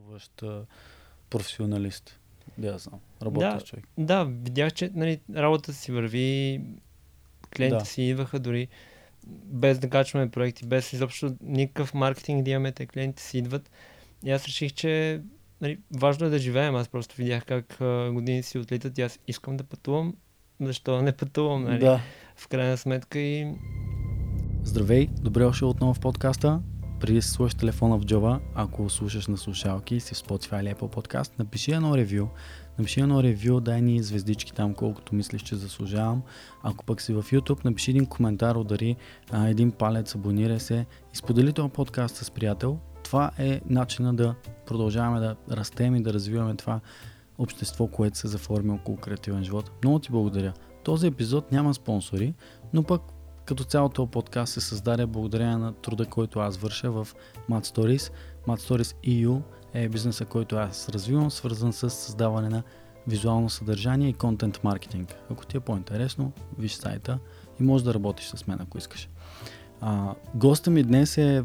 [0.00, 0.42] пътуващ
[1.30, 2.18] професионалист.
[2.58, 3.00] Да, знам.
[3.22, 3.64] Работещ Да.
[3.64, 3.84] човек.
[3.98, 6.60] Да, видях, че нали, работата си върви,
[7.56, 7.84] клиентите Да.
[7.84, 8.68] си идваха дори
[9.26, 13.70] без да качваме проекти, без изобщо никакъв маркетинг да имаме, те клиентите си идват.
[14.24, 15.22] И аз реших, че
[15.60, 16.76] нали, важно е да живеем.
[16.76, 20.14] Аз просто видях как а, години си отлитат и аз искам да пътувам.
[20.60, 21.78] Защо да не пътувам, нали?
[21.78, 22.00] Да.
[22.36, 23.54] В крайна сметка и
[24.64, 26.60] Здравей, добре дошъл отново в подкаста.
[27.00, 30.94] Преди да сложиш телефона в джоба, ако слушаш на слушалки си в Spotify или Apple
[30.94, 32.26] Podcast, напиши едно ревю.
[32.78, 36.22] Напиши едно ревю, дай ни звездички там, колкото мислиш, че заслужавам.
[36.62, 38.96] Ако пък си в YouTube, напиши един коментар, удари
[39.30, 42.78] а, един палец, абонирай се и сподели този подкаст с приятел.
[43.04, 44.34] Това е начина да
[44.66, 46.80] продължаваме да растем и да развиваме това
[47.38, 49.70] общество, което се заформи около креативен живот.
[49.84, 50.52] Много ти благодаря.
[50.84, 52.34] Този епизод няма спонсори,
[52.72, 53.02] но пък
[53.50, 57.08] като цяло този подкаст се създаде благодарение на труда, който аз върша в
[57.50, 58.12] Mad Stories.
[58.48, 59.40] Mad Stories EU
[59.74, 62.62] е бизнеса, който аз развивам, свързан с създаване на
[63.06, 65.14] визуално съдържание и контент маркетинг.
[65.30, 67.18] Ако ти е по-интересно, виж сайта
[67.60, 69.08] и можеш да работиш с мен, ако искаш.
[69.80, 71.44] А, госта ми днес е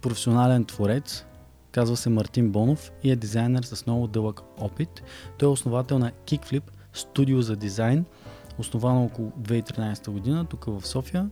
[0.00, 1.24] професионален творец,
[1.72, 5.02] казва се Мартин Бонов и е дизайнер с много дълъг опит.
[5.38, 6.62] Той е основател на Kickflip,
[6.92, 8.04] студио за дизайн,
[8.58, 11.30] основано около 2013 година, тук в София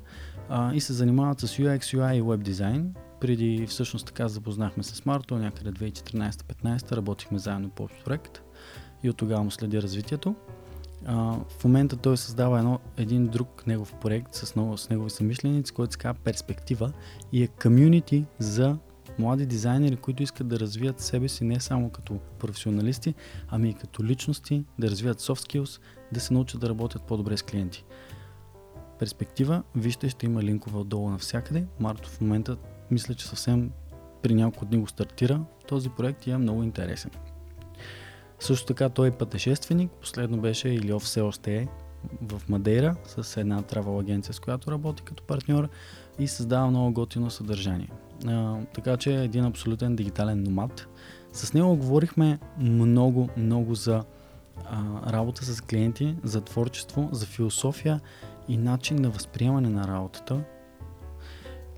[0.48, 2.94] а, и се занимават с UX, UI и веб дизайн.
[3.20, 8.42] Преди всъщност така запознахме с Марто, някъде 2014-15 работихме заедно по проект
[9.02, 10.34] и от тогава му следи развитието.
[11.06, 11.14] А,
[11.58, 15.92] в момента той създава едно, един друг негов проект с, много, с негови съмишленици, който
[15.92, 16.92] се казва Перспектива
[17.32, 18.76] и е комюнити за
[19.18, 23.14] млади дизайнери, които искат да развият себе си не само като професионалисти,
[23.48, 25.80] ами и като личности, да развият soft skills,
[26.12, 27.84] да се научат да работят по-добре с клиенти.
[28.98, 31.66] Перспектива, вижте, ще има линкове отдолу навсякъде.
[31.80, 32.56] Марто в момента
[32.90, 33.70] мисля, че съвсем
[34.22, 37.10] при няколко дни го стартира този проект и е много интересен.
[38.38, 41.68] Също така той е пътешественик, последно беше или все още е
[42.22, 45.68] в Мадейра с една травел агенция, с която работи като партньор
[46.18, 47.90] и създава много готино съдържание.
[48.26, 50.86] А, така че е един абсолютен дигитален номад.
[51.32, 54.04] С него говорихме много, много за
[54.64, 58.00] а, работа с клиенти, за творчество, за философия
[58.48, 60.44] и начин на възприемане на работата.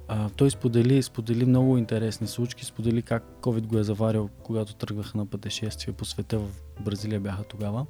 [0.09, 5.19] А, той сподели, сподели много интересни случки, сподели как COVID го е заварил, когато тръгваха
[5.19, 6.49] на пътешествие по света в
[6.85, 7.87] Бразилия бяха тогава.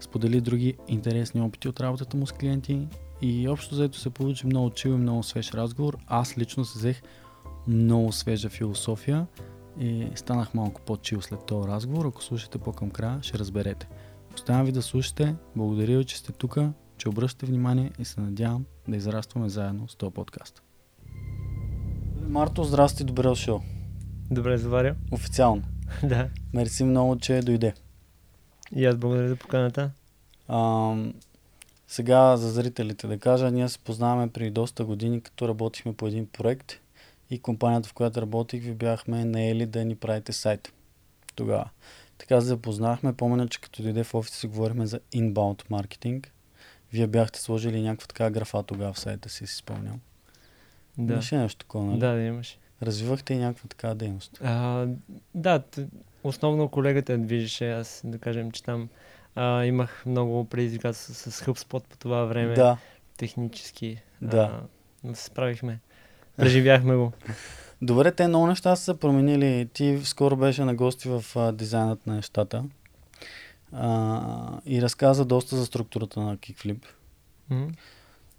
[0.00, 2.88] Сподели други интересни опити от работата му с клиенти
[3.22, 5.98] и общо заето се получи много чил и много свеж разговор.
[6.06, 7.02] Аз лично се взех
[7.68, 9.26] много свежа философия
[9.80, 12.06] и станах малко по-чил след този разговор.
[12.06, 13.88] Ако слушате по-към края, ще разберете.
[14.34, 15.34] Оставям ви да слушате.
[15.56, 16.58] Благодаря ви, че сте тук,
[16.98, 20.62] че обръщате внимание и се надявам да израстваме заедно с този подкаст.
[22.20, 23.62] Марто, здрасти, добре дошъл.
[24.30, 24.96] добре заваря.
[25.10, 25.62] Официално.
[26.02, 26.28] да.
[26.54, 27.74] Мерси много, че дойде.
[28.76, 29.90] И аз благодаря за поканата.
[30.48, 30.94] А,
[31.88, 36.26] сега за зрителите да кажа, ние се познаваме преди доста години, като работихме по един
[36.26, 36.72] проект
[37.30, 40.72] и компанията, в която работих, ви бяхме наели да ни правите сайт
[41.34, 41.70] тогава.
[42.22, 43.12] Така се запознахме.
[43.12, 46.32] Помня, че като дойде в офиса си говорихме за inbound маркетинг.
[46.92, 50.00] Вие бяхте сложили някаква така графа тогава в сайта си, си спомням.
[50.98, 51.12] Да.
[51.12, 51.98] Имаше нещо такова, нали?
[51.98, 52.58] Да, да имаш.
[52.82, 54.38] Развивахте и някаква така дейност.
[54.44, 54.86] А,
[55.34, 55.62] да,
[56.24, 57.72] основно колегата движеше.
[57.72, 58.88] Аз да кажем, че там
[59.34, 62.54] а, имах много предизвикателства с HubSpot по това време.
[62.54, 62.78] Да,
[63.16, 64.02] Технически.
[64.20, 64.42] Да.
[64.42, 64.60] А,
[65.04, 65.80] но се справихме.
[66.36, 67.12] Преживяхме го.
[67.82, 69.68] Добре, те много неща са се променили.
[69.72, 72.64] Ти скоро беше на гости в а, дизайнът на нещата
[73.72, 76.86] а, и разказа доста за структурата на Kickflip.
[77.50, 77.68] М.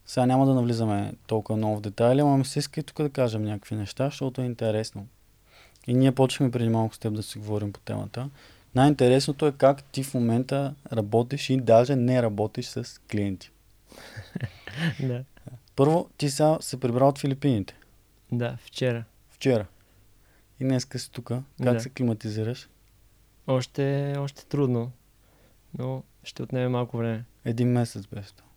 [0.05, 3.09] Сега няма да навлизаме толкова много в детайли, ама ми се иска и тук да
[3.09, 5.07] кажем някакви неща, защото е интересно.
[5.87, 8.29] И ние почнахме преди малко с теб да си говорим по темата.
[8.75, 13.51] Най-интересното е как ти в момента работиш и даже не работиш с клиенти.
[14.99, 15.23] да.
[15.75, 17.75] Първо, ти сега се прибрал от Филипините.
[18.31, 19.03] да, вчера.
[19.43, 19.65] Вчера.
[20.59, 21.27] И днеска си тук.
[21.27, 21.43] Как
[21.73, 21.79] Да.
[21.79, 22.69] се климатизираш?
[23.47, 24.91] Още, още трудно,
[25.77, 27.25] но ще отнеме малко време.
[27.45, 28.47] Един месец беше това.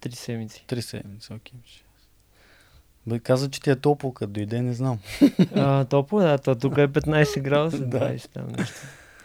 [0.00, 0.64] Три седмици.
[0.66, 1.58] Три седмици, окей.
[3.06, 4.98] Бе, каза, че ти е топло, като дойде, не знам.
[5.54, 7.98] А, топло, да, то тук е 15 градуса, Да.
[8.00, 8.74] 20 там нещо.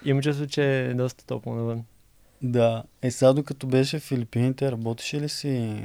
[0.05, 1.83] Има чувство, че е доста топло навън.
[2.41, 2.83] Да.
[3.01, 5.83] Е, сега докато беше в Филипините, работеше ли си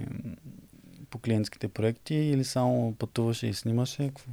[1.10, 4.06] по клиентските проекти или само пътуваше и снимаше?
[4.08, 4.30] Какво?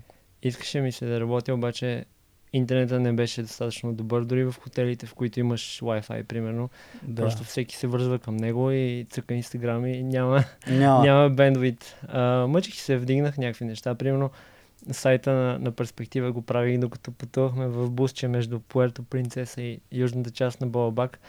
[0.48, 2.06] Искаше ми се да работя, обаче
[2.54, 6.70] интернета не беше достатъчно добър, дори в хотелите, в които имаш Wi-Fi, примерно.
[7.04, 7.22] Да.
[7.22, 11.04] Просто всеки се вързва към него и цъка Инстаграм и няма, Няма.
[11.04, 11.96] няма бендвит.
[12.08, 13.96] А, мъчих се, вдигнах някакви неща.
[13.96, 14.30] Примерно,
[14.92, 20.32] сайта на, на перспектива го правих докато пътувахме в бусче между Пуерто Принцеса и южната
[20.32, 21.20] част на Балабак.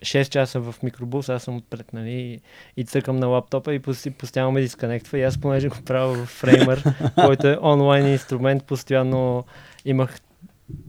[0.00, 2.40] 6 часа в микробус, аз съм отпред, нали, и,
[2.76, 3.78] и цъкам на лаптопа и
[4.18, 5.18] постоянно ме дисконектва.
[5.18, 9.44] И аз, понеже го правя в фреймър, който е онлайн инструмент, постоянно
[9.84, 10.20] имах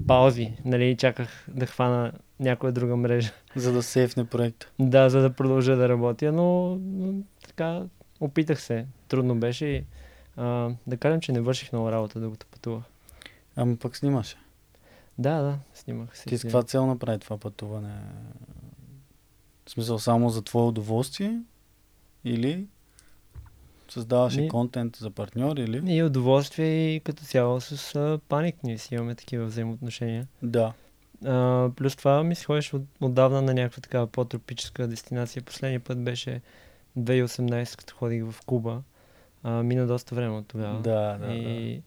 [0.07, 3.31] паузи, нали, и чаках да хвана някоя друга мрежа.
[3.55, 4.71] За да сейфне проект.
[4.79, 7.13] Да, за да продължа да работя, но, но
[7.47, 7.81] така
[8.19, 8.85] опитах се.
[9.07, 9.83] Трудно беше и
[10.37, 12.83] а, да кажем, че не върших много работа, докато пътувах.
[13.55, 14.37] Ами пък снимаше.
[15.17, 16.25] Да, да, снимах се.
[16.25, 17.93] Ти с каква цел направи това пътуване?
[19.71, 21.41] В смисъл само за твое удоволствие?
[22.25, 22.67] Или
[23.89, 24.47] създаваше и...
[24.47, 25.95] Контент за партньор или?
[25.95, 30.27] И удоволствие и като цяло с а, паник ние си имаме такива взаимоотношения.
[30.43, 30.73] Да.
[31.25, 35.43] А, плюс това ми се ходиш от, отдавна на някаква такава по-тропическа дестинация.
[35.43, 36.41] Последния път беше
[36.99, 38.81] 2018, като ходих в Куба.
[39.43, 40.81] А, мина доста време от тогава.
[40.81, 41.81] Да, да, и да.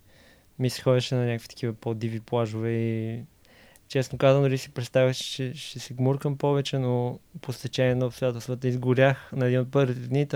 [0.59, 3.25] ми се ходеше на някакви такива по-диви плажове и
[3.89, 8.07] честно казвам, дали си представях, че ще, ще се гмуркам повече, но по стечение на
[8.07, 10.27] обстоятелствата изгорях на един от първите дни,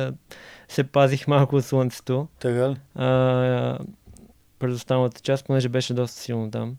[0.68, 2.28] се пазих малко от слънцето.
[2.40, 2.76] Така ли?
[2.94, 3.78] А,
[4.58, 6.76] през останалата част, понеже беше доста силно там.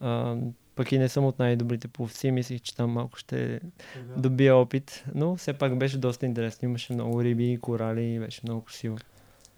[0.00, 0.36] А,
[0.74, 3.60] пък и не съм от най-добрите пловци, мислих, че там малко ще
[3.92, 4.14] Тега.
[4.16, 6.68] добия опит, но все пак беше доста интересно.
[6.68, 8.96] Имаше много риби, корали и беше много красиво.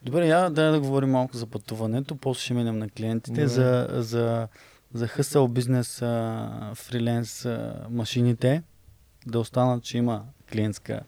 [0.03, 3.47] Добре, я да, да говорим малко за пътуването, после ще минем на клиентите, Добре.
[3.49, 4.49] за, за,
[4.95, 5.99] за хъсъл бизнес,
[6.75, 7.47] фриленс
[7.91, 8.63] машините,
[9.27, 11.01] да останат, че има клиентска.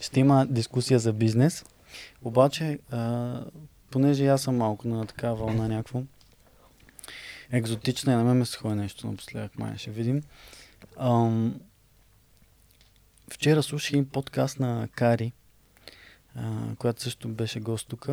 [0.00, 1.64] Ще има дискусия за бизнес,
[2.22, 3.44] обаче, а,
[3.90, 6.02] понеже аз съм малко на такава вълна някакво,
[7.50, 10.22] екзотична и на мен ме се ходи нещо напоследък, май ще видим.
[10.96, 11.60] Ам,
[13.32, 15.32] вчера слушах един подкаст на Кари,
[16.34, 18.08] а, която също беше гост тук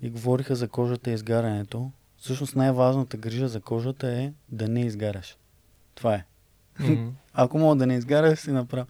[0.00, 1.90] и говориха за кожата и изгарянето.
[2.24, 5.36] Всъщност най-важната грижа за кожата е да не изгаряш.
[5.94, 6.24] Това е.
[6.80, 7.10] Mm-hmm.
[7.34, 8.86] Ако мога да не изгаряш, си направя.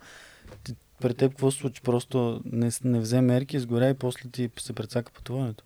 [1.01, 1.83] При теб какво се случи?
[1.83, 5.65] Просто не, не взе мерки, изгоря и после ти се прецака пътуването.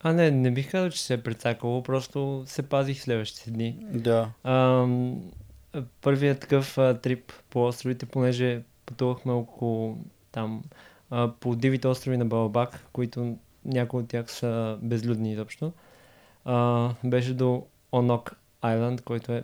[0.00, 3.86] А, не, не бих казал, че се е прецакало, просто се пазих следващите дни.
[3.92, 4.30] Да.
[4.42, 4.86] А,
[6.00, 9.98] първият такъв а, трип по островите, понеже пътувахме около
[10.32, 10.62] там
[11.10, 15.72] а, по дивите острови на Балабак, които някои от тях са безлюдни изобщо.
[16.50, 19.42] А, беше до Онок Айленд, който е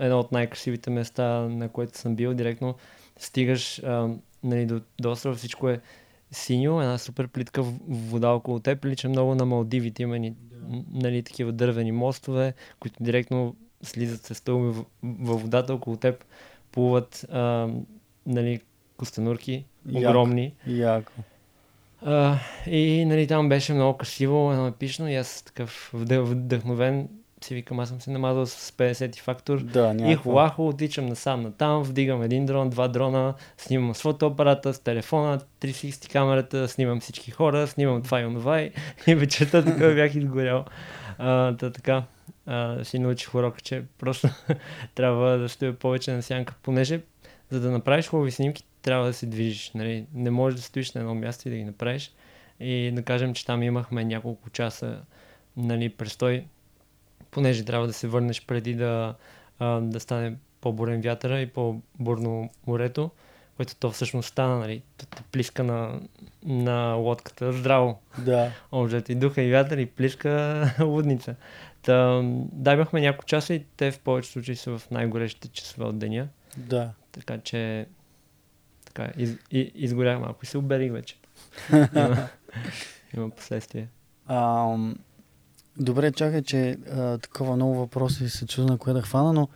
[0.00, 2.34] едно от най-красивите места, на което съм бил.
[2.34, 2.74] Директно
[3.16, 4.08] стигаш а,
[4.44, 5.80] нали, до, до острова, всичко е
[6.30, 10.34] синьо, една супер плитка вода около теб, прилича много на Малдивите, има ни,
[10.92, 16.24] нали, такива дървени мостове, които директно слизат се стълби във водата около теб,
[16.72, 17.68] плуват а,
[18.26, 18.60] нали,
[18.96, 19.64] костенурки,
[19.94, 20.54] огромни.
[20.66, 21.12] Яко.
[22.02, 27.08] А, и нали, там беше много красиво, едно епично и аз такъв вдъхновен
[27.44, 31.52] си викам, аз съм се намазал с 50 фактор да, и хулахо, отичам насам на
[31.52, 37.30] там, вдигам един дрон, два дрона, снимам с фотоапарата, с телефона, 360 камерата, снимам всички
[37.30, 38.72] хора, снимам това и онова и,
[39.06, 40.64] и вечерта така бях изгорял.
[41.18, 42.02] А, та, така,
[42.46, 44.28] а, си научих урока, че просто
[44.94, 47.00] трябва да стоя повече на сянка, понеже
[47.50, 49.70] за да направиш хубави снимки, трябва да се движиш.
[49.74, 50.06] Нали?
[50.14, 52.12] Не можеш да стоиш на едно място и да ги направиш.
[52.60, 55.00] И да кажем, че там имахме няколко часа
[55.56, 56.44] нали, престой,
[57.30, 59.14] понеже трябва да се върнеш преди да,
[59.58, 63.10] а, да стане по-бурен вятъра и по-бурно морето,
[63.56, 64.82] което то всъщност стана, нали,
[65.32, 66.00] плиска на,
[66.44, 68.00] на лодката здраво.
[68.18, 68.52] Да.
[68.72, 71.34] Обжет и духа и вятър и плиска лудница.
[71.82, 72.20] Та,
[72.52, 76.28] да, имахме няколко часа и те в повечето случаи са в най-горещите часове от деня.
[76.56, 76.90] Да.
[77.12, 77.86] Така че
[78.94, 81.16] така, из, из, изгорях малко и се оберих вече.
[81.72, 82.28] има,
[83.16, 83.88] има последствия.
[84.28, 84.96] Um,
[85.76, 89.48] Добре, чакай, че а, такова много въпроси се чудна кое да хвана, но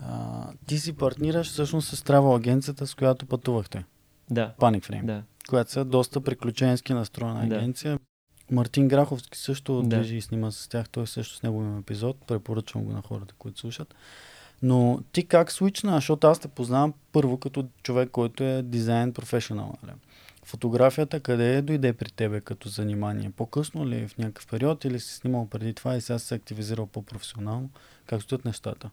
[0.00, 3.84] а, ти си партнираш всъщност с travel агенцията, с която пътувахте.
[4.30, 4.54] Да.
[4.60, 5.04] Panic Frame.
[5.04, 5.22] Да.
[5.48, 7.92] Която са доста приключенски настроена агенция.
[7.92, 7.98] Да.
[8.54, 9.96] Мартин Граховски също да.
[9.96, 10.88] движи и снима с тях.
[10.88, 12.16] Той също с него има епизод.
[12.26, 13.94] Препоръчвам го на хората, които слушат.
[14.62, 15.94] Но ти как свична?
[15.94, 19.74] Защото аз те познавам първо като човек, който е дизайн професионал.
[19.82, 19.96] Нали?
[20.44, 23.30] Фотографията къде дойде при тебе като занимание?
[23.36, 27.70] По-късно ли в някакъв период или си снимал преди това и сега се активизирал по-професионално?
[28.06, 28.90] Как стоят нещата?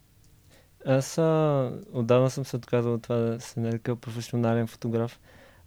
[0.86, 5.20] Аз а, отдавна съм се отказал от това да се нарека професионален фотограф.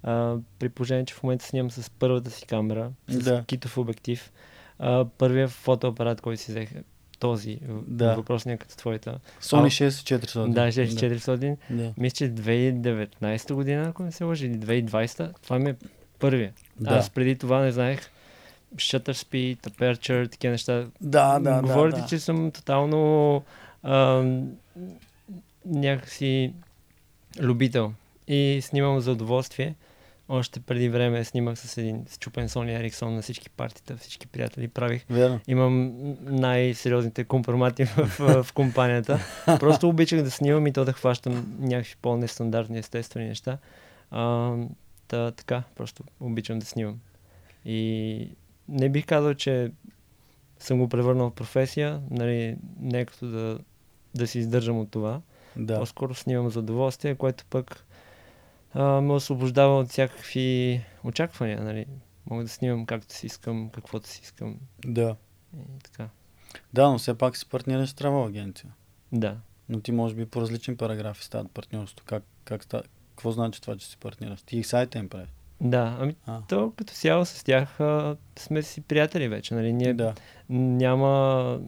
[0.04, 3.44] А, при положение, че в момента снимам с първата си камера, с да.
[3.48, 4.32] китов обектив.
[4.80, 6.70] А, първият фотоапарат, който си взех
[7.20, 8.16] този да.
[8.16, 9.20] въпросния като твоята.
[9.42, 10.54] Sony 6400.
[10.54, 11.58] Да, 6400.
[11.70, 11.94] Да.
[11.98, 15.34] Мисля, че 2019 година, ако не се лъжи, или 2020.
[15.44, 15.76] Това ми е
[16.20, 16.54] първия.
[16.80, 16.90] Да.
[16.90, 18.10] Аз преди това не знаех
[18.76, 20.86] shutter speed, aperture, такива неща.
[21.02, 22.08] Да, да, Говорите, да, да.
[22.08, 23.44] че съм тотално
[23.84, 24.52] ам,
[25.66, 26.54] някакси
[27.40, 27.94] любител
[28.28, 29.76] и снимам за удоволствие.
[30.30, 35.06] Още преди време снимах с един счупен Sony Ericsson на всички партита, всички приятели правих.
[35.10, 35.40] Верно.
[35.48, 39.20] Имам най-сериозните компромати в, в, в компанията.
[39.46, 43.58] Просто обичах да снимам и то да хващам някакви по-нестандартни, естествени неща.
[44.12, 44.54] А,
[45.08, 47.00] та, така, просто обичам да снимам.
[47.66, 48.30] И
[48.70, 49.72] не бих казал, че
[50.60, 53.60] съм го превърнал в професия, нали, не е като да,
[54.16, 55.22] да се издържам от това.
[55.56, 55.80] Да.
[55.80, 57.87] По-скоро снимам за удоволствие, което пък
[58.78, 61.62] а, ме освобождава от всякакви очаквания.
[61.64, 61.86] Нали.
[62.30, 64.56] Мога да снимам както си искам, каквото си искам
[64.86, 65.16] Да.
[65.56, 66.10] и така.
[66.74, 68.70] Да, но все пак си партнираш с travel агенция.
[69.12, 69.38] Да.
[69.70, 72.06] Но ти може би по различни параграфи стават партньорство.
[72.06, 72.84] Как, как ста...
[73.10, 74.42] Какво значи това, че си партнираш?
[74.42, 75.30] Ти и сайта им правиш.
[75.62, 76.42] Да, ами А.
[76.50, 79.54] то като цяло с тях а, сме си приятели вече.
[79.56, 79.74] Нали.
[79.74, 80.14] Ние Да.
[80.50, 81.60] няма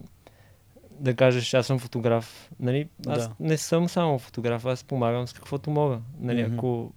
[0.90, 2.50] да кажеш, аз съм фотограф.
[2.60, 2.88] Нали?
[3.06, 3.34] Аз Да.
[3.40, 6.00] не съм само фотограф, аз помагам с каквото мога.
[6.20, 6.42] Нали?
[6.44, 6.54] Мгм.
[6.54, 6.92] Ако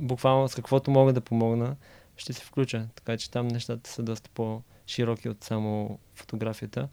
[0.00, 1.76] буквално с каквото мога да помогна,
[2.16, 2.86] ще се включа.
[2.94, 6.88] Така че там нещата са доста по-широки от само фотографията.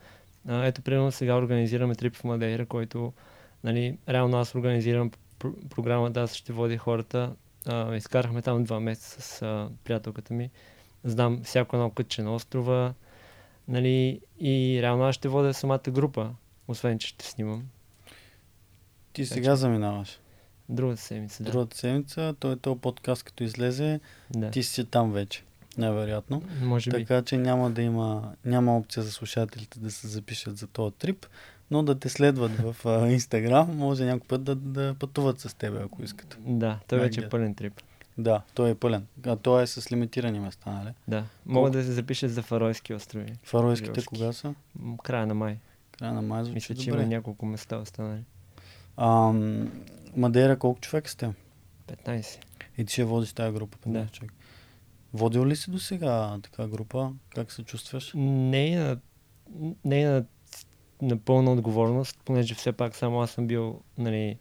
[0.48, 3.14] А, ето, примерно сега организираме трип в Мадейра, който
[3.64, 7.36] нали, реално аз организирам пр- програмата, аз ще водя хората.
[7.66, 10.50] А, изкарахме там два месеца с а, приятелката ми.
[11.04, 12.94] Знам всяко едно кътче на острова,
[13.68, 16.32] Нали, и реално аз ще водя самата група,
[16.68, 17.64] освен че ще снимам.
[19.14, 20.20] Ти сега заминаваш.
[20.70, 21.52] Другата седмица, да.
[21.52, 24.00] Другата седмица, той е този подкаст, като излезе,
[24.36, 24.52] да.
[24.52, 25.44] ти си там вече.
[25.78, 26.42] Невероятно.
[26.62, 26.98] Може би.
[26.98, 31.26] Така че няма да има, няма опция за слушателите да се запишат за този трип,
[31.72, 32.76] но да те следват в
[33.12, 36.38] Инстаграм, може някой път да, да пътуват с теб, ако искат.
[36.46, 37.82] Да, той вече е пълен трип.
[38.18, 39.06] Да, той е пълен.
[39.26, 40.94] А той е с лимитирани места, нали?
[41.08, 41.24] Да.
[41.46, 41.78] Мога Колко?
[41.78, 43.34] да се запиша за Фаройски острови.
[43.44, 44.08] Фаройските Фаройски.
[44.08, 44.54] кога са?
[45.04, 45.58] Края на май.
[45.92, 47.02] Края на май звучи Мисля, че добре.
[47.02, 48.22] има няколко места останали.
[48.98, 49.72] Ам,
[50.16, 51.34] Мадейра, колко човека сте?
[51.88, 52.38] 15.
[52.78, 54.08] И ти ще водиш тази група, 15 Да.
[54.08, 54.34] човек.
[55.14, 57.12] Водил ли си до сега така група?
[57.36, 58.12] Как се чувстваш?
[58.16, 58.98] Не е на,
[59.86, 60.26] не е на,
[61.02, 64.38] на пълна отговорност, понеже все пак само аз съм бил нали,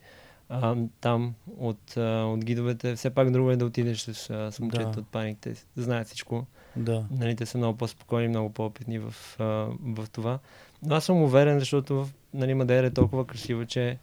[0.48, 2.96] а, там от, а, от гидовете.
[2.96, 5.00] Все пак друго е да отидеш с, а, с момчета Да.
[5.00, 5.54] от паниките.
[5.76, 6.46] Знаят всичко.
[6.76, 7.06] Да.
[7.10, 9.44] Нали, те са много по-спокойни, много по-опитни в, а,
[9.80, 10.38] в това.
[10.82, 13.98] Но аз съм уверен, защото в, нали, Мадейра е толкова красиво, че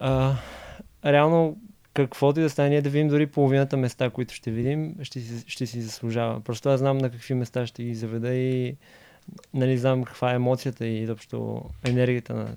[0.00, 0.36] а,
[1.04, 1.56] реално
[1.94, 5.66] каквото и да стане, ние да видим дори половината места, които ще видим, ще ще
[5.66, 6.40] си заслужава.
[6.40, 8.76] Просто аз знам на какви места ще ги заведа и
[9.54, 12.56] нали, знам каква е емоцията и изобщо енергията на,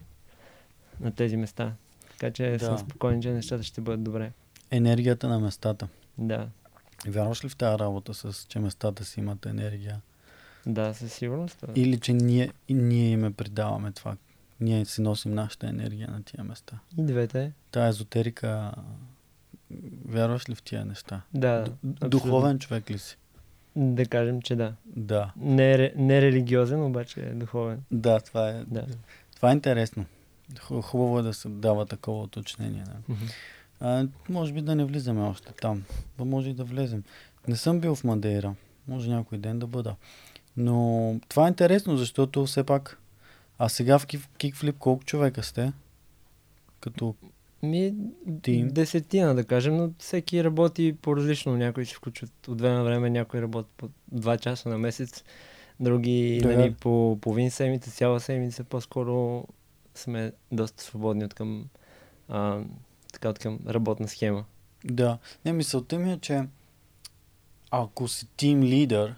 [1.00, 1.74] на тези места.
[2.12, 2.60] Така че Да.
[2.60, 4.32] съм спокоен, че нещата ще бъдат добре.
[4.72, 5.88] Енергията на местата.
[6.18, 6.48] Да,
[7.08, 10.02] Вярваш ли в тази работа с, че местата си имат енергия?
[10.66, 11.58] да, със сигурност.
[11.68, 11.82] да.
[11.82, 14.16] Или че ние, ние им я придаваме това?
[14.60, 16.80] Ние си носим нашата енергия на тия места.
[16.98, 17.52] И двете.
[17.72, 18.72] Та езотерика,
[20.06, 21.22] вярваш ли в тия неща?
[21.34, 22.10] Да, Д-.
[22.10, 23.18] Духовен човек ли си?
[23.76, 24.74] Да кажем, че да.
[24.86, 25.32] Да.
[25.38, 27.84] Не, е не религиозен, обаче е духовен.
[27.92, 28.86] Да, това е, Да.
[29.36, 30.06] това е интересно.
[30.60, 32.84] Ху- Хубаво е да се дава такова уточнение.
[32.84, 33.16] Да.
[33.80, 35.84] А, може би да не влизаме още там.
[36.18, 37.04] Ба може и да влезем.
[37.48, 38.56] Не съм бил в Мадейра.
[38.88, 39.96] Може някой ден да бъда.
[40.58, 40.80] Но
[41.30, 43.00] това е интересно, защото все пак...
[43.60, 45.74] А сега в Кик- Kickflip колко човека сте?
[46.80, 47.16] Като...
[47.64, 47.94] Ми,
[48.42, 48.68] Тим.
[48.68, 51.58] десетина да кажем, но всеки работи по-различно.
[51.58, 55.24] Някои се включват от време на време, някои работят по два часа на месец,
[55.80, 56.58] други Да.
[56.58, 58.64] нали, по половин седмица, цяла седмица.
[58.64, 59.48] По-скоро
[59.96, 61.66] сме доста свободни от към,
[62.30, 62.62] а,
[63.14, 64.46] така, от към работна схема.
[64.86, 65.18] Да.
[65.46, 66.44] Не, мисълта ми е, че
[67.72, 69.16] ако си тим лидер,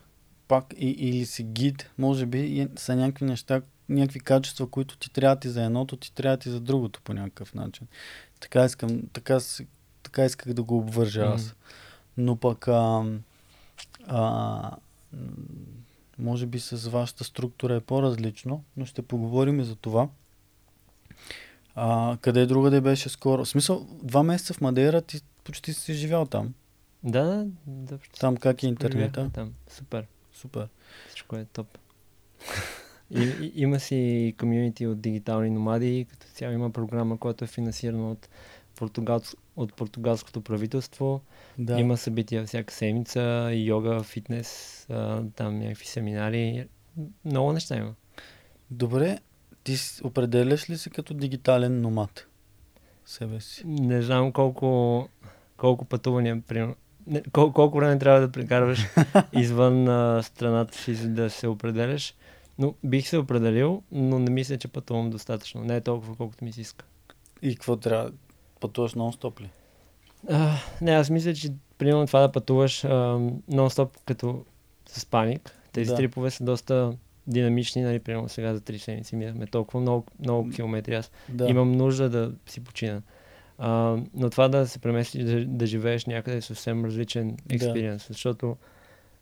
[0.47, 5.13] пак и, или си гид, може би и са някакви неща, някакви качества, които ти
[5.13, 7.87] трябват и за едното, ти трябват и за другото по някакъв начин.
[8.39, 9.39] Така искам, така,
[10.03, 11.55] така исках да го обвържа аз.
[12.17, 13.03] Но пък а,
[14.07, 14.71] а,
[16.19, 20.09] може би с вашата структура е по-различно, но ще поговорим и за това.
[21.75, 23.45] А, къде другаде беше скоро?
[23.45, 26.53] В смисъл, два месеца в Мадейра ти почти си живял там.
[27.03, 27.99] Да, да, да.
[28.19, 29.29] Там как е интернета?
[29.33, 29.53] Там.
[29.69, 30.05] Супер.
[30.33, 30.67] Супер.
[31.09, 31.77] Всичко е топ.
[33.15, 38.11] И, и, има си комюнити от дигитални номади, като цяло има програма, която е финансирана
[38.11, 38.29] от,
[38.75, 39.21] португал,
[39.55, 41.21] от португалското правителство.
[41.57, 41.79] Да.
[41.79, 46.67] Има събития всяка седмица, йога, фитнес, а, там някакви семинари.
[47.25, 47.93] Много неща има.
[48.71, 49.19] Добре,
[49.63, 52.27] ти определяш ли се като дигитален номад?
[53.05, 53.63] Себе си.
[53.67, 55.09] Не знам колко,
[55.57, 56.75] колко пътувания, примерно,
[57.07, 58.87] не, кол- колко време трябва да прекарваш
[59.33, 62.15] извън а, страната си, за да се определяш.
[62.59, 65.63] Но бих се определил, но не мисля, че пътувам достатъчно.
[65.63, 66.85] Не е толкова, колкото ми се иска.
[67.41, 68.11] И какво трябва?
[68.59, 69.49] Пътуваш нон-стоп ли?
[70.29, 72.89] А, не, аз мисля, че примерно това да пътуваш а,
[73.51, 74.45] нон-стоп като
[74.87, 75.55] с паник.
[75.71, 75.93] Тези Да.
[75.93, 75.97] да.
[75.97, 76.93] трипове са доста
[77.27, 80.95] динамични, нали, примерно сега за 3 седмици минахме толкова много, много километри.
[80.95, 81.43] Аз Да.
[81.43, 81.49] да.
[81.49, 83.01] имам нужда да си почина.
[83.57, 87.55] А, но това да се преместиш, да, да живееш някъде е съвсем различен Да.
[87.55, 88.57] експириенс, защото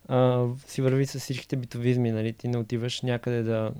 [0.08, 2.32] а, си върви с всичките битовизми, нали?
[2.32, 3.72] Ти не отиваш някъде да,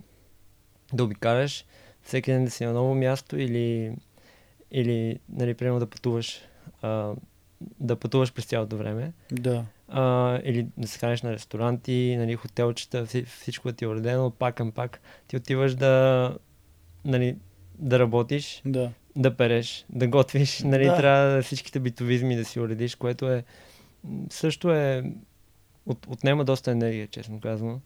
[0.93, 1.65] да обикаляш,
[2.03, 3.97] всеки ден да си на ново място или,
[4.71, 6.41] или нали, примерно да пътуваш,
[6.83, 7.13] а,
[7.81, 9.13] да пътуваш през цялото време.
[9.33, 9.65] Да.
[9.89, 14.55] А, или да се храниш на ресторанти, нали, хотелчета, вси- всичко ти е уредено, пак
[14.55, 15.01] към пак.
[15.29, 16.37] Ти отиваш да,
[17.05, 17.37] нали,
[17.79, 18.91] да работиш, Да.
[19.17, 20.91] да переш, да готвиш, нали, Да.
[20.91, 20.97] да.
[20.97, 23.45] трябва всичките битовизми да си уредиш, което е
[24.31, 25.13] също е
[25.89, 27.81] от, отнема доста енергия, честно казвам.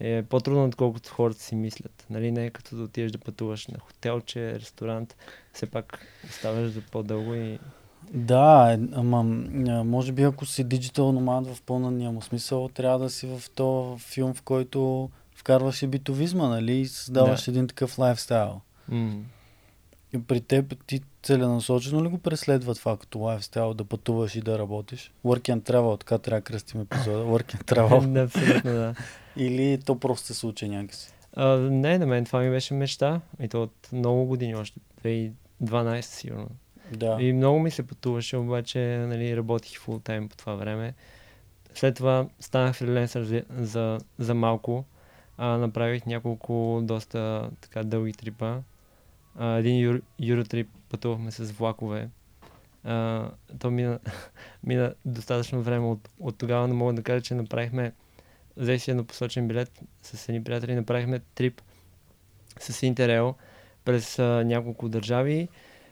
[0.00, 2.06] Е по-трудно, отколкото хората си мислят.
[2.10, 5.16] Нали, не е като да отидеш да пътуваш на хотелче, ресторант,
[5.52, 7.58] все пак оставаш за по-дълго и
[8.12, 9.22] Да, е, ама
[9.84, 13.96] може би ако си диджитал номад в пълния му смисъл, трябва да си в то
[13.98, 16.72] филм, в който вкарваш и битовизма, нали?
[16.72, 17.50] И създаваш Да.
[17.50, 18.60] един такъв лайфстайл.
[18.92, 19.10] И
[20.18, 25.12] при теб ти целенасочено ли го преследва това като лайфстайл, да пътуваш и да работиш?
[25.24, 27.24] Work and travel, така трябва да кръстим епизода.
[27.24, 28.24] Work and travel.
[28.24, 28.94] Абсолютно да.
[29.36, 31.12] Или то просто се случи някакси?
[31.36, 33.20] А, не, на мен това ми беше мечта.
[33.40, 36.48] И то от много години, още 2012 сигурно.
[36.92, 37.16] Да.
[37.20, 38.78] И много ми се пътуваше, обаче
[39.08, 40.94] нали, работих фул тайм по това време.
[41.74, 44.84] След това станах фриленсър за, за, за малко.
[45.38, 48.58] А, направих няколко доста така дълги трипа.
[49.36, 52.08] А, един юр, юротрип пътувахме с влакове.
[52.84, 53.98] А, то мина,
[54.64, 57.92] мина достатъчно време от, от тогава, но мога да кажа, че направихме
[58.56, 61.62] взех си еднопосочен билет с едни приятели, направихме трип
[62.60, 63.34] с Интерел
[63.84, 65.48] през а, няколко държави.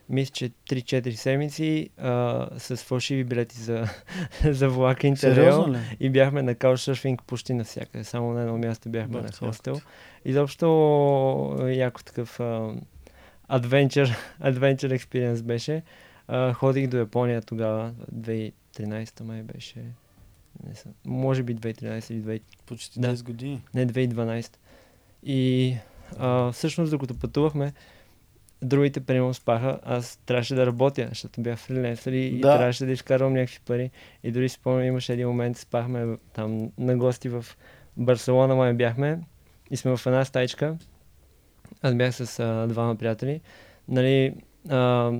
[0.09, 3.85] Мисля, че 3-4 седмици а, с фалшиви билети за,
[4.45, 5.75] за влака Интерел.
[6.01, 8.05] И бяхме на каучсърфинг почти навсякъде.
[8.05, 9.81] Само на едно място бяхме Бах, на хостел.
[10.25, 10.67] Изобщо
[11.69, 12.75] яко такъв а,
[13.51, 15.83] адвенчър, адвенчър експириенс беше.
[16.29, 19.79] А, ходих до Япония тогава, 2013 май беше.
[20.69, 23.17] Не съм, може би 2013 или 20, Почти Да.
[23.17, 23.63] 10 години.
[23.75, 24.57] не 2012.
[25.23, 25.77] И
[26.19, 27.73] а, всъщност, докато пътувахме,
[28.63, 32.57] другите примерно спаха, аз трябваше да работя, защото бях фриленсър и, и Да.
[32.57, 33.91] трябваше да изкарвам някакви пари.
[34.23, 37.45] И дори спомням, имаше един момент, спахме там на гости в
[37.97, 39.21] Барселона, май бяхме
[39.71, 40.77] и сме в една стайчка.
[41.83, 43.41] Аз бях с а, двама приятели.
[43.89, 44.35] Нали,
[44.69, 45.13] а,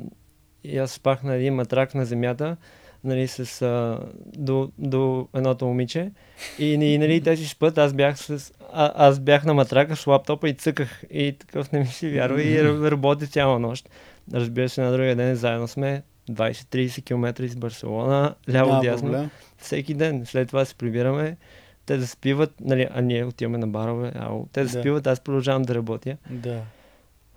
[0.65, 2.57] и аз спах на един матрак на земята,
[3.05, 3.99] нали, с, а,
[4.37, 6.11] до, до едното момиче.
[6.59, 10.07] И, и нали, те си спът, аз бях, с, а, аз бях на матрака с
[10.07, 11.03] лаптопа и цъках.
[11.11, 13.91] И такъв не ми си вярва и работи цяла нощ.
[14.35, 19.31] Разбира се, на другия ден заедно сме 20-30 км из Барселона, ляво Няма дясно, проблем.
[19.59, 20.27] всеки ден.
[20.27, 21.37] След това се прибираме,
[21.91, 24.81] те да спиват, нали, а ние отиваме на барове, ау, те да, Да.
[24.81, 26.17] спиват, аз продължавам да работя.
[26.31, 26.63] Да.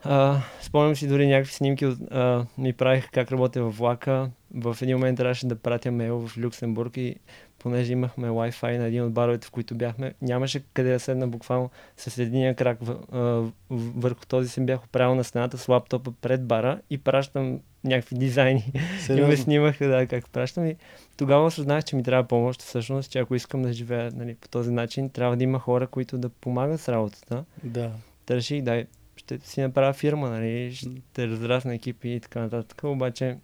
[0.04, 4.30] А, спомням си дори някакви снимки, от, а, ми правих как работя във влака.
[4.54, 7.16] В един момент трябваше да пратя мейл в Люксембург и
[7.60, 11.70] понеже имахме Wi-Fi на един от баровете, в които бяхме, нямаше къде да седна буквално
[11.98, 13.52] с единия крак в, а,
[13.96, 18.64] върху този си бях оправил на стената с лаптопа пред бара и пращам някакви дизайни.
[18.74, 19.38] И ме Сериозно.
[19.38, 20.66] снимаха, да, как пращам.
[20.66, 20.76] И
[21.18, 24.72] тогава осъзнах, че ми трябва помощ, всъщност, че ако искам да живея нали, по този
[24.72, 27.46] начин, трябва да има хора, които да помагат с работата.
[27.64, 27.92] Да.
[28.26, 32.84] Та реших, дай, ще си направя фирма, нали, ще разрасна екипи и така нататък.
[32.84, 33.38] Обаче,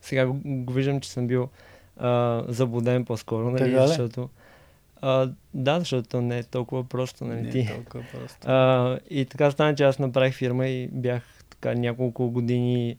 [0.00, 1.48] сега го, го виждам, че съм бил
[1.96, 3.86] а, заблуден по-скоро, нали, ли?
[3.86, 4.28] защото
[5.02, 7.58] а, да, защото то не е толкова просто, нали, Не ти.
[7.58, 8.38] е толкова просто.
[8.50, 12.96] А, и така стана, че аз направих фирма и бях така няколко години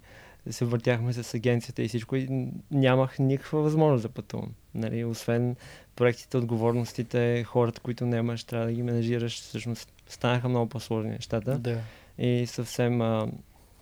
[0.50, 4.52] се въртяхме с агенцията и всичко и нямах никаква възможност да пътувам.
[4.74, 5.56] Нали, освен
[5.96, 11.80] проектите, отговорностите, хората, които нямаш, трябва да ги менажираш, всъщност станаха много по-сложни нещата Да.
[12.18, 13.28] и съвсем а,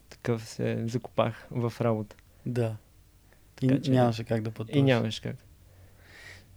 [0.10, 2.16] такъв се закопах в работа.
[2.46, 2.76] Да.
[3.62, 4.80] И Така че- нямаше как да пътуваш.
[4.80, 5.36] И нямаш как.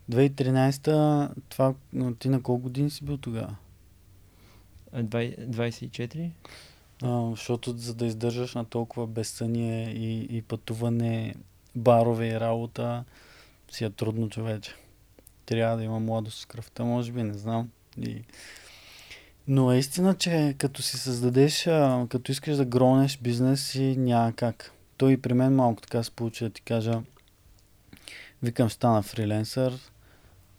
[0.09, 1.75] 2013-та, това,
[2.19, 3.57] ти на колко години си бил тогава?
[4.93, 6.31] А, двай- 24?
[7.31, 11.35] Защото за да издържаш на толкова безсъние и, и пътуване,
[11.77, 13.05] барове и работа,
[13.71, 14.75] си е трудно човече.
[15.47, 17.71] Трябва да има младост в кръвта, може би, не знам.
[17.99, 18.23] И...
[19.49, 21.62] Но е истина, че като си създадеш,
[22.09, 24.73] като искаш да гронеш бизнес си, няма как.
[24.97, 27.03] Той и при мен малко така се получи да ти кажа.
[28.43, 29.79] Викам, стана фриленсър,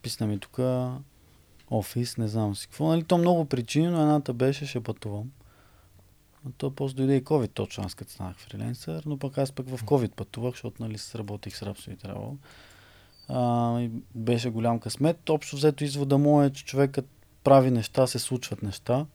[0.01, 0.59] писна ми тук
[1.71, 2.87] офис, не знам си какво.
[2.87, 5.31] Нали, то много причини, но едната беше, ще пътувам.
[6.45, 9.69] Но то после дойде и COVID точно аз като станах фриленсър, но пък аз пък
[9.69, 12.35] в COVID пътувах, защото нали сработих с и Travel.
[13.27, 15.29] А, беше голям късмет.
[15.29, 17.05] Общо взето извода му е, че човекът
[17.43, 19.05] прави неща, се случват неща,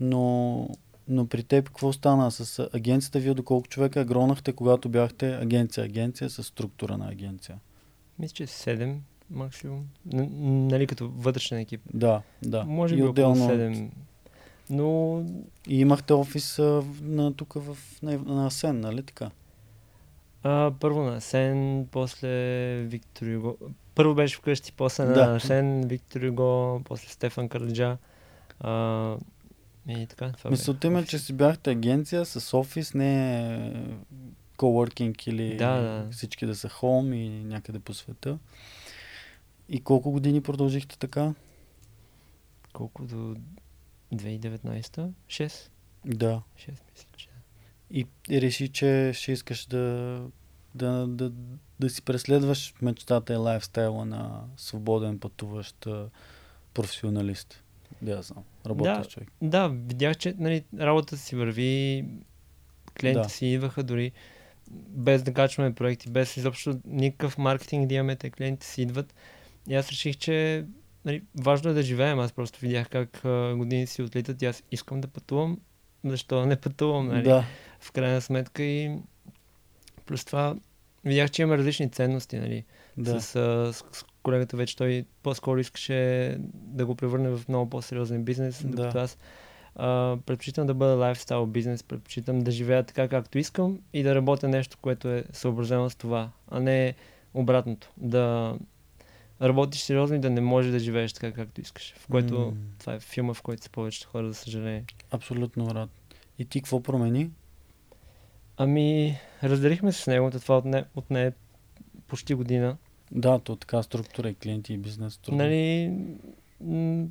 [0.00, 0.68] но,
[1.08, 3.20] но при теб какво стана с агенцията?
[3.20, 7.58] Вие доколко човека гронахте, когато бяхте агенция-агенция с структура на агенция?
[8.18, 8.96] Мисля, че 7
[9.30, 9.86] максимум.
[10.12, 10.28] Н-
[10.70, 11.80] нали като вътрешен екип.
[11.94, 12.64] Да, да.
[12.64, 13.44] Може и би отделно.
[13.44, 13.90] около 7.
[14.70, 15.22] Но
[15.68, 19.30] И имахте офис а, на, тук в, на, на Асен, нали така?
[20.42, 22.28] а, първо на Сен, после
[22.82, 23.56] Виктор Юго.
[23.94, 25.30] Първо беше вкъщи, после Да.
[25.30, 27.96] на Сен, Виктор Юго, после Стефан Караджа.
[28.60, 29.16] А,
[29.88, 33.86] и така, това Мисълта ми е, че си бяхте агенция с офис, не
[34.56, 36.08] коворкинг или Да, да.
[36.10, 38.38] всички да са хом и някъде по света.
[39.68, 41.34] И колко години продължихте така?
[42.72, 43.36] Колко до
[44.14, 45.10] 2019?
[45.28, 45.70] 6?
[46.04, 46.42] Да.
[46.56, 47.28] 6 мисля, че.
[47.90, 50.22] И, реши, че ще искаш да,
[50.74, 51.32] да, да,
[51.80, 55.86] да си преследваш мечтата и лайфстайла на свободен пътуващ
[56.74, 57.62] професионалист.
[58.02, 58.44] Да, знам.
[58.66, 59.08] Работещ Да.
[59.08, 59.28] човек.
[59.42, 62.04] Да, видях, че нали, работата си върви,
[63.00, 63.28] клиентите Да.
[63.28, 64.12] си идваха дори
[64.70, 69.14] без да качваме проекти, без изобщо никакъв маркетинг да имаме, те клиентите си идват.
[69.68, 70.64] И аз реших, че
[71.04, 72.18] нали, важно е да живеем.
[72.18, 75.58] Аз просто видях как а, години си отлитат и аз искам да пътувам.
[76.04, 77.22] Защо не пътувам, нали?
[77.22, 77.44] Да.
[77.80, 78.98] В крайна сметка и
[80.06, 80.56] плюс това
[81.04, 82.64] видях, че има различни ценности, нали?
[82.96, 83.20] Да.
[83.20, 88.24] С, а, с, с колегата вече той по-скоро искаше да го превърне в много по-сериозен
[88.24, 88.76] бизнес, Да.
[88.76, 89.18] докато аз
[89.76, 94.48] а, предпочитам да бъда лайфстайл бизнес, предпочитам да живея така както искам и да работя
[94.48, 96.94] нещо, което е съобразено с това, а не
[97.34, 97.90] обратното.
[97.96, 98.54] Да
[99.42, 101.94] работиш сериозно и да не можеш да живееш така както искаш.
[101.98, 102.52] В което М.
[102.78, 104.84] това е филма, в който са повечето хора, за съжаление.
[105.10, 105.90] Абсолютно, брат.
[106.38, 107.30] И ти какво промени?
[108.56, 111.32] Ами, разделихме се с него, това отне, отне
[112.06, 112.76] почти година.
[113.12, 115.16] Да, то така структура и клиенти и бизнес.
[115.16, 115.38] Трудно.
[115.38, 115.92] Нали,
[116.60, 117.06] м-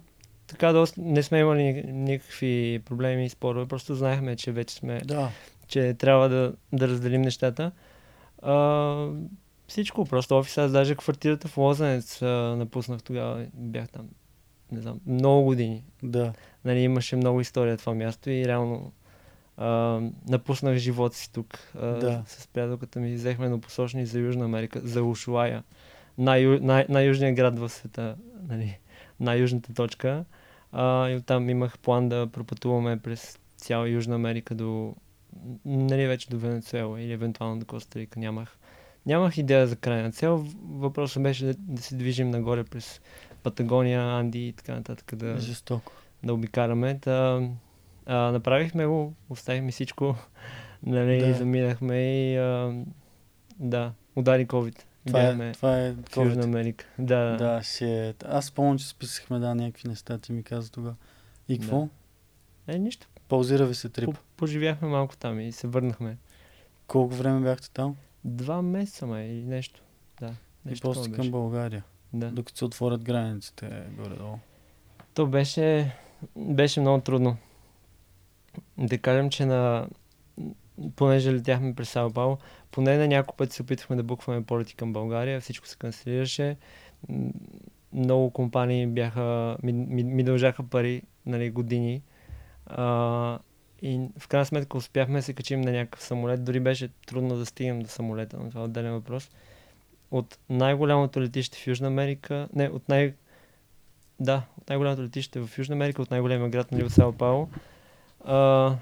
[0.48, 5.00] така доста не сме имали ни- никакви проблеми и спорове, просто знаехме, че вече сме,
[5.00, 5.30] Да.
[5.68, 7.72] че трябва да, да разделим нещата.
[8.42, 8.54] А,
[9.70, 12.26] всичко, просто офиса, аз даже квартирата в Лозенец а,
[12.58, 14.10] напуснах тогава, бях там,
[14.72, 15.84] не знам, много години.
[16.04, 16.34] Да.
[16.66, 18.92] Нали, имаше много история това място и реално
[19.58, 21.60] а, напуснах живота си тук.
[21.76, 22.24] А, Да.
[22.28, 25.64] С приятелката ми взехме еднопосочни за Южна Америка, за Ушуая.
[26.18, 28.16] Най- най- най-южният град в света,
[28.48, 28.80] нали,
[29.20, 30.26] най-южната точка.
[30.72, 34.96] А, и оттам имах план да пропътуваме през цяла Южна Америка до,
[35.66, 38.20] нали, вече до Венецуела или евентуално до Коста Рика.
[38.20, 38.58] Нямах,
[39.10, 40.46] нямах идея за крайна цел.
[40.64, 43.02] Въпросът беше да, да се движим нагоре през
[43.44, 45.16] Патагония, Анди и така нататък.
[45.16, 45.92] Да, Жестоко.
[46.24, 47.00] да обикараме.
[47.00, 47.42] Та,
[48.06, 50.16] а, направихме го, оставихме всичко,
[50.84, 51.28] нали, Да.
[51.28, 51.34] да.
[51.34, 52.74] заминахме и а,
[53.60, 54.84] да, удари COVID.
[55.08, 56.44] Това Бяхме е, това е в Южна COVID.
[56.44, 56.86] Америка.
[57.00, 57.38] Да, да.
[57.38, 58.16] Да, ще.
[58.26, 60.96] Аз спомням, че списахме да някакви неща, ти ми каза тогава.
[61.50, 61.62] И Да.
[61.62, 61.88] какво?
[62.68, 63.08] Е, нищо.
[63.28, 64.06] Паузира ви се трип.
[64.06, 66.18] По- Поживяхме малко там и се върнахме.
[66.88, 67.96] Колко време бяхте там?
[68.26, 69.82] Два месеца, май, или нещо.
[70.20, 70.36] Да.
[70.66, 71.32] И Нещо после такова към.
[71.32, 71.84] България.
[72.14, 72.32] Да.
[72.32, 74.38] Докато се отворят границите горе-долу.
[75.14, 75.96] То беше,
[76.36, 77.38] беше много трудно.
[78.78, 79.88] Да кажем, че на
[80.96, 82.38] понеже летяхме през Сао Пауло,
[82.72, 86.58] поне на няколко пъти се опитвахме да букваме полети към България, всичко се канцелираше.
[87.94, 92.02] Много компании бяха, ми, ми, ми дължаха пари нали, години.
[92.66, 93.40] А,
[93.82, 96.44] и в крайна сметка успяхме да се качим на някакъв самолет.
[96.44, 99.30] Дори беше трудно да стигнем до самолета, но това е отделен въпрос.
[100.12, 103.14] От най-голямото летище в Южна Америка, не, от най-
[104.20, 107.50] да, от най-голямото летище в Южна Америка, от най-големия град нали, от Сао Пауло.
[108.26, 108.76] А,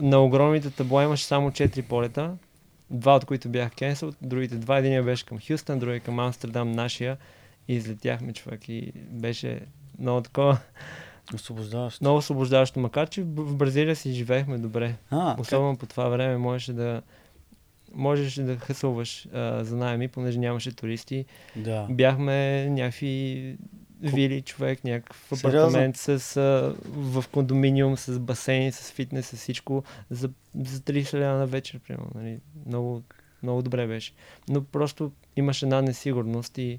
[0.00, 2.36] на огромните табла имаше само 4 полета,
[2.90, 7.16] два от които бях кенсел, другите два, един беше към Хюстън, другия към Амстердам, нашия.
[7.68, 9.60] И излетяхме човек и беше
[9.98, 10.58] много такова,
[11.34, 12.04] Освобождаващо.
[12.04, 14.94] много освобождаващо, макар че в Бразилия си живеехме добре.
[15.10, 17.02] А, Особено по това време можеше да
[17.94, 21.24] можеше да хъсълваш а, за найеми, понеже нямаше туристи.
[21.54, 21.62] как?
[21.62, 21.86] да.
[21.90, 23.56] Бяхме някакви
[24.02, 25.60] вили човек, някакъв Сериозно?
[25.60, 31.38] апартамент с, а, в кондоминиум, с басейн, с фитнес, с всичко за, за 30 лева
[31.38, 32.10] на вечер, примерно.
[32.14, 32.38] Нали?
[32.66, 33.02] Много,
[33.42, 34.12] много добре беше.
[34.48, 36.78] Но просто имаше една несигурност и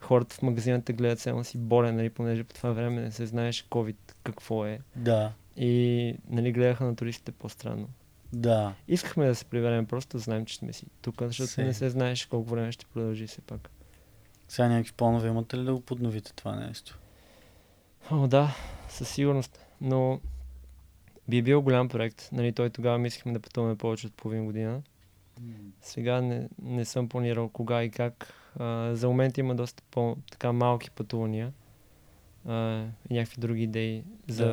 [0.00, 3.64] хората в магазината гледат само си болен, нали, понеже по това време не се знаеше
[3.64, 4.80] COVID какво е.
[4.96, 5.32] Да.
[5.56, 7.88] И нали, гледаха на туристите по-странно.
[8.32, 8.74] Да.
[8.88, 11.64] Искахме да се приберем, просто да знаем, че сме си тук, защото Се.
[11.64, 13.70] не се знаеше колко време ще продължи все пак.
[14.48, 16.98] Сега някакви планове имате ли да го подновите това нещо?
[18.10, 18.56] О, да,
[18.88, 19.60] със сигурност.
[19.80, 20.20] Но
[21.28, 22.28] би бил голям проект.
[22.32, 24.82] Нали, той тогава мислихме да пътуваме повече от половин година.
[25.80, 28.32] Сега не, не съм планирал кога и как.
[28.58, 31.52] А, за момент има доста по-така малки пътувания
[32.46, 34.44] а, и някакви други идеи за,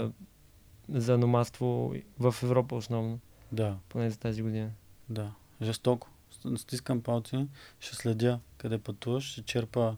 [0.89, 0.99] Да.
[1.01, 3.19] за номадство в Европа основно,
[3.51, 4.71] Да, поне за тази година.
[5.09, 5.31] да.
[5.61, 6.09] Жестоко.
[6.57, 7.47] Стискам палци,
[7.79, 9.95] ще следя къде пътуваш, ще черпа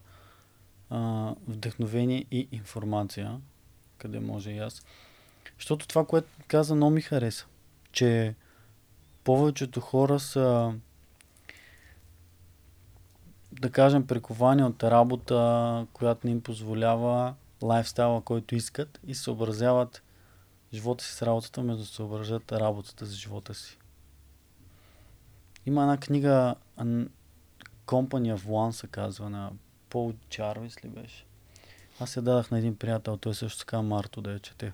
[0.90, 3.42] а, вдъхновение и информация,
[3.98, 4.86] къде може и аз.
[5.60, 7.46] Защото това, което каза, много ми хареса,
[7.92, 8.36] че
[9.28, 10.74] повечето хора са
[13.52, 20.04] да кажем, приковани от работа, която не им позволява лайфстайла, който искат и съобразяват
[20.74, 23.78] живота си с работата, вместо да съобразят работата с живота си.
[25.66, 26.56] Има една книга
[27.86, 29.52] Company of One се казва на
[29.90, 31.26] Пол Чарвис ли беше?
[32.00, 34.74] Аз я дадах на един приятел, той също така Марто да я чете.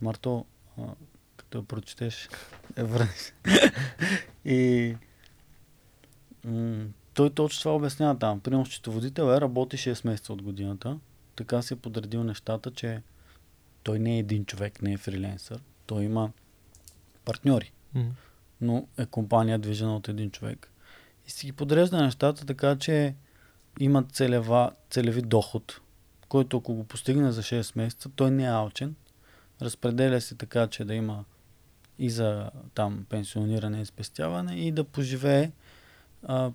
[0.00, 0.44] Марто,
[1.48, 2.28] а, като я прочетеш,
[2.76, 3.32] върнеш.
[4.44, 4.96] и
[6.44, 8.40] м- той точно това обяснява там.
[8.40, 10.98] Примерно счетоводител е, работи 6 месеца от годината.
[11.36, 13.02] Така си е подредил нещата, че
[13.82, 15.60] той не е един човек, не е фриленсър.
[15.86, 16.30] Той има
[17.24, 18.04] партньори М.
[18.60, 20.72] но е компания движена от един човек.
[21.26, 23.14] И си ги подрежда нещата така, че
[23.80, 25.80] имат целева, целеви доход,
[26.28, 28.94] който ако го постигне за 6 месеца, той не е алчен.
[29.62, 31.24] Разпределя се така, че да има
[31.98, 35.52] и за там пенсиониране и спестяване и да поживее
[36.22, 36.50] а,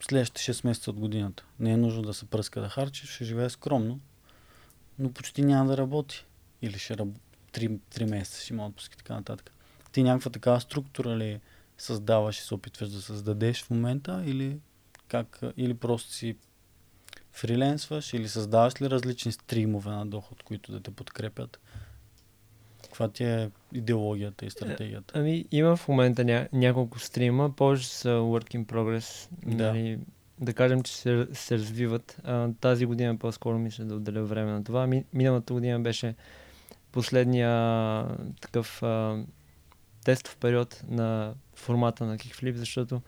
[0.00, 1.44] следващите 6 месеца от годината.
[1.58, 4.00] Не е нужно да се пръска да харчи, ще живее скромно,
[4.98, 6.26] но почти няма да работи.
[6.62, 7.20] Или ще работи
[7.52, 9.52] 3, 3 месеца, ще има отпуски и така нататък.
[9.92, 11.40] Ти някаква такава структура ли
[11.78, 14.58] създаваш и се опитваш да създадеш в момента или
[15.08, 16.36] как, или просто си
[17.32, 21.60] фриленсваш или създаваш ли различни стримове на доход, които да те подкрепят?
[23.00, 25.18] Каква ти е идеологията и стратегията?
[25.18, 29.28] Ами, има в момента ня- няколко стрима, повече са work in progress.
[29.46, 29.72] Да.
[29.72, 29.98] Нали,
[30.40, 32.20] да кажем, че се, се развиват.
[32.24, 34.86] А, тази година по-скоро мисля да отделя време на това.
[34.86, 36.14] Ми, миналата година беше
[36.92, 38.06] последния
[38.40, 39.24] такъв а,
[40.04, 43.00] тестов период на формата на Kickflip, защото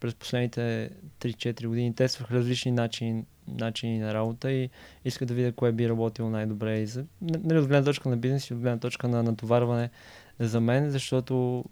[0.00, 1.94] през последните 3-4 години.
[1.94, 4.70] Тествах различни начини, начини на работа и
[5.04, 6.78] исках да видя кое би работило най-добре.
[6.78, 9.90] И за, нали, от гледна точка на бизнес и от гледна точка на натоварване
[10.38, 11.64] за мен, защото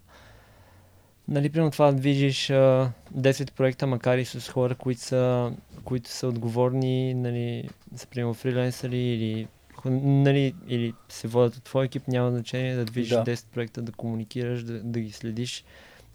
[1.27, 6.27] нали, примерно това движиш а, 10 проекта, макар и с хора, които са, които са
[6.27, 9.47] отговорни, нали, са примерно фриленсъри или,
[9.85, 13.23] нали, или се водят от твой екип, няма значение да движиш Да.
[13.23, 15.63] 10 проекта, да комуникираш, да, да ги следиш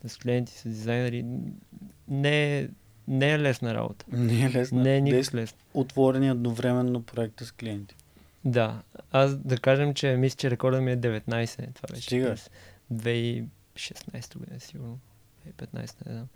[0.07, 1.25] с клиенти, с дизайнери.
[2.09, 2.69] Не, е-
[3.09, 4.05] не е лесна работа.
[4.12, 4.83] Не е лесно.
[4.83, 5.59] Не е никак лесно.
[5.75, 7.95] Отворени едновременно проекта с клиенти.
[8.45, 8.83] Да.
[9.11, 11.75] Аз да кажем, че мисля, че рекордът ми е 19.
[11.75, 12.27] Това беше Стига.
[12.27, 12.51] през
[12.93, 13.47] 2016
[14.37, 14.99] година, сигурно.
[15.49, 16.27] 2015, не знам.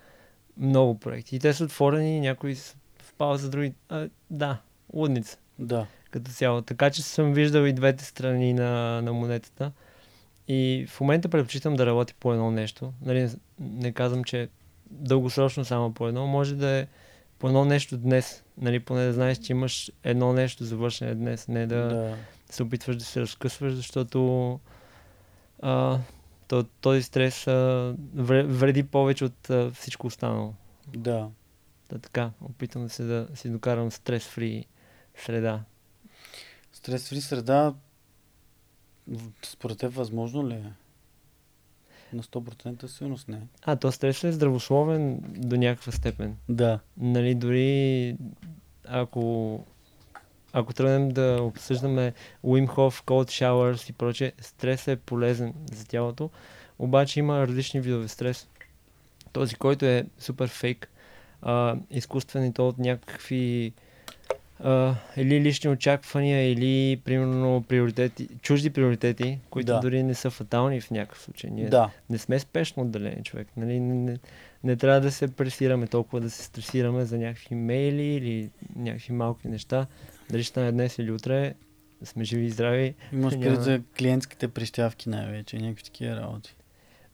[0.56, 1.36] Много проекти.
[1.36, 3.72] И те са отворени, някои са в пауза, други...
[3.88, 4.58] А, да,
[4.92, 5.86] лудница Да.
[6.10, 6.62] като цяло.
[6.62, 9.72] Така че съм виждал и двете страни на, на монетата.
[10.48, 12.92] И в момента предпочитам да работя по едно нещо.
[13.02, 13.30] Нали, не,
[13.60, 14.48] не казвам, че
[14.90, 16.26] дългосрочно само по едно.
[16.26, 16.86] Може да е
[17.38, 18.42] по едно нещо днес.
[18.58, 21.48] Нали, поне да знаеш, че имаш едно нещо завършене днес.
[21.48, 22.16] Не да, да.
[22.50, 24.60] се опитваш да се разкъсваш, защото
[25.62, 25.98] а,
[26.48, 30.54] то, този стрес а, вре- вреди повече от а, всичко останало.
[30.96, 31.28] да.
[31.88, 34.64] Та така, опитвам да се да си докарам стрес-фри
[35.16, 35.60] среда.
[36.72, 37.74] Стрес фри среда,
[39.42, 40.72] според теб възможно ли е?
[42.12, 43.40] На 100% сигурност не.
[43.62, 46.36] А, то стресът е здравословен до някаква степен.
[46.48, 46.80] Да.
[46.96, 48.16] Нали, дори
[48.84, 49.64] ако,
[50.52, 52.12] ако тръгнем да обсъждаме
[52.44, 56.30] Wim Hof, Cold Showers и прочее, стресът е полезен за тялото,
[56.78, 58.48] обаче има различни видове стрес.
[59.32, 60.90] Този, който е супер фейк,
[61.42, 63.72] а, изкуствен и то от някакви
[64.60, 69.80] а, или лични очаквания, или примерно приоритети, чужди приоритети, които Да.
[69.80, 71.50] дори не са фатални в някакъв случай.
[71.50, 71.90] Ние Да.
[72.10, 73.48] не сме спешно отделени човек.
[73.56, 73.80] Нали?
[73.80, 74.18] Не, не,
[74.64, 79.48] не трябва да се пресираме толкова, да се стресираме за някакви мейли или някакви малки
[79.48, 79.86] неща.
[80.30, 81.54] Дали ще стане днес или утре,
[82.00, 82.94] да сме живи и здрави.
[83.12, 83.44] Имаш Няма.
[83.44, 86.56] пред за клиентските прищявки най-вече, някакви такива работи.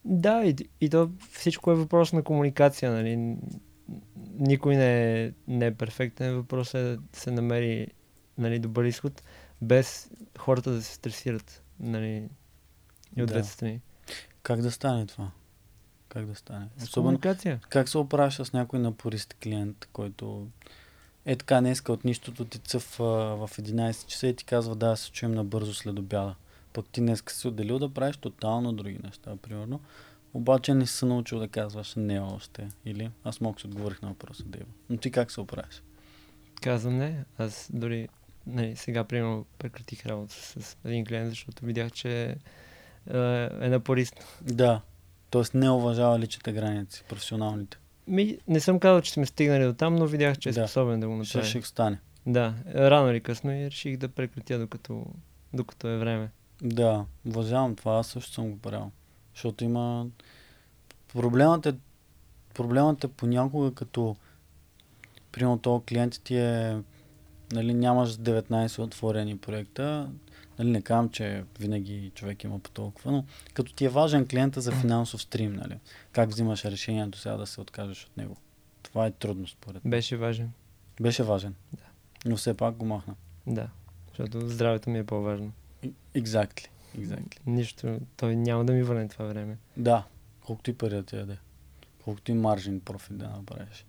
[0.05, 2.91] Да, и, и то всичко е въпрос на комуникация.
[2.91, 3.35] Нали?
[4.39, 6.35] Никой не е, не е перфектен.
[6.35, 7.87] Въпрос е да се намери
[8.37, 9.23] нали, добър изход,
[9.61, 11.63] без хората да се стресират.
[11.79, 12.29] Нали?
[13.15, 13.33] И от Да.
[13.33, 13.81] двете страни.
[14.43, 15.31] Как да стане това?
[16.09, 16.67] Как да стане?
[16.77, 17.59] С Особено комуникация.
[17.69, 20.47] как се оправяш с някой напорист клиент, който
[21.25, 25.11] Е така, днеска от нищото ти цъф в 11 часа и ти казва да, се
[25.11, 26.35] чуем набързо след обяда.
[26.73, 29.79] Пък ти днеска си отделил да правиш тотално други неща, примерно.
[30.35, 32.67] Обаче не си се научил да казваш не още.
[32.85, 34.67] Или аз мога си отговорих на въпроса, Дейва.
[34.89, 35.83] Но ти как се оправиш?
[36.61, 37.23] Казвам не.
[37.37, 38.07] Аз дори
[38.47, 44.41] нали, сега, примерно, прекратих работа с един клиент, защото видях, че е, е напорист.
[44.41, 44.81] Да.
[45.29, 47.77] Тоест не уважава личните граници, професионалните.
[48.07, 50.67] Ми, не съм казал, че сме стигнали до там, но видях, че е Да.
[50.67, 51.45] способен да го направи.
[51.45, 51.99] Ще, ще стане.
[52.25, 55.05] Да, рано или късно и реших да прекратя докато,
[55.53, 56.29] докато е време.
[56.61, 58.91] Да, уважавам това, аз също съм го правил.
[59.35, 60.07] Защото има...
[61.13, 61.75] Проблемът е,
[62.53, 64.15] проблемът е понякога като
[65.31, 66.81] примерно това клиент ти е
[67.51, 70.09] нали, нямаш 19 отворени проекта,
[70.59, 74.61] нали, не казвам, че винаги човек има по толкова, но като ти е важен клиента
[74.61, 75.79] за финансов стрим, нали,
[76.11, 78.37] как взимаш решението сега да се откажеш от него.
[78.83, 79.91] Това е трудно според мен.
[79.91, 80.51] Беше важен.
[81.01, 81.55] Беше важен.
[81.73, 81.83] Да.
[82.25, 83.15] Но все пак го махна.
[83.47, 83.69] Да.
[84.09, 85.51] Защото здравето ми е по-важно.
[86.15, 86.67] Exactly.
[86.97, 87.39] Exactly.
[87.45, 87.99] Нищо.
[88.17, 89.57] Той няма да ми върне това време.
[89.77, 90.03] Да,
[90.45, 91.37] колкото и пари да ти даде.
[92.03, 93.85] Колкото и маржин профит да направиш.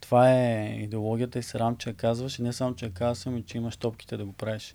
[0.00, 2.38] Това е идеологията и срам, че я казваш.
[2.38, 4.74] И не само, че я казвам, и че имаш топките да го правиш.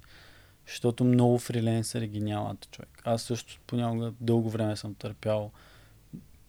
[0.68, 3.02] Защото много фриленсери ги нямат, човек.
[3.06, 5.52] Аз също понякога дълго време съм търпял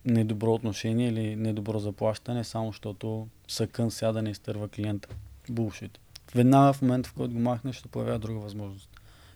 [0.05, 5.09] недобро отношение или недобро заплащане, само защото съкън сега да не изтърва клиента.
[5.51, 5.99] Булшит.
[6.35, 8.92] Веднага в момента, в който го махнеш, ще се появява друга възможност.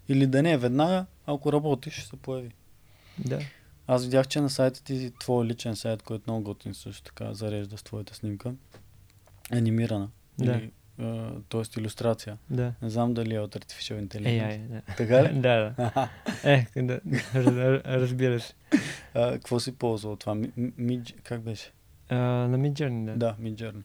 [0.08, 2.50] Или да не е веднага, ако работиш, ще се появи.
[3.18, 3.40] Да.
[3.86, 7.34] Аз видях, че на сайта ти, твой личен сайт, който е много готин също така,
[7.34, 8.54] зарежда с твоята снимка,
[9.52, 10.08] анимирана.
[10.38, 10.52] Да.
[10.52, 10.70] Или,
[11.06, 12.38] е, тоест иллюстрация.
[12.50, 12.72] Да.
[12.82, 14.58] Не знам дали е от Artificial Intelligence.
[14.58, 14.82] AI, да.
[14.96, 15.32] Така ли?
[15.40, 16.08] да, да.
[16.44, 17.00] Е, да,
[17.34, 18.54] раз- разбира се.
[19.14, 20.34] а, какво си ползвал от това?
[20.34, 21.72] Ми, ми, как беше?
[22.08, 23.16] А, на Midjourney, да.
[23.16, 23.82] Да, Midjourney.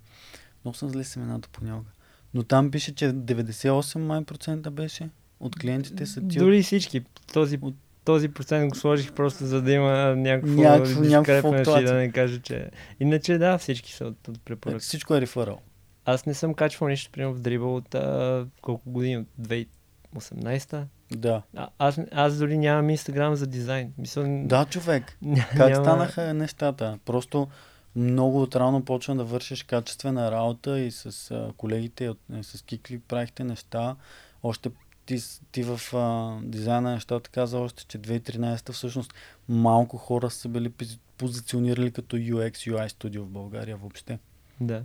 [0.65, 1.89] Много съм зле с имената понякога.
[2.33, 5.09] Но там пише, че 98 май процента беше
[5.41, 6.37] от клиентите са ти.
[6.37, 7.01] Дори всички.
[7.33, 7.75] Този, от-
[8.05, 12.41] този процент го сложих просто за да има някакво, Някакво- дискрепанс и да не кажа,
[12.41, 12.69] че...
[12.99, 14.79] Иначе да, всички са от, от препоръка.
[14.79, 15.59] Всичко е реферал.
[16.05, 20.85] Аз не съм качвал нищо, примерно в Dribble от а, колко години, от 2018-та.
[21.11, 21.41] Да.
[21.55, 23.93] А, аз, аз дори нямам Инстаграм за дизайн.
[23.97, 25.17] Мисъл, Да, човек.
[25.25, 25.75] ня- Как няма...
[25.75, 26.99] станаха нещата?
[27.05, 27.47] Просто
[27.95, 33.43] много отрано почна да вършиш качествена работа и с а, колегите, е, с Кикли правихте
[33.43, 33.95] неща.
[34.43, 34.69] Още
[35.11, 39.13] ти, ти в а, дизайна на нещата каза още, че 2013 всъщност
[39.49, 44.19] малко хора са били пози- позиционирали като UX, UI студио в България въобще.
[44.61, 44.83] Да.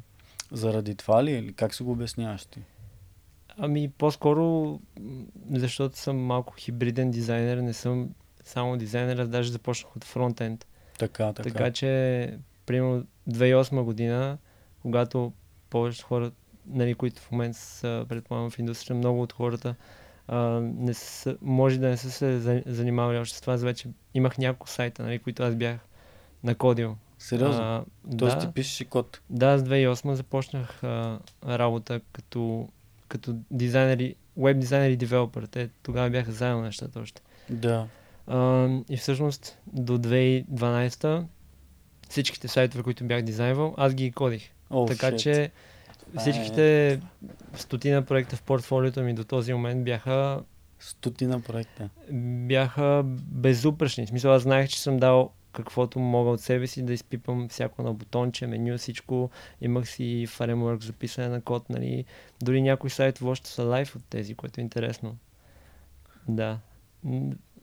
[0.52, 2.60] Заради това ли или как се го обясняваш ти?
[3.58, 4.80] Ами по-скоро,
[5.50, 8.10] защото съм малко хибриден дизайнер, не съм
[8.44, 10.66] само дизайнер, аз даже започнах от фронтенд.
[10.98, 11.50] Така, така.
[11.50, 14.38] Така, че, примерно 2008 година,
[14.82, 15.32] когато
[15.70, 16.32] повечето хора,
[16.66, 19.74] нали, които в момента са, предполагам, в индустрията, много от хората
[20.28, 23.88] а, не са, може да не са се за- занимавали още с това, аз вече
[24.14, 25.78] имах няколко сайта, нали, които аз бях
[26.44, 26.96] накодил.
[27.18, 27.62] Сериозно?
[27.62, 27.84] А,
[28.18, 29.20] Тоест да, ти пишеш и код.
[29.30, 32.68] да, с 2008 започнах а, работа като,
[33.08, 35.46] като дизайнер веб дизайнер и девелопър.
[35.46, 37.22] Те тогава бяха заедно нещата още.
[37.50, 37.86] Да.
[38.26, 41.24] А, и всъщност до 2012
[42.08, 44.50] всичките сайтове, които бях дизайнвал, аз ги кодих.
[44.70, 45.16] О, така shit.
[45.16, 45.50] че
[46.18, 47.00] всичките
[47.54, 50.42] стотина проекта в портфолиото ми до този момент бяха,
[50.78, 51.88] Стотина проекта.
[52.48, 54.06] бяха безупречни.
[54.06, 57.82] В смисъл, аз знаех, че съм дал каквото мога от себе си да изпипам всяко
[57.82, 59.30] на бутонче, меню, всичко.
[59.60, 62.04] Имах си фреймворк за писане на код, нали.
[62.42, 65.16] Дори някои сайтове още са лайф от тези, което е интересно.
[66.28, 66.58] Да.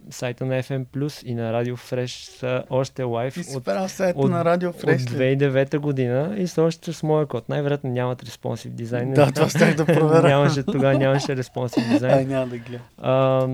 [0.10, 4.46] Сайта на FM Plus и на Radio Fresh са още лайф от, сайта от- на
[4.46, 5.02] Радио от Фреш.
[5.04, 5.06] ли?
[5.08, 7.50] 2009 година и са още с моя код.
[7.50, 9.14] Най-вероятно нямат респонсив дизайн.
[9.14, 10.28] Да, това щях да проверя.
[10.28, 12.14] нямаше, тогава нямаше респонсив дизайн.
[12.14, 12.86] Ай, няма да гледам.
[12.98, 13.48] А,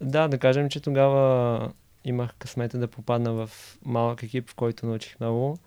[0.00, 1.70] да, да кажем, че тогава
[2.04, 3.50] имах късмета да попадна в
[3.84, 5.58] малък екип, в който научих много.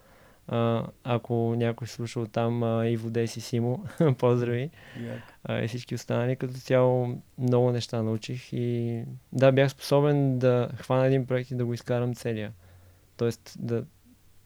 [0.52, 3.86] А, ако някой слушал там а, Иво Дес и Симо,
[4.18, 4.70] поздрави.
[5.44, 9.02] А, и всички останали, като цяло много неща научих и
[9.34, 12.52] да, бях способен да хвана един проект и да го изкарам целия.
[13.18, 13.84] Тоест да,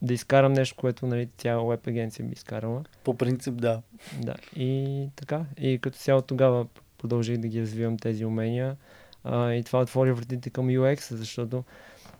[0.01, 2.83] да изкарам нещо, което нали, цяла веб агенция би изкарала.
[3.03, 3.81] По принцип, да.
[4.21, 5.45] Да, и така.
[5.57, 6.67] И като цяло тогава
[6.97, 8.75] продължих да ги развивам тези умения.
[9.23, 11.63] А, и това отвори вратите към UX, защото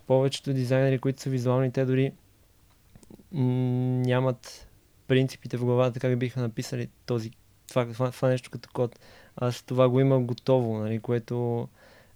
[0.08, 2.12] повечето дизайнери, които са визуални, те дори
[3.34, 4.68] нямат
[5.08, 7.32] принципите в главата, как биха написали този,
[7.68, 9.00] това, това, това нещо като код.
[9.36, 11.68] Аз това го имам готово, нали, което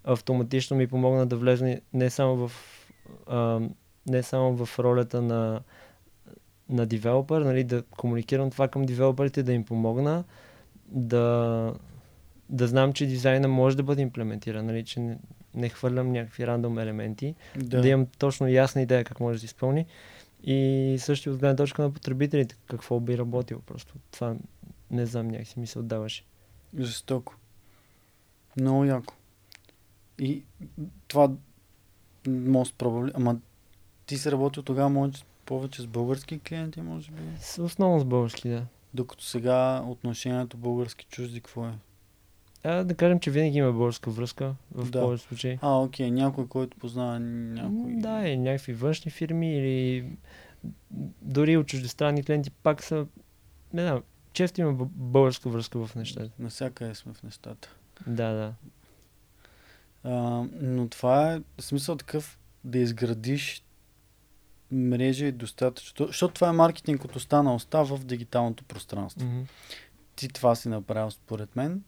[0.04, 2.52] автоматично ми помогна да влезне не само в,
[3.26, 3.60] а,
[4.06, 5.60] не само в ролята на
[6.68, 10.24] на девелопър, нали, да комуникирам това към девелоперите, да им помогна,
[10.86, 11.74] да,
[12.48, 15.18] да знам, че дизайна може да бъде имплементиран, нали, че не,
[15.54, 17.80] не хвърлям някакви рандом елементи, да.
[17.80, 19.86] да имам точно ясна идея как може да се изпълни.
[20.42, 23.60] И също от гледна точка на потребителите, какво би работило.
[23.60, 24.36] Просто това
[24.90, 26.24] не знам, някакси ми се отдаваше.
[26.78, 27.36] Жестоко.
[28.56, 29.14] Много яко.
[30.18, 30.42] И
[31.08, 31.28] това
[32.28, 33.36] most probably, ама
[34.06, 37.22] ти си работил тогава, може повече с български клиенти, може би?
[37.60, 38.66] Основно с български, да.
[38.94, 41.72] Докато сега отношението български-чужди, какво е?
[42.64, 45.00] А, да кажем, че винаги има българска връзка в да.
[45.00, 45.58] повече случаи.
[45.62, 47.92] А, окей, някой, който познава някой.
[47.92, 50.10] Да, е някакви външни фирми или
[51.22, 53.06] дори от чуждестранни клиенти пак са,
[53.72, 54.02] не знам,
[54.32, 56.30] често има българска връзка в нещата.
[56.38, 57.74] Насякъде сме в нещата.
[58.06, 58.54] Да, да.
[60.04, 63.62] А, но това е смисъл такъв да изградиш
[64.70, 66.06] мрежа и достатъчно.
[66.06, 69.28] Защото това е маркетинг от остана остава в дигиталното пространство.
[69.28, 69.46] Mm-hmm.
[70.16, 71.82] Ти това си направил според мен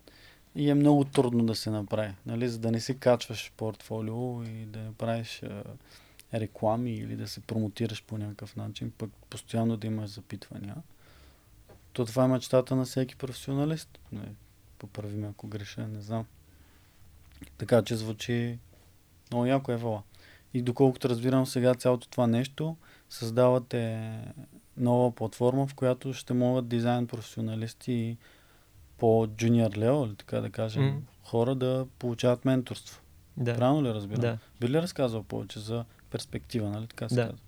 [0.55, 2.48] и е много трудно да се направи, нали?
[2.48, 5.64] за да не си качваш портфолио и да не правиш а,
[6.34, 10.76] реклами или да се промотираш по някакъв начин, пък постоянно да имаш запитвания.
[11.92, 13.98] То това е мечтата на всеки професионалист.
[14.12, 14.32] Не,
[14.78, 16.26] поправи ме ако греша, не знам.
[17.59, 18.59] Така че звучи
[19.30, 20.03] много яко е вола.
[20.55, 22.76] И доколкото разбирам сега цялото това нещо,
[23.11, 24.12] създавате
[24.76, 28.39] нова платформа, в която ще могат дизайн професионалисти по
[29.26, 31.28] джуниор лео, или така да кажем, mm.
[31.28, 33.01] хора да получават менторство.
[33.36, 33.57] Да.
[33.57, 34.20] Правилно ли разбирам?
[34.20, 34.38] Да.
[34.61, 37.22] Би ли разказал повече за перспектива, нали така се да.
[37.22, 37.38] казва?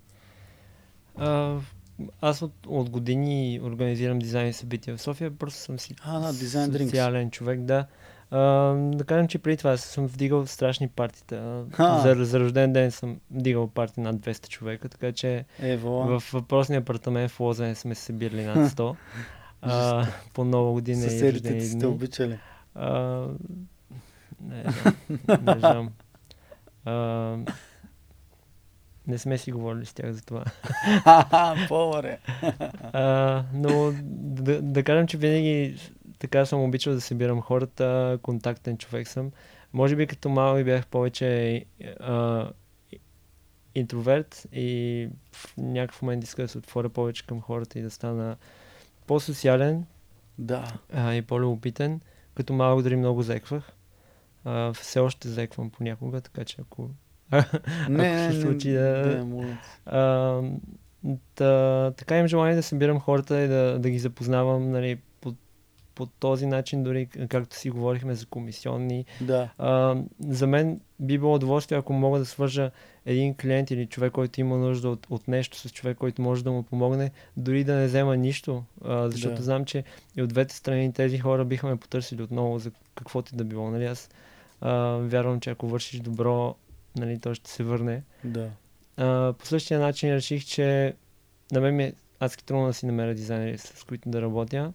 [1.16, 1.58] А,
[2.20, 6.72] аз от, от години организирам дизайн събития в София, просто съм си а, да, дизайн
[6.72, 7.86] социален човек, да.
[8.30, 8.40] А,
[8.74, 11.64] да кажем, че преди това съм вдигал страшни партита.
[11.78, 15.90] За, за рожден ден съм вдигал парти над 200 човека, така че Ево.
[15.90, 18.96] в въпросния апартамент в Лозен сме се събирали над 100.
[19.62, 22.38] а, по нова година Съседите и сте обичали?
[22.74, 23.26] А,
[24.40, 24.64] не,
[25.28, 25.92] не, не знам.
[26.84, 27.36] А,
[29.06, 30.44] не сме си говорили с тях за това.
[31.68, 32.18] По-добре.
[33.54, 35.76] но да, да кажем, че винаги
[36.18, 39.30] така съм обичал да събирам хората, контактен човек съм.
[39.72, 41.64] Може би като малък бях повече
[42.00, 42.50] а,
[43.74, 48.36] интроверт и в някакъв момент иска да се отворя повече към хората и да стана
[49.12, 49.84] по-социален
[50.38, 50.64] да.
[50.92, 52.00] а, и по-любопитен.
[52.34, 53.72] Като малък дори много зеквах.
[54.44, 56.90] А, все още зеквам понякога, така че ако,
[57.88, 59.24] не, ако се случи да...
[59.24, 60.42] Не, а,
[61.36, 64.98] да, така имам желание да събирам хората и да, да ги запознавам нали,
[65.94, 69.04] по, този начин, дори както си говорихме за комисионни.
[69.20, 69.48] Да.
[69.58, 69.96] А,
[70.28, 72.70] за мен би било удоволствие, ако мога да свържа
[73.06, 76.52] един клиент или човек, който има нужда от, от нещо с човек, който може да
[76.52, 79.42] му помогне, дори да не взема нищо, а, защото да.
[79.42, 79.84] знам, че
[80.16, 83.70] и от двете страни тези хора биха ме потърсили отново за каквото да било.
[83.70, 83.84] Нали?
[83.84, 84.10] Аз
[84.60, 86.54] а, вярвам, че ако вършиш добро,
[86.96, 88.02] нали, то ще се върне.
[88.24, 88.50] Да.
[88.96, 90.94] А, по същия начин реших, че
[91.52, 94.72] на мен ми е адски трудно да си намеря дизайнери, с които да работя.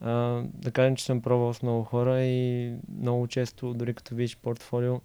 [0.00, 4.36] А, да кажем, че съм пробвал с много хора и много често, дори като видиш
[4.36, 5.00] портфолио,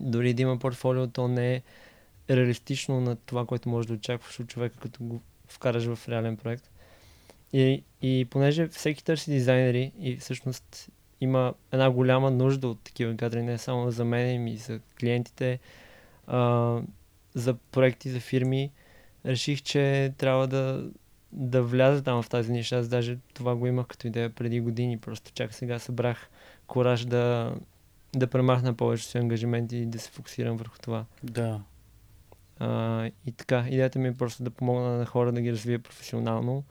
[0.00, 1.62] дори да има портфолио, то не е
[2.30, 6.70] реалистично на това, което можеш да очакваш от човека, като го вкараш в реален проект.
[7.52, 10.90] И, и понеже всеки търси дизайнери и всъщност
[11.20, 15.58] има една голяма нужда от такива кадри, не само за мен, и за клиентите,
[16.26, 16.80] а,
[17.34, 18.70] за проекти, за фирми,
[19.26, 20.90] реших, че трябва да,
[21.32, 22.76] да вляза там в тази ниша.
[22.76, 24.98] Аз даже това го имах като идея преди години.
[24.98, 26.30] Просто чак сега събрах
[26.66, 27.54] кораж да,
[28.16, 31.04] да премахна повече си ангажименти и да се фокусирам върху това.
[31.22, 31.60] Да.
[32.58, 36.64] А, и така, идеята ми е просто да помогна на хора да ги развия професионално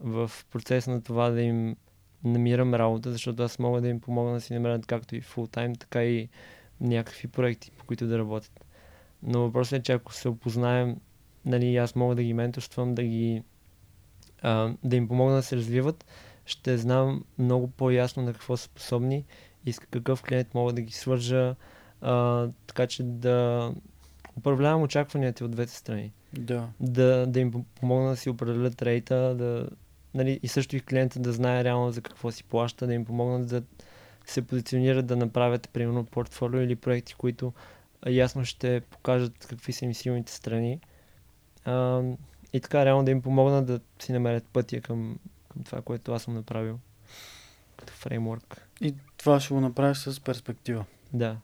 [0.00, 1.76] в процеса на това да им
[2.24, 5.74] намирам работа, защото аз мога да им помогна да си намерят както и фул тайм,
[5.74, 6.28] така и
[6.80, 8.64] някакви проекти, по които да работят.
[9.22, 10.96] Но въпросът е, че ако се опознаем,
[11.44, 13.42] нали, аз мога да ги менторствам, да ги
[14.42, 16.04] а, да им помогна да се развиват,
[16.46, 19.24] ще знам много по-ясно на какво са способни
[19.66, 21.54] и с какъв клиент мога да ги свържа,
[22.00, 23.72] а, така че да
[24.38, 26.12] управлявам очакванията от двете страни.
[26.32, 26.68] Да.
[26.80, 29.68] Да, да им помогна да си определят рейта, да,
[30.14, 33.48] нали, и също и клиента да знае реално за какво си плаща, да им помогнат
[33.48, 33.62] да
[34.26, 37.52] се позиционират, да направят примерно портфолио или проекти, които
[38.06, 40.80] ясно ще покажат какви са им силните страни.
[41.64, 42.02] А,
[42.52, 46.22] и така реално да им помогна да си намерят пътя към, към това, което аз
[46.22, 46.78] съм направил
[47.76, 48.68] като фреймворк.
[48.80, 50.84] И това ще го направиш с перспектива.
[51.12, 51.36] Да.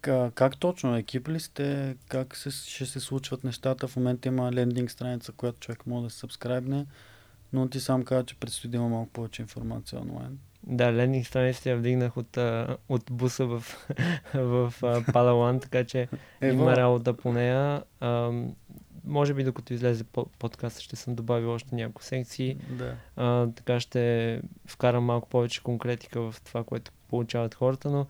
[0.00, 0.96] Как, как точно?
[0.96, 1.96] Екип ли сте?
[2.08, 3.88] Как се, ще се случват нещата?
[3.88, 6.86] В момента има лендинг страница, която човек може да се сабскрайбне,
[7.52, 10.38] но ти сам каза, че предстои да има малко повече информация онлайн.
[10.66, 12.38] Да, лендинг страницата я вдигнах от,
[12.88, 13.64] от буса в,
[14.34, 16.08] в а, Палалан, така че
[16.40, 16.62] Ево.
[16.62, 17.82] има работа по нея.
[19.06, 22.56] Може би докато излезе по- подкаста ще съм добавил още няколко секции.
[22.70, 22.94] Да.
[23.16, 28.06] А, така ще вкарам малко повече конкретика в това, което получават хората, но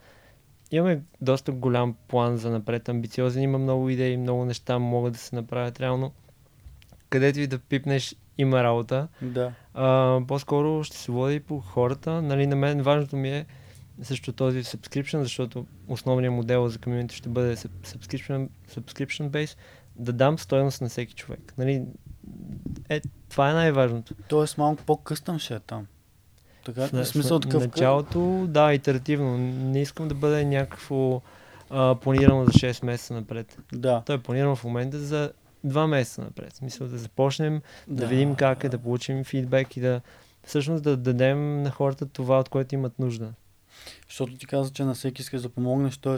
[0.71, 5.37] имаме доста голям план за напред, амбициозен, има много идеи, много неща могат да се
[5.37, 6.13] направят реално.
[7.11, 9.09] Където и да пипнеш, има работа.
[9.23, 9.53] Да.
[9.75, 12.23] А, по-скоро ще се води по хората.
[12.23, 13.47] Нали, на мен важното ми е
[14.03, 19.57] също този subscription, защото основният модел за комьюнити ще бъде sub- subscription, subscription base,
[19.97, 21.55] да дам стоеност на всеки човек.
[21.59, 21.85] Нали,
[22.89, 24.15] е, това е най-важното.
[24.29, 25.87] Тоест малко по-къстъм ще е там.
[26.65, 27.63] Така, в, В- смисъл такъв.
[27.63, 29.39] началото, да, итеративно.
[29.39, 31.23] Не искам да бъде някакво
[31.71, 33.59] а, планирано за 6 месеца напред.
[33.73, 34.03] Да.
[34.07, 35.33] То е планирано в момента за
[35.67, 36.55] 2 месеца напред.
[36.55, 40.01] Смисъл да започнем, да, да видим как е, да получим фидбек и да
[40.45, 43.33] всъщност да дадем на хората това, от което имат нужда.
[44.09, 46.17] Защото ти каза, че на всеки искаш да помогнеш, т.е.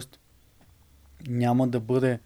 [1.27, 2.19] няма да бъде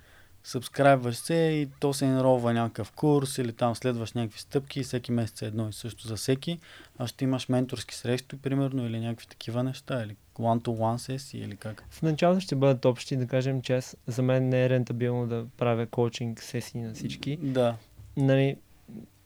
[0.43, 5.11] сабскрайбваш се и то се енролва някакъв курс или там следваш някакви стъпки и всеки
[5.11, 6.59] месец е едно и също за всеки,
[6.97, 11.83] а ще имаш менторски срещи, примерно, или някакви такива неща, или one-to-one сесии, или как.
[11.89, 15.45] В началото ще бъдат общи, да кажем, че аз, за мен не е рентабилно да
[15.57, 17.37] правя коучинг сесии на всички.
[17.37, 17.75] Да.
[18.17, 18.57] Нали,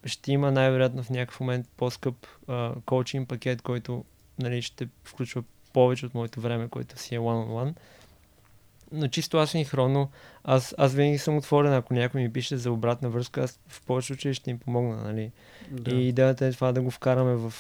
[0.06, 4.06] ще има най-вероятно в някакъв момент по-скъп а, коучинг пакет, който
[4.40, 5.44] нали, ще включва
[5.74, 7.74] повече от моето време, което си е one-on-one.
[8.96, 10.10] Но чисто асинхронно,
[10.44, 14.08] аз, аз винаги съм отворен, ако някой ми пише за обратна връзка, аз в повече
[14.08, 14.96] случаи ще им помогна.
[14.96, 15.32] Нали?
[15.72, 15.96] да.
[15.96, 17.54] И идеята е това да го вкараме в,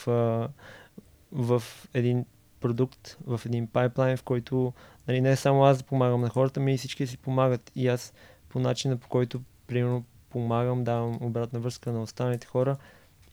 [1.32, 1.64] в
[1.94, 2.26] един
[2.60, 4.74] продукт, в един пайплайн, в който
[5.08, 7.72] нали, не само аз да помагам на хората, ми и всички си помагат.
[7.76, 8.14] И аз
[8.50, 12.78] по начина, по който примерно помагам, давам обратна връзка на останалите хора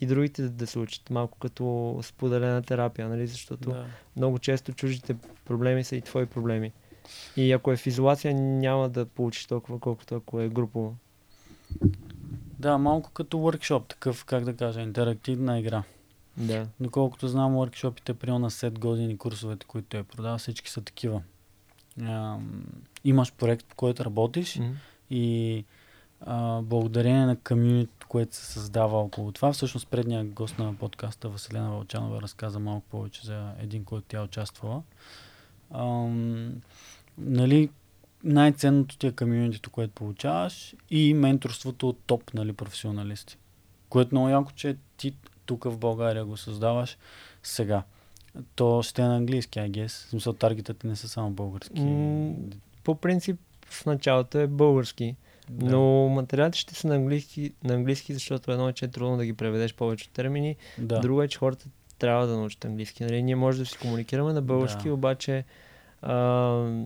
[0.01, 3.27] и другите да, да се учат малко като споделена терапия, нали?
[3.27, 3.87] защото да.
[4.17, 6.73] много често чуждите проблеми са и твои проблеми.
[7.37, 10.95] И ако е в изолация, няма да получиш толкова, колкото ако е групово.
[12.59, 15.83] да, малко като workshop, такъв, как да кажа, интерактивна игра.
[16.37, 16.67] Да.
[16.81, 21.23] Доколкото знам, workshopите при на 7 години, курсовете, които той продава, всички са такива.
[22.03, 22.65] Ам,
[23.05, 24.71] имаш проект, по който работиш Мгм.
[25.11, 25.65] и
[26.21, 31.71] а, благодарение на комьюнити, което се създава около това, всъщност предния гост на подкаста Василена
[31.71, 34.83] Вълчанова разказа малко повече за един, който тя е участвала.
[35.75, 36.53] Ам,
[37.19, 37.69] нали,
[38.25, 43.37] най-ценното ти е комьюнитито, което получаваш и менторството от топ нали, професионалисти.
[43.89, 45.15] Което много яко, че ти
[45.47, 46.97] тук в България го създаваш
[47.43, 47.83] сега.
[48.55, 49.89] То ще е на английски, I guess.
[49.89, 51.81] В смисъл, таргетът не са само български.
[51.81, 52.35] М,
[52.85, 55.17] По принцип в началото е български,
[55.51, 55.71] Да.
[55.71, 59.25] но материалите ще са на английски, на английски, защото едно е, че е трудно да
[59.27, 60.57] ги преведеш повече термини.
[60.79, 61.01] да.
[61.01, 61.67] Друго е, че хората
[61.99, 63.03] трябва да научат английски.
[63.05, 63.23] Нали?
[63.23, 64.95] Ние може да си комуникираме на български, Да.
[64.95, 65.45] обаче
[66.03, 66.85] а,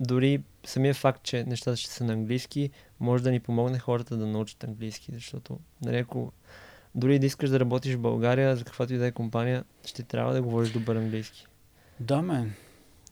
[0.00, 2.70] дори самия факт, че нещата ще са на английски,
[3.00, 6.32] може да ни помогне хората да научат английски, защото нали, ако
[6.94, 10.34] дори да искаш да работиш в България, за каквато и да е компания, ще трябва
[10.34, 11.46] да говориш добър английски.
[12.00, 12.54] да, мен.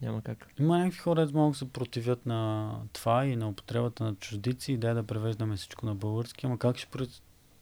[0.02, 0.48] Няма как.
[0.58, 4.94] Има някакви хора, които малко се противят на това и на употребата на чуждици, идея
[4.94, 6.88] да превеждаме всичко на български, ама как, ще,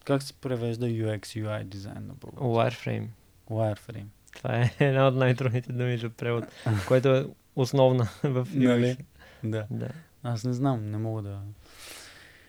[0.05, 2.44] как се превежда UX, UI дизайн на български?
[2.44, 3.07] Wireframe.
[3.51, 4.07] Wireframe.
[4.36, 6.44] Това е една от най-трудните думи за превод,
[6.88, 8.96] което основна в Нали?
[9.44, 9.66] Да.
[9.70, 9.88] Да.
[10.22, 11.40] Аз не знам, не мога да...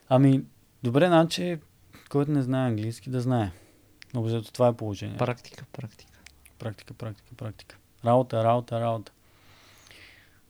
[0.10, 0.44] Ами,
[0.84, 1.60] добре, значи,
[2.10, 3.52] който не знае английски, да знае.
[4.16, 5.18] Обзето това е положение.
[5.18, 6.20] Практика, практика.
[6.60, 7.78] Практика, практика, практика.
[8.06, 9.12] Работа, работа, работа.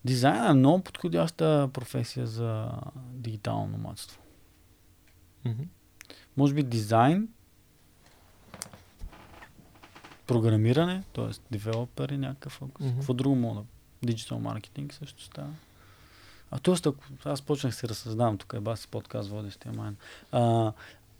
[0.05, 2.72] Дизайн е много подходяща професия за
[3.14, 4.22] дигитално номадство.
[5.45, 5.64] Мгм.
[6.38, 7.28] Може би дизайн,
[10.28, 11.30] програмиране, т.е.
[11.51, 12.86] девелопер е някакъв фокус.
[12.86, 12.95] Мгм.
[12.95, 13.66] Какво друго мога да...
[14.04, 15.49] Диджитал маркетинг също става.
[16.52, 16.76] А т.е.
[16.86, 19.95] ако аз почнах се разсъждавам, тук е баси подкаст водещия майн.
[20.32, 20.74] А,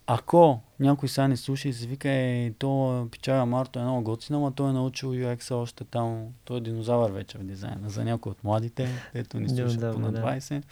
[0.06, 4.38] ако някой сега не слуша и се вика, е, то пичага Марто е много готина,
[4.38, 7.90] ама той е научил UX още там, той е динозавър вече в дизайна.
[7.90, 10.22] За някой от младите, ето ни слушат Да, по на да.
[10.22, 10.62] 20.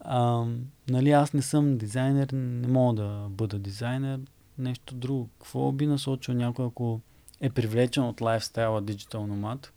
[0.00, 0.46] А,
[0.88, 4.20] нали, аз не съм дизайнер, не мога да бъда дизайнер,
[4.58, 5.28] нещо друго.
[5.38, 7.00] Какво би насочил някой, ако
[7.40, 9.68] е привлечен от лайфстайла Digital Nomad,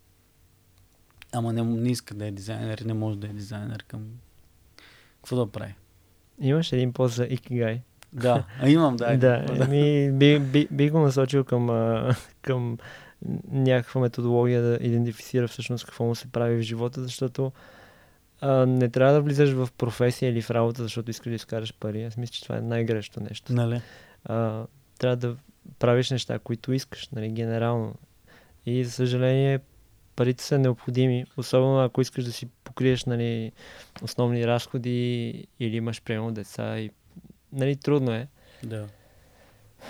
[1.36, 4.07] ама не, не иска да е дизайнер не може да е дизайнер към...
[5.15, 5.73] Какво да прави?
[6.41, 7.79] Имаш един пост за Ikigai.
[8.13, 9.17] Да, а имам, да.
[9.17, 12.77] Да, ми, би, би, би го насочил към, а, към
[13.51, 17.51] някаква методология да идентифицира всъщност какво му се прави в живота, защото
[18.41, 22.03] а, не трябва да влизаш в професия или в работа, защото искаш да изкараш пари.
[22.03, 23.53] Аз мисля, че това е най-грешното нещо.
[23.53, 23.81] Нали?
[24.25, 24.65] А,
[24.99, 25.36] трябва да
[25.79, 27.95] правиш неща, които искаш, нали, генерално.
[28.65, 29.59] И за съжаление,
[30.16, 33.51] парите са необходими, особено ако искаш да си покриеш нали,
[34.01, 36.80] основни разходи или имаш приемо деца.
[36.80, 36.91] И,
[37.53, 38.28] нали, трудно е.
[38.63, 38.88] Да.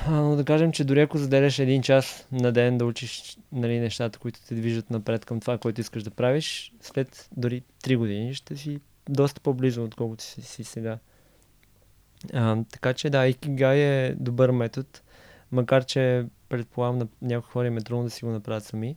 [0.08, 3.80] А, но да кажем, че дори ако заделяш един час на ден да учиш нали,
[3.80, 8.34] нещата, които те движат напред към това, което искаш да правиш, след дори 3 години
[8.34, 10.98] ще си доста по-близо, отколкото си, си сега.
[12.34, 14.88] А, така че да, Икигай е добър метод,
[15.52, 18.96] макар че предполагам на някои хора им е трудно да си го направят сами.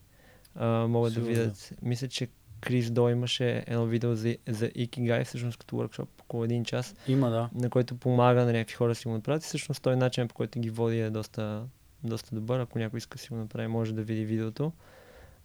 [0.58, 1.34] А, могат Сигурно.
[1.34, 1.72] да видят.
[1.82, 2.28] Мисля, че
[2.60, 7.30] Крис До имаше едно видео за, за Икигай, всъщност като workshop около един час, Има,
[7.30, 7.50] да.
[7.54, 9.42] на който помага на някакви хора да си го направят.
[9.42, 11.64] И всъщност той начин, по който ги води е доста,
[12.04, 12.60] доста добър.
[12.60, 14.72] Ако някой иска да си го направи, може да види видеото.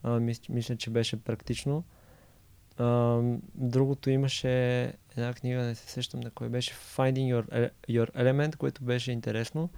[0.03, 1.84] А, мисля, мисля, че беше практично.
[2.78, 3.20] А,
[3.55, 8.84] другото имаше една книга, не се сещам на кой беше, Finding Your, Your Element, което
[8.84, 9.70] беше интересно.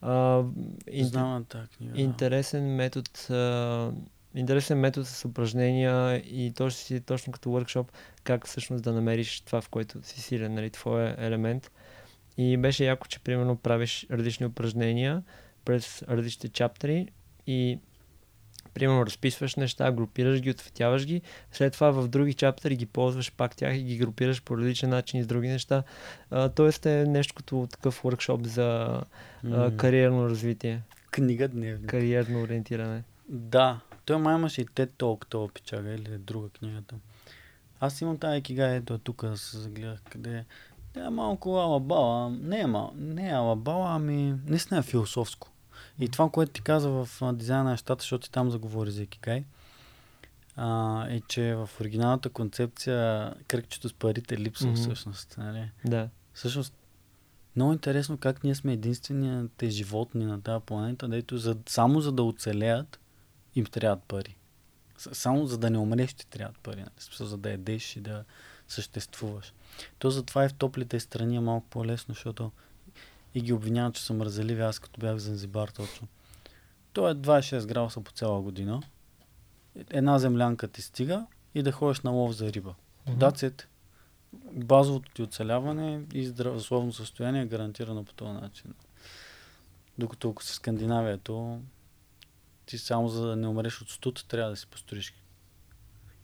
[0.00, 0.42] А,
[0.88, 2.00] ин- Знам тази книга.
[2.00, 3.92] интересен метод, а,
[4.34, 7.86] интересен метод с упражнения и точно си точно като workshop,
[8.24, 11.70] как всъщност да намериш това, в което си силен, нали, твоя елемент.
[12.38, 15.22] И беше яко, че примерно правиш различни упражнения
[15.64, 17.08] през различните чаптери
[17.46, 17.78] и
[18.74, 21.22] примерно разписваш неща, групираш ги, отцветяваш ги,
[21.52, 25.20] след това в други чаптери ги ползваш пак тях и ги групираш по различен начин
[25.20, 25.82] и с други неща.
[26.30, 29.00] А, тоест е нещо като такъв workshop за
[29.52, 31.90] а, кариерно развитие, Книга дневник.
[31.90, 33.02] кариерно ориентиране.
[33.28, 36.94] Да, той май имаше и TED Talk, това печага или друга книгата.
[37.80, 40.44] Аз имам тази кига, ето е тук, се загледах къде е.
[40.92, 42.30] Тя е малко алабала.
[42.30, 45.48] Не е, мал, не е алабала, ами наистина е философско.
[45.98, 49.44] И това, което ти каза в дизайна на нещата, защото ти там заговори за Икигай,
[50.56, 54.76] а, е, че в оригиналната концепция кръгчето с парите липсва Мгм.
[54.76, 55.34] всъщност.
[55.38, 55.70] Нали?
[55.84, 56.08] Да.
[56.34, 56.74] Всъщност,
[57.56, 62.22] много интересно как ние сме единствените животни на тази планета, дето за, само за да
[62.22, 63.00] оцелеят
[63.54, 64.36] им трябват пари.
[64.98, 66.80] Само за да не умреш ти трябват пари.
[66.80, 66.90] Нали?
[66.98, 68.24] Смисъл, За да ядеш и да
[68.68, 69.54] съществуваш.
[69.98, 72.52] То затова и в топлите страни е малко по-лесно, защото
[73.34, 74.62] и ги обвиняват, че са мразеливи.
[74.62, 76.08] Аз като бях в Занзибар точно.
[76.92, 78.82] То е 26 градуса по цяла година.
[79.90, 82.74] Една землянка ти стига и да ходиш на лов за риба.
[83.16, 83.68] Дацет,
[84.52, 88.74] базовото ти оцеляване и здравословно състояние е гарантирано по този начин.
[89.98, 91.60] Докато ако си в Скандинавия, то
[92.66, 95.14] ти само за да не умреш от студ, трябва да си построиш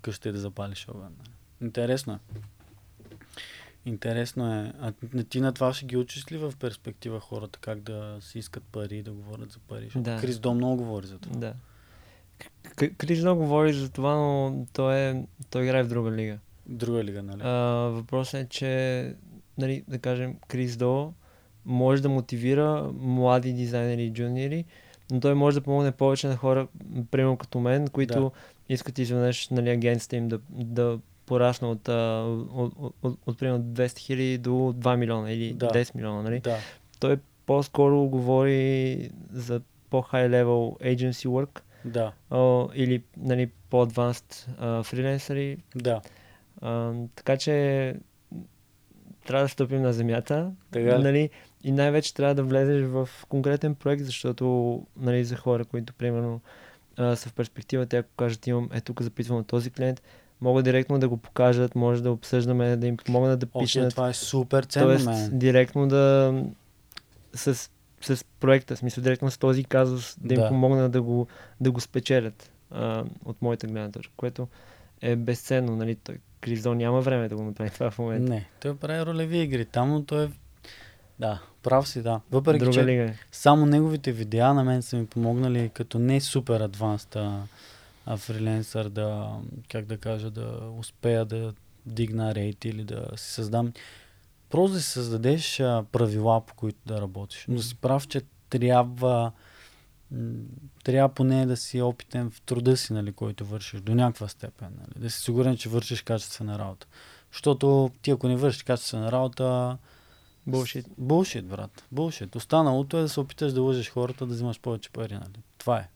[0.03, 1.15] къща и да запалиш огън.
[1.19, 1.31] нали?
[1.61, 2.19] Интересно е.
[3.87, 4.73] Интересно е.
[4.81, 4.93] А
[5.29, 8.99] ти на това ще ги учиш ли в перспектива хората, как да си искат пари
[8.99, 9.91] и да говорят за пари?
[9.97, 10.21] Да.
[10.21, 11.37] Крис Дом много говори за това.
[11.37, 11.55] Да.
[12.99, 16.39] Крис много говори за това, но той, е, той играе в друга лига.
[16.67, 17.41] Друга лига, нали?
[17.45, 17.55] А,
[17.91, 19.15] въпросът е, че,
[19.59, 21.13] нали, да кажем, Крис До
[21.65, 24.65] може да мотивира млади дизайнери и джуниори,
[25.11, 26.67] но той може да помогне повече на хора,
[27.11, 28.31] примерно като мен, които Да.
[28.69, 33.99] искат изведнъж нали, агенцията им да, да порасне от, от, от, от, от примерно 200
[33.99, 35.69] хиляди до 2 милиона или Да.
[35.69, 36.23] 10 милиона.
[36.23, 36.41] Нали?
[36.41, 36.57] Да.
[37.01, 42.13] Той по-скоро говори за по-high level agency work Да.
[42.31, 45.57] а, или нали, по-advanced а, фрилансери.
[45.75, 46.01] Да.
[46.61, 47.95] А, така че
[49.27, 50.53] трябва да стъпим на земята.
[50.71, 51.03] Така ли?
[51.03, 51.31] нали,
[51.65, 56.41] и най-вече трябва да влезеш в конкретен проект, защото нали, за хора, които примерно
[56.97, 60.03] а, са в перспектива, те ако кажат имам, е тук запитвам този клиент,
[60.41, 63.91] могат директно да го покажат, може да обсъждаме, да им помогнат да пишат.
[63.91, 65.39] това е супер ценно, Тоест, мен.
[65.39, 66.35] директно да
[67.35, 70.49] с, с проекта, смисъл директно с този казус, да им Да.
[70.49, 71.27] помогнат да го,
[71.61, 74.49] да го спечелят а, от моята гледна точка, което
[75.01, 75.77] е безценно.
[75.77, 75.95] Нали?
[75.95, 78.33] Той, Кризо няма време да го направи това в момента.
[78.33, 79.65] Не, той прави ролеви игри.
[79.65, 80.29] Там, но той е...
[81.19, 82.21] Да, прав си, да.
[82.31, 83.15] Въпреки, Друга че лига е.
[83.33, 87.47] само неговите видеа на мен са ми помогнали като не супер адванст а,
[88.17, 89.29] фриленсър да,
[89.69, 91.53] как да кажа, да успея да
[91.87, 93.73] дигна рейт или да си създам.
[94.51, 97.45] Просто да си създадеш а, правила, по които да работиш.
[97.49, 99.33] Но си прав, че трябва
[100.85, 104.69] трябва поне да си опитен в труда си, нали, който вършиш до някаква степен.
[104.79, 106.87] Нали, да си сигурен, че вършиш качествена работа.
[107.33, 109.79] Защото ти ако не вършиш качествена работа,
[110.49, 110.87] Bullshit.
[110.99, 111.85] Булшит, брат.
[111.93, 112.37] Булшит.
[112.37, 115.15] Останалото е да се опиташ да лъжеш хората да взимаш повече пари.
[115.15, 115.43] Нали?
[115.59, 115.89] Това е.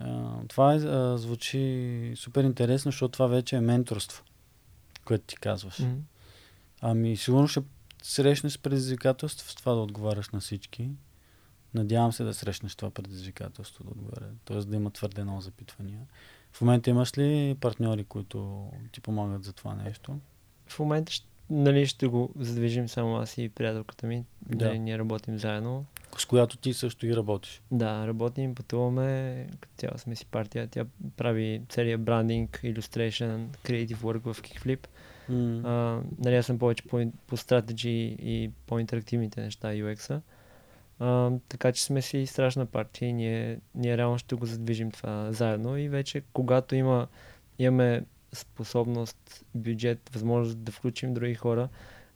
[0.00, 4.24] А, това е, а, звучи супер интересно, защото това вече е менторство,
[5.04, 5.78] което ти казваш.
[5.78, 5.94] Мгм.
[6.80, 7.62] Ами, сигурно ще
[8.02, 10.90] срещнеш предизвикателство с това да отговаряш на всички.
[11.74, 14.30] Надявам се да срещнеш това предизвикателство да отговаря.
[14.44, 16.00] Тоест да има твърде много запитвания.
[16.52, 20.18] В момента имаш ли партньори, които ти помагат за това нещо?
[20.66, 24.24] В момента ще, нали, ще го задвижим само аз и приятелката ми.
[24.46, 24.68] Да.
[24.68, 24.78] Да.
[24.78, 25.84] Ние работим заедно.
[26.18, 27.62] С която ти също и работиш.
[27.70, 30.66] Да, работим, пътуваме, като цяло сме си партия.
[30.66, 30.84] Тя
[31.16, 34.86] прави целият брандинг, illustration, creative work в Kickflip.
[35.28, 35.60] М.
[35.64, 40.20] А, нали, аз съм повече по, по стратеги и по-интерактивните неща UX-а.
[40.98, 45.32] А, така че сме си страшна партия и ние, ние реално ще го задвижим това
[45.32, 47.06] заедно и вече когато има,
[47.58, 51.68] имаме способност, бюджет, възможност да включим други хора,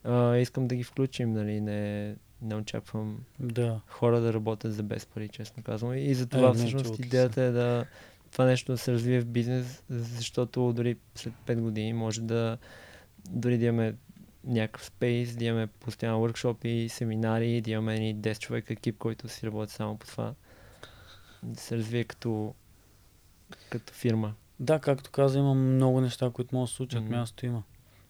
[0.05, 3.81] а, искам да ги включим, нали, не, не очаквам Да.
[3.87, 5.95] хора да работят за без пари, честно казвам.
[5.95, 7.87] И за това Е, не, всъщност чулки идеята е да
[8.33, 12.59] това нещо да се развие в бизнес, защото дори след 5 години може да
[13.31, 13.95] дори да имаме
[14.45, 19.47] някакъв спейс, да имаме постоянно workshop семинари, да имаме едни 10 човека екип, който си
[19.47, 20.35] работи само по това.
[21.43, 22.55] Да се развие като,
[23.71, 24.35] като фирма.
[24.61, 27.03] Да, както каза, има много неща, които могат да се случат.
[27.03, 27.15] Мгм.
[27.15, 27.63] Място има.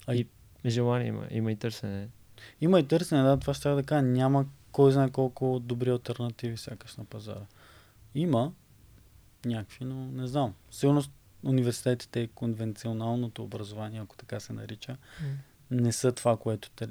[0.07, 0.27] А И
[0.67, 2.09] желание има, има и търсене.
[2.61, 4.03] Има и търсене, да, това ще да кажа.
[4.03, 7.47] Няма кой знае колко добри альтернативи сякаш на пазара.
[8.15, 8.53] Има
[9.45, 10.55] някакви, но не знам.
[10.71, 11.03] Сигурно
[11.45, 14.97] университетите и конвенционалното образование, ако така се нарича,
[15.71, 16.89] не са това, което те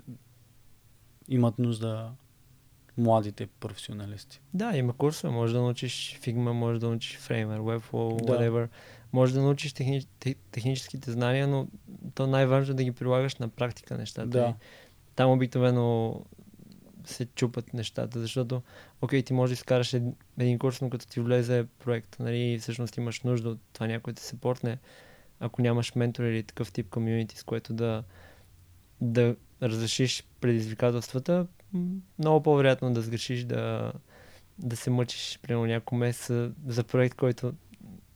[1.28, 2.12] имат нужда
[2.98, 4.42] младите професионалисти.
[4.54, 5.34] Да, има курсове.
[5.34, 8.34] Може да научиш Figma, може да научиш Framer, Webflow, Да.
[8.34, 8.68] whatever.
[9.16, 10.06] Може да научиш техни...
[10.20, 11.68] те- техническите знания, но
[12.16, 14.28] то най-важно е да ги прилагаш на практика нещата.
[14.28, 14.48] Да.
[14.50, 14.54] И
[15.16, 16.22] Там обикновено
[17.06, 18.62] се чупат нещата, защото,
[19.02, 20.04] окей, ти можеш да изкараш ед-
[20.40, 24.14] един курс, но като ти влезе проект, нали, и всъщност имаш нужда от това някой
[24.14, 24.78] да се портне,
[25.40, 28.04] ако нямаш ментор или такъв тип комьюнити, с което да,
[29.02, 31.48] да разрешиш предизвикателствата,
[32.20, 33.94] много по-вероятно да сгрешиш, да,
[34.60, 37.54] да се мъчиш примерно няколко месеца за проект, който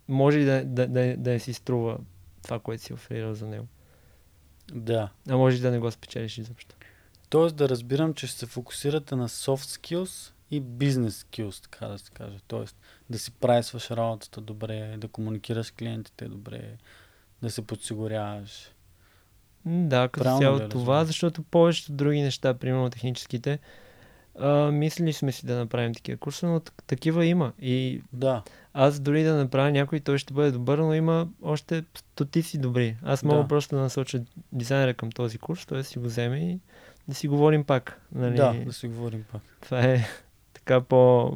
[0.09, 1.97] може и да, да, да, да не си струва
[2.43, 3.67] това, което си оферирал за него.
[4.73, 5.09] Да.
[5.29, 6.75] А може и да не го спечелиш изобщо.
[7.29, 11.99] Тоест да разбирам, че ще се фокусирате на soft skills и business skills, така да
[11.99, 12.37] се каже.
[12.47, 12.77] Тоест
[13.09, 16.77] да си прайсваш работата добре, да комуникираш клиентите добре,
[17.41, 18.71] да се подсигуряваш.
[19.65, 23.59] Да, като Правилно цяло ли това, защото повечето други неща, примерно техническите,
[24.39, 27.53] а, мислили сме си да направим такива курсове, но так- такива има.
[27.61, 28.43] И Да,
[28.81, 32.97] аз дори да направя някой, той ще бъде добър, но има още стотици добри.
[33.03, 33.47] Аз мога Да.
[33.47, 36.59] просто да насоча дизайнера към този курс, той да си го вземе и
[37.07, 38.01] да си говорим пак.
[38.11, 38.35] Нали?
[38.35, 39.41] да, да си говорим пак.
[39.61, 40.05] Това е
[40.53, 41.31] така по,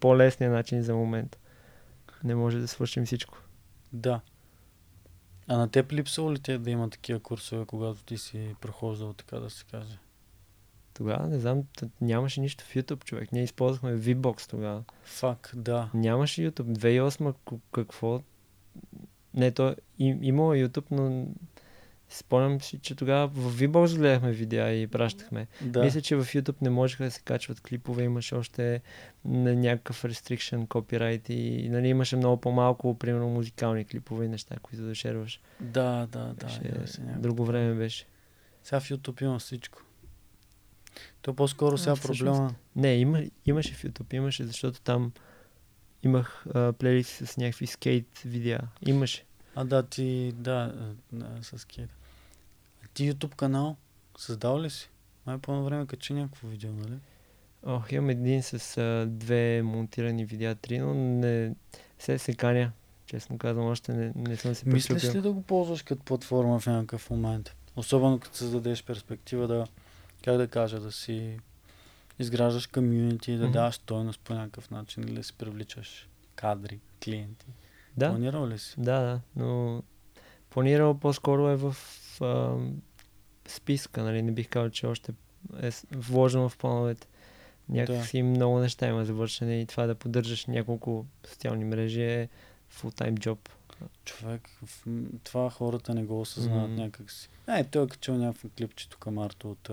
[0.00, 1.38] по-лесният начин за момент.
[2.24, 3.38] Не може да свършим всичко.
[3.92, 4.20] Да.
[5.48, 9.36] А на теб липсва ли те да има такива курсове, когато ти си прохождал, така
[9.36, 9.98] да се каже?
[10.94, 11.62] Тогава, не знам,
[12.00, 13.32] нямаше нищо в YouTube, човек.
[13.32, 14.84] Ние използвахме VBOX тогава.
[15.04, 15.88] Фак, да.
[15.94, 16.78] Нямаше YouTube.
[16.78, 18.22] 2008 к- какво?
[19.34, 21.26] Не, то им, имало YouTube, но
[22.08, 25.46] спомням си, че тогава в VBOX гледахме видеа и пращахме.
[25.60, 25.82] Да.
[25.84, 28.82] Мисля, че в YouTube не можеха да се качват клипове, имаше още
[29.24, 34.94] някакъв restriction, копирайт и нали, имаше много по-малко, примерно музикални клипове и неща, които да
[34.94, 35.40] шерваш.
[35.60, 36.46] Да, да, да.
[36.46, 37.22] Беше- някакво.
[37.22, 38.06] Друго време беше.
[38.64, 39.82] Сега в YouTube има всичко.
[41.22, 42.18] То по-скоро А, сега всъщност.
[42.18, 42.54] проблема...
[42.76, 45.12] Не, има, имаше в YouTube, имаше, защото там
[46.02, 48.60] имах а, плейлист с някакви скейт видеа.
[48.86, 49.24] Имаше.
[49.54, 50.74] А да, ти, да,
[51.12, 51.90] да с кейт.
[52.84, 53.76] А ти YouTube канал
[54.18, 54.90] създал ли си?
[55.26, 56.98] Май по време качи някакво видео, нали?
[57.66, 61.54] Ох, имам един с а, две монтирани видеа, три, но не
[61.98, 62.72] се се каня.
[63.06, 65.18] Честно казвам, още не, не съм се Мислиш причупил.
[65.18, 67.56] ли да го ползваш като платформа в някакъв момент?
[67.76, 69.66] Особено като създадеш перспектива да,
[70.22, 71.38] как да кажа, да си
[72.18, 73.52] изграждаш комьюнити, да Мгм.
[73.52, 77.46] даваш стойност по някакъв начин или да си привличаш кадри, клиенти.
[77.96, 78.74] Да, Планирал ли си?
[78.78, 79.82] да, да, но
[80.50, 81.76] планирал по-скоро е в
[82.20, 82.56] а,
[83.48, 84.22] списка, нали?
[84.22, 85.12] Не бих казал, че още
[85.62, 87.06] е вложено в плановете.
[87.68, 92.28] Някакси много неща има за вършене и това да поддържаш няколко социални мрежи е
[92.74, 93.38] full-time job.
[94.04, 94.48] Човек,
[95.24, 96.80] това хората не го осъзнават Мгм.
[96.82, 97.28] някакси.
[97.48, 99.70] Е, той е качил някакво клипче тук Марто от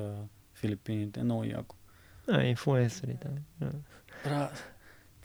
[0.59, 1.23] Филипините.
[1.23, 1.75] Много яко.
[2.27, 3.31] А, инфлуенсъри там.
[3.59, 3.71] Да.
[4.23, 4.63] Брат,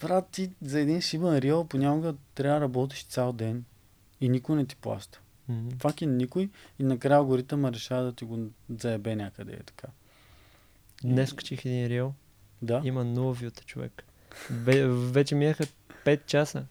[0.02, 3.64] брат, ти за един шибан рил понякога трябва да работиш цял ден
[4.20, 5.20] и никой не ти плаща.
[5.48, 5.68] Мгм.
[5.78, 8.38] Факи никой и накрая алгоритъма решава да ти го
[8.70, 9.88] заебе някъде е така.
[11.04, 12.14] Днес качих един рил,
[12.62, 12.80] Да?
[12.84, 14.04] има нула вюта човек.
[14.50, 15.64] Бе, вече минаха
[16.04, 16.64] 5 часа.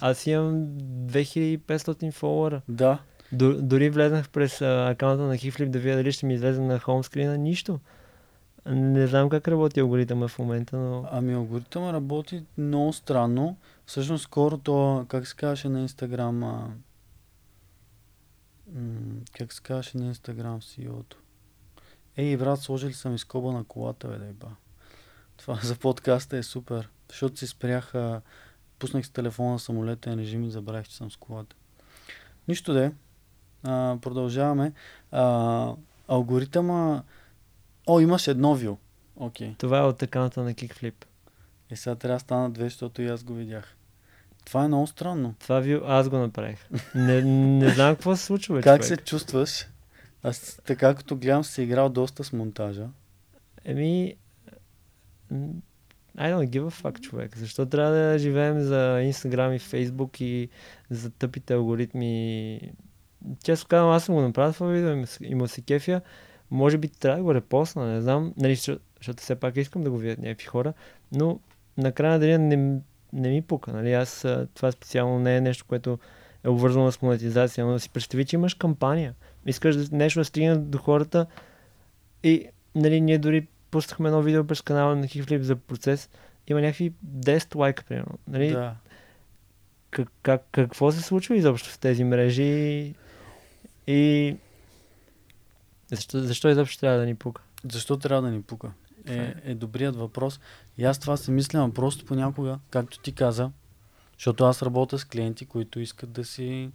[0.00, 2.62] А- Аз имам 2500 фолуара.
[2.68, 2.98] Да.
[3.32, 7.36] До, дори влезнах през акаунта на Keyflip да видя дали ще ми излезе на хоумскрина.
[7.36, 7.80] Нищо.
[8.66, 11.08] Не знам как работи алгоритъма в момента, но...
[11.10, 13.56] Ами алгоритъма работи много странно.
[13.86, 16.70] Всъщност скоро то, как се казваше на Инстаграм, а...
[18.74, 21.16] м- как се казваше на Инстаграм CEO-то?
[22.16, 24.48] Ей, брат, сложили съм изкоба на колата, бе, дай ба.
[25.36, 28.20] Това за подкаста е супер, защото си спрях, а...
[28.78, 31.56] пуснах с телефона самолетен режим и забравих, че съм с колата.
[32.48, 32.92] Нищо де.
[33.62, 34.72] А, продължаваме.
[35.12, 35.74] А,
[36.08, 37.02] алгоритъма...
[37.86, 38.78] О, имаш едно вил.
[39.16, 39.54] Окей.
[39.58, 40.94] Това е от акаунта на Kickflip.
[41.70, 43.76] И сега трябва да стана две, защото и аз го видях.
[44.44, 45.34] Това е много странно.
[45.38, 46.68] Това ви аз го направих.
[46.94, 48.84] Не, не знам какво се случва, как човек.
[48.84, 49.66] се чувстваш?
[50.22, 52.88] Аз така като гледам си играл доста с монтажа.
[53.64, 54.16] Еми,
[56.18, 57.36] I don't give a fuck, човек.
[57.36, 60.48] Защо трябва да живеем за Instagram и Facebook и
[60.90, 62.60] за тъпите алгоритми?
[63.44, 66.00] Често казвам, аз съм го направил това видео и му се- кефя.
[66.50, 69.98] Може би трябва да го репостна, не знам, нали, защото, все пак искам да го
[69.98, 70.72] видят някакви хора,
[71.12, 71.40] но
[71.76, 72.80] накрая на деня не,
[73.12, 73.72] не ми пука.
[73.72, 73.92] Нали?
[73.92, 75.98] Аз, това специално не е нещо, което
[76.44, 79.14] е обвързано с монетизация, но да си представи, че имаш кампания.
[79.46, 81.26] Искаш да, нещо да стигне до хората
[82.22, 86.10] и нали, ние дори пуснахме едно видео през канала на Kickflip за процес.
[86.46, 88.18] Има някакви 10 лайка, примерно.
[88.28, 88.50] Нали?
[88.50, 88.74] Да.
[89.90, 92.94] Как, как, какво се случва изобщо в тези мрежи
[93.90, 94.36] и
[95.88, 97.42] защо, защо изобщо трябва да ни пука?
[97.72, 98.72] Защо трябва да ни пука?
[99.06, 100.40] Е, е добрият въпрос.
[100.78, 103.50] И аз това се мисля, ама просто понякога, както ти каза,
[104.12, 106.70] защото аз работя с клиенти, които искат да си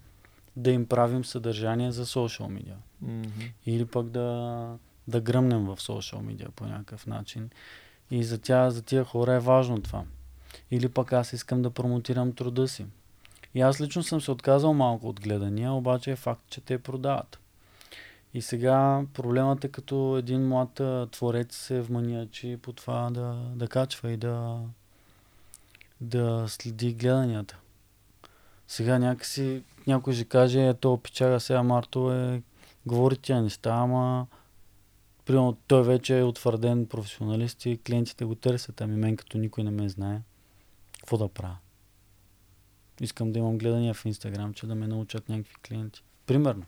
[0.56, 2.76] да им правим съдържание за социал медиа.
[3.06, 3.52] Mm-hmm.
[3.66, 7.50] Или пък да, да гръмнем в социал медиа по някакъв начин.
[8.12, 10.04] И за, тя, за тия хора е важно това.
[10.72, 12.86] Или пък аз искам да промотирам труда си.
[13.56, 17.40] И аз лично съм се отказал малко от гледания, обаче е факт, че те продават.
[18.34, 20.82] И сега проблемът е като един млад
[21.12, 24.60] творец се вманиачи по това да, да качва и да,
[26.02, 27.58] да следи гледанията.
[28.68, 32.42] Сега някакси някой ще каже, ето пичага сега Марто е
[32.86, 34.28] говори тя неща, ама
[35.26, 39.72] примерно той вече е утвърден професионалист и клиентите го търсят, ами мен като никой не
[39.72, 40.22] ме знае,
[41.00, 41.58] какво да правя?
[43.02, 46.04] Искам да имам гледания в Инстаграм, че да ме научат някакви клиенти.
[46.26, 46.64] Примерно.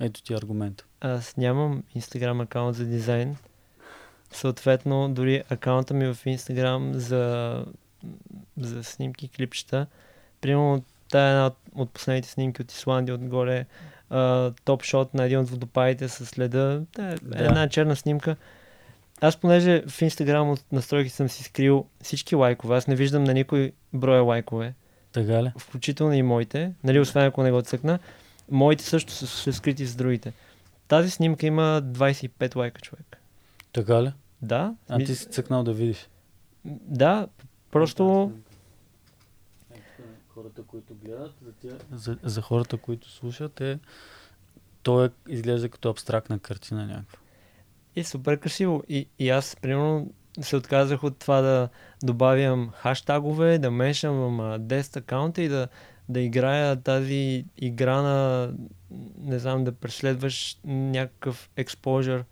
[0.00, 0.84] Ето ти аргумент.
[1.00, 3.36] Аз нямам Instagram акаунт за дизайн.
[4.30, 7.64] Съответно, дори акаунта ми в Instagram за,
[8.56, 9.86] за снимки, клипчета.
[10.40, 13.66] Примерно, тая една от, от последните снимки от Исландия отгоре.
[14.10, 16.82] а, топ шот на един от водопадите с следа.
[16.92, 17.44] Та е Да.
[17.44, 18.36] една черна снимка.
[19.20, 23.34] Аз понеже в Instagram от настройки съм си скрил всички лайкове, аз не виждам на
[23.34, 24.74] никой броя лайкове,
[25.14, 25.52] Така ли?
[25.58, 27.98] включително и моите, нали, освен ако не го цъкна.
[28.50, 30.32] Моите също са, са скрити с другите.
[30.88, 33.16] Тази снимка има 25 лайка, човек.
[33.72, 34.12] Така ли?
[34.42, 36.08] Да, А ми- ти си цъкнал да видиш.
[36.64, 37.28] да,
[37.70, 38.32] просто
[40.28, 41.78] Хората, които гледат, за, тия...
[41.92, 43.78] за, за хората, които слушат, е...
[44.82, 47.18] То е, изглежда като абстрактна картина някаква.
[47.96, 48.82] е супер красиво.
[48.88, 50.10] И, и аз, примерно,
[50.40, 51.68] се отказах от това да
[52.02, 55.68] добавям хаштагове, да мешам 10 акаунта и да,
[56.08, 58.50] да играя тази игра на,
[59.18, 62.24] не знам, да преследваш някакъв експожър,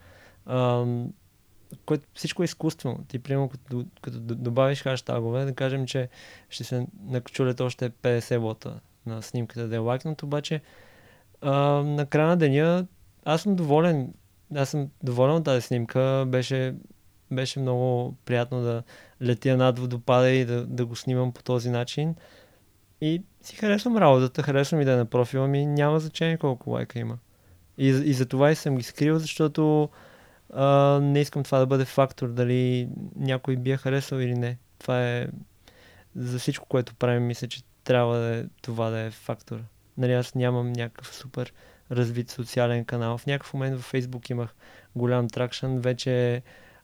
[1.86, 3.04] което всичко е изкуствено.
[3.08, 6.08] Ти, примерно, като, като добавиш хаштагове, да кажем, че
[6.48, 10.60] ще се накачулят още 50 вота на снимката да е лайкнат, обаче
[11.40, 12.86] а, на края на деня
[13.24, 14.14] аз съм доволен.
[14.54, 16.24] Аз съм доволен от тази снимка.
[16.28, 16.74] Беше,
[17.32, 18.82] беше много приятно да
[19.22, 22.14] летя над водопада и да, да го снимам по този начин.
[23.00, 26.98] И си харесвам работата, харесвам и да е на профила ми, няма значение колко лайка
[26.98, 27.18] има.
[27.78, 29.88] И, и за това и съм ги скрил, защото
[30.52, 34.58] а, не искам това да бъде фактор, дали някой би я харесал или не.
[34.78, 35.26] Това е
[36.16, 39.58] за всичко, което правим, мисля, че трябва да е, това да е фактор.
[39.98, 41.52] Нали, аз нямам някакъв супер
[41.90, 43.18] развит социален канал.
[43.18, 44.54] В някакъв момент във Facebook имах
[44.96, 45.76] голям тракшн.
[45.78, 46.42] Вече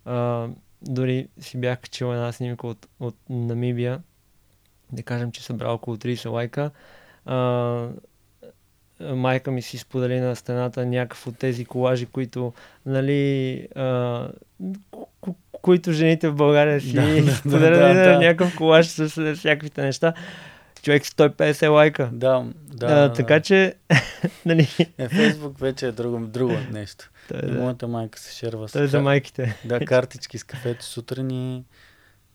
[0.08, 0.48] а,
[0.82, 4.00] дори си бях качил една снимка от, от Намибия.
[4.92, 6.70] Да кажем, че събрал около 30 лайка.
[7.26, 7.88] А,
[9.00, 12.52] майка ми си сподели на стената някакъв от тези колажи, които,
[12.86, 13.82] нали, а,
[15.20, 18.18] ко- които жените в България си Да, да, споделяли да, на да.
[18.18, 20.12] някакъв колаж с, с всякаквите неща.
[20.82, 22.10] Човек 150 лайка.
[22.12, 22.86] Да, да.
[22.86, 23.74] а, така че,
[24.46, 24.68] нали,
[24.98, 27.10] Е, Фейсбук вече е друго, друго нещо.
[27.28, 29.56] той, е, да, моята майка се шерва с той е за майките.
[29.64, 31.64] да, картички с кафето сутрин и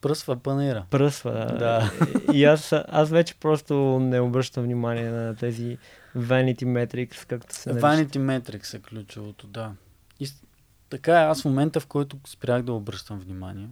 [0.02, 0.86] пръсва панера.
[0.90, 1.58] Пръсва, да.
[1.58, 1.92] Да.
[2.34, 5.78] И аз, аз вече просто не обръщам внимание на тези
[6.18, 7.70] vanity metrics, както се.
[7.72, 9.72] Vanity Metrics е ключовото, да.
[10.20, 10.44] И с-
[10.90, 13.68] така е, аз в момента, в който спрях да обръщам внимание,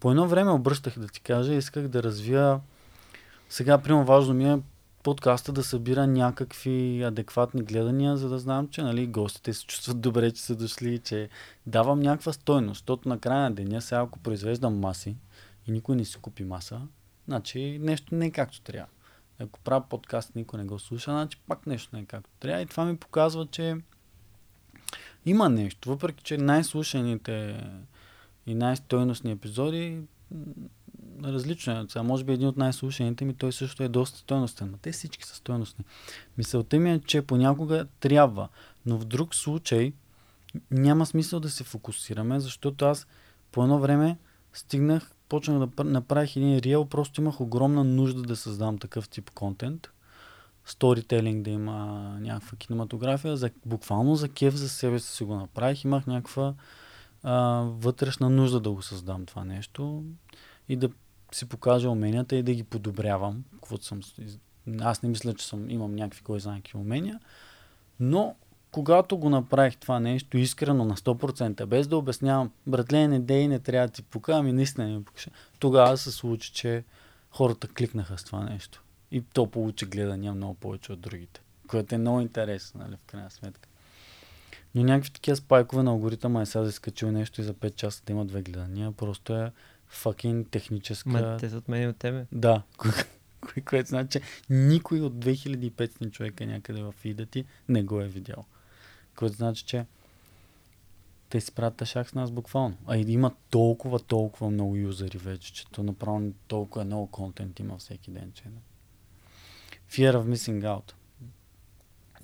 [0.00, 2.60] по едно време обръщах да ти кажа, исках да развия,
[3.54, 4.58] сега, прямо важно ми е
[5.02, 10.30] подкаста да събира някакви адекватни гледания, за да знам, че нали, гостите се чувстват добре,
[10.30, 11.28] че са дошли, че
[11.66, 12.78] давам някаква стойност.
[12.78, 15.16] Защото на края на деня, сега ако произвеждам маси
[15.66, 16.80] и никой не си купи маса,
[17.28, 18.88] значи нещо не е както трябва.
[19.38, 22.62] Ако правя подкаст никой не го слуша, значи пак нещо не е както трябва.
[22.62, 23.76] И това ми показва, че
[25.26, 25.88] има нещо.
[25.88, 27.64] Въпреки, че най-слушаните
[28.46, 30.02] и най-стойностни епизоди
[31.24, 31.84] различно е.
[31.88, 34.68] Сега, може би един от най-слушаните ми, той също е доста стойностен.
[34.70, 35.84] Но те всички са стойностни.
[36.38, 38.48] Мисълта ми е, че понякога трябва,
[38.86, 39.92] но в друг случай
[40.70, 43.06] няма смисъл да се фокусираме, защото аз
[43.52, 44.18] по едно време
[44.52, 49.90] стигнах, почнах да направих един реал, просто имах огромна нужда да създам такъв тип контент.
[50.64, 51.76] Сторителинг да има
[52.20, 55.84] някаква кинематография, за, буквално за кеф за себе си го направих.
[55.84, 56.54] Имах някаква
[57.22, 57.36] а,
[57.78, 60.04] вътрешна нужда да го създам това нещо
[60.68, 60.90] и да
[61.32, 63.44] си покажа уменията и да ги подобрявам.
[63.80, 64.00] съм,
[64.80, 67.20] аз не мисля, че съм, имам някакви кой знае какви умения,
[68.00, 68.36] но
[68.70, 73.58] когато го направих това нещо искрено на 100%, без да обяснявам, братле, не дей, не
[73.58, 75.04] трябва да ти пука, ами наистина не ми.
[75.58, 76.84] Тогава се случи, че
[77.30, 78.82] хората кликнаха с това нещо.
[79.10, 81.40] И то получи гледания много повече от другите.
[81.66, 83.68] Което е много интересно, нали, в крайна сметка.
[84.74, 88.02] Но някакви такива спайкове на алгоритъма е сега да изкачил нещо и за 5 часа
[88.06, 88.92] да има две гледания.
[88.92, 89.52] Просто е
[89.94, 91.08] факин техническа...
[91.08, 92.26] Ма те са от мен и от тебе.
[92.32, 92.62] Да.
[93.64, 94.20] което значи, че
[94.50, 98.44] никой от 2500 човека някъде в фида ти не го е видял.
[99.16, 99.86] Което значи, че
[101.28, 102.76] те си правят шах с нас буквално.
[102.86, 107.78] А и има толкова, толкова много юзери вече, че то направо толкова много контент има
[107.78, 108.60] всеки ден, че не.
[109.90, 110.92] Fear of missing out.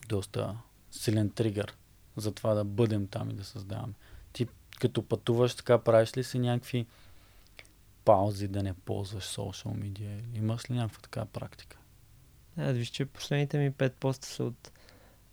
[0.08, 0.56] Доста
[0.90, 1.76] силен тригър
[2.16, 3.92] за това да бъдем там и да създаваме.
[4.32, 4.46] Ти
[4.80, 6.86] като пътуваш, така правиш ли си някакви
[8.04, 10.18] паузи да не ползваш социал медиа?
[10.34, 11.76] Имаш ли някаква така практика?
[12.56, 14.72] Аз виж, че последните ми пет поста са от,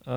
[0.06, 0.16] а,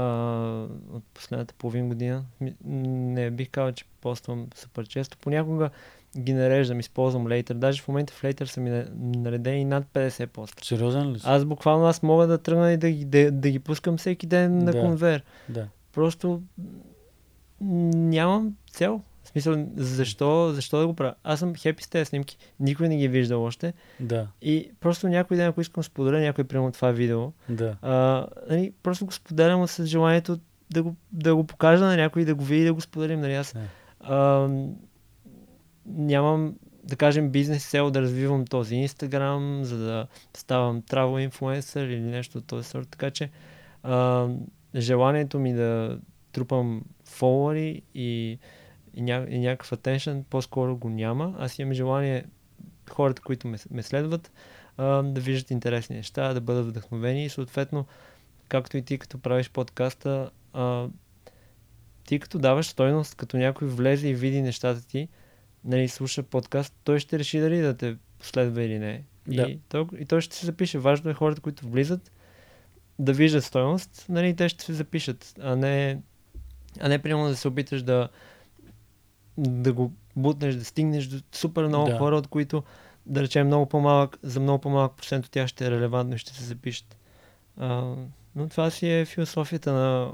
[0.92, 2.24] от последната половин година.
[2.64, 5.18] Не бих казал, че поствам супер често.
[5.18, 5.70] Понякога
[6.18, 7.54] ги нареждам, използвам лейтър.
[7.54, 10.66] Даже в момента в лейтър са ми наредени над 50 поста.
[10.66, 11.24] Сериозен ли си?
[11.28, 14.58] Аз буквално аз мога да тръгна и да ги, да, да ги пускам всеки ден
[14.58, 14.80] на да.
[14.80, 15.24] конвер.
[15.48, 15.68] Да.
[15.92, 16.42] Просто
[17.60, 19.02] нямам цел.
[19.30, 21.14] В смисъл, защо, защо да го правя?
[21.24, 22.38] Аз съм хепи с тези снимки.
[22.60, 23.74] Никой не ги е виждал още.
[24.00, 24.26] Да.
[24.42, 27.76] И просто някой ден, ако искам споделя някой прямо това видео, да.
[27.82, 30.38] а, нали, просто го споделям с желанието
[30.70, 33.20] да го, да го покажа на някой, да го види, да го споделим.
[33.20, 33.34] Нали?
[33.34, 33.54] Аз
[34.00, 34.48] а,
[35.86, 36.54] нямам,
[36.84, 40.06] да кажем, бизнес цел да развивам този Инстаграм, за да
[40.36, 42.88] ставам travel influencer или нещо от този сорт.
[42.90, 43.30] Така че
[43.82, 44.28] а,
[44.74, 45.98] желанието ми да
[46.32, 48.38] трупам фолуари и,
[49.00, 51.34] и, ня, и някакъв attention по-скоро го няма.
[51.38, 52.24] Аз имам желание
[52.90, 54.32] хората, които ме, ме следват,
[54.76, 57.86] а, да виждат интересни неща, да бъдат вдъхновени и съответно,
[58.48, 60.88] както и ти като правиш подкаста, а,
[62.04, 65.08] ти като даваш стойност, като някой влезе и види нещата ти,
[65.64, 69.04] нали, слуша подкаст, той ще реши дали да те следва или не.
[69.26, 69.42] Да.
[69.42, 70.78] И, той, и той ще се запише.
[70.78, 72.12] Важно е хората, които влизат,
[72.98, 76.00] да виждат стоеност, нали, те ще се запишат, а не,
[76.80, 78.08] а не примерно да се опиташ да,
[79.40, 81.98] да го бутнеш, да стигнеш до супер много да.
[81.98, 82.62] хора, от които
[83.06, 86.32] да речем много по-малък, за много по-малък процент от тях ще е релевантно и ще
[86.32, 86.96] се запишат.
[87.56, 87.94] А,
[88.36, 90.12] но това си е философията на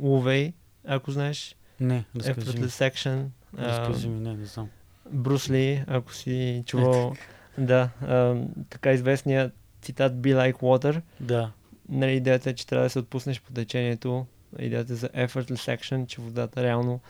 [0.00, 0.52] Увей,
[0.86, 1.56] ако знаеш.
[1.80, 2.68] Не, разкажи ми.
[2.68, 3.24] Section.
[3.58, 4.68] Разкажи ми, не, не знам.
[5.10, 7.14] Брус Ли, ако си чувал,
[7.58, 8.36] да, а,
[8.70, 11.02] така известният цитат Be Like Water.
[11.20, 11.52] Да
[11.88, 14.26] нали, идеята е, че трябва да се отпуснеш по течението,
[14.58, 17.00] идеята за effortless action, че водата реално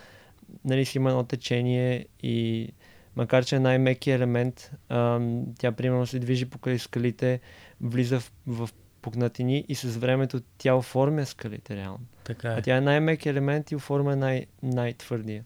[0.65, 2.69] нали, си има едно течение и
[3.17, 7.41] макар че е най-меки елемент, ам, тя примерно се движи покрай скалите,
[7.81, 8.69] влиза в, в
[9.03, 12.01] пукнатини и с времето тя оформя скалите реално.
[12.25, 12.59] Така е.
[12.59, 15.45] А тя е най-меки елемент и оформя най- най-твърдия.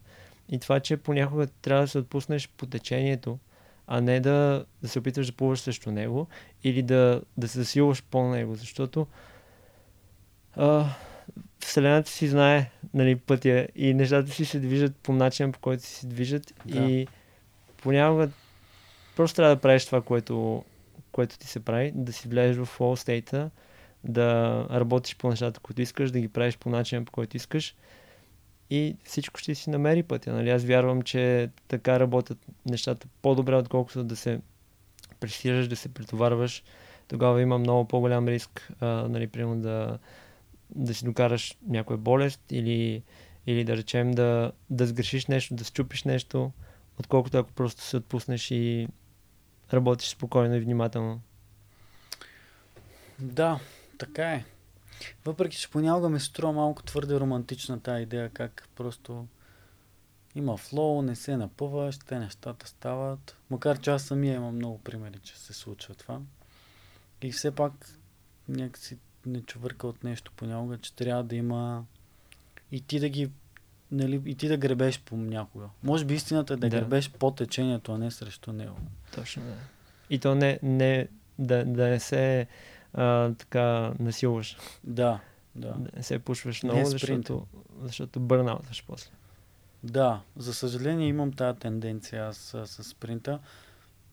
[0.49, 3.39] И това, че понякога трябва да се отпуснеш по течението,
[3.87, 6.27] а не да, да се опитваш да плуваш срещу него
[6.63, 9.07] или да, да се засилваш по него, защото
[10.55, 10.85] а,
[11.59, 15.93] Вселената си знае нали, пътя и нещата си се движат по начин, по който си
[15.93, 16.79] се движат да.
[16.79, 17.07] и
[17.77, 18.29] понякога
[19.15, 20.63] просто трябва да правиш това, което,
[21.11, 23.49] което ти се прави, да си влезеш в flow state
[24.03, 27.75] да работиш по нещата, които искаш, да ги правиш по начин, по който искаш
[28.69, 30.33] и всичко ще си намери пътя.
[30.33, 30.49] Нали?
[30.49, 34.39] Аз вярвам, че така работят нещата по-добре, отколкото да се
[35.19, 36.63] пресираш, да се претоварваш.
[37.07, 39.97] Тогава има много по-голям риск, а, нали, примерно да,
[40.69, 43.03] да си докараш някоя болест или,
[43.47, 46.51] или да речем да, да сгрешиш нещо, да счупиш нещо,
[46.99, 48.87] отколкото ако просто се отпуснеш и
[49.73, 51.21] работиш спокойно и внимателно.
[53.19, 53.59] Да,
[53.97, 54.45] така е.
[55.25, 59.27] Въпреки, че понякога ми струва малко твърде романтична тази идея, как просто
[60.35, 63.37] има флоу, не се напъваш, те нещата стават.
[63.49, 66.21] Макар че аз самия имам много примери, че се случва това.
[67.21, 67.99] И все пак
[68.47, 68.97] някакси
[69.29, 71.85] не чувърка от нещо понякога, че трябва да има
[72.71, 73.29] и ти да ги
[73.91, 75.69] нали, и ти да гребеш по някога.
[75.83, 76.79] Може би истината е да, да.
[76.79, 78.75] гребеш по течението, а не срещу него.
[79.15, 79.55] Точно, да.
[80.09, 81.07] И то не, не
[81.39, 82.47] да, да не се
[82.93, 84.57] а, така насилваш.
[84.83, 85.19] Да,
[85.55, 85.73] да.
[85.73, 87.47] Да не се пушваш много, защото,
[87.81, 89.11] защото бърнаутваш после.
[89.83, 93.39] Да, за съжаление имам тази тенденция аз с, с спринта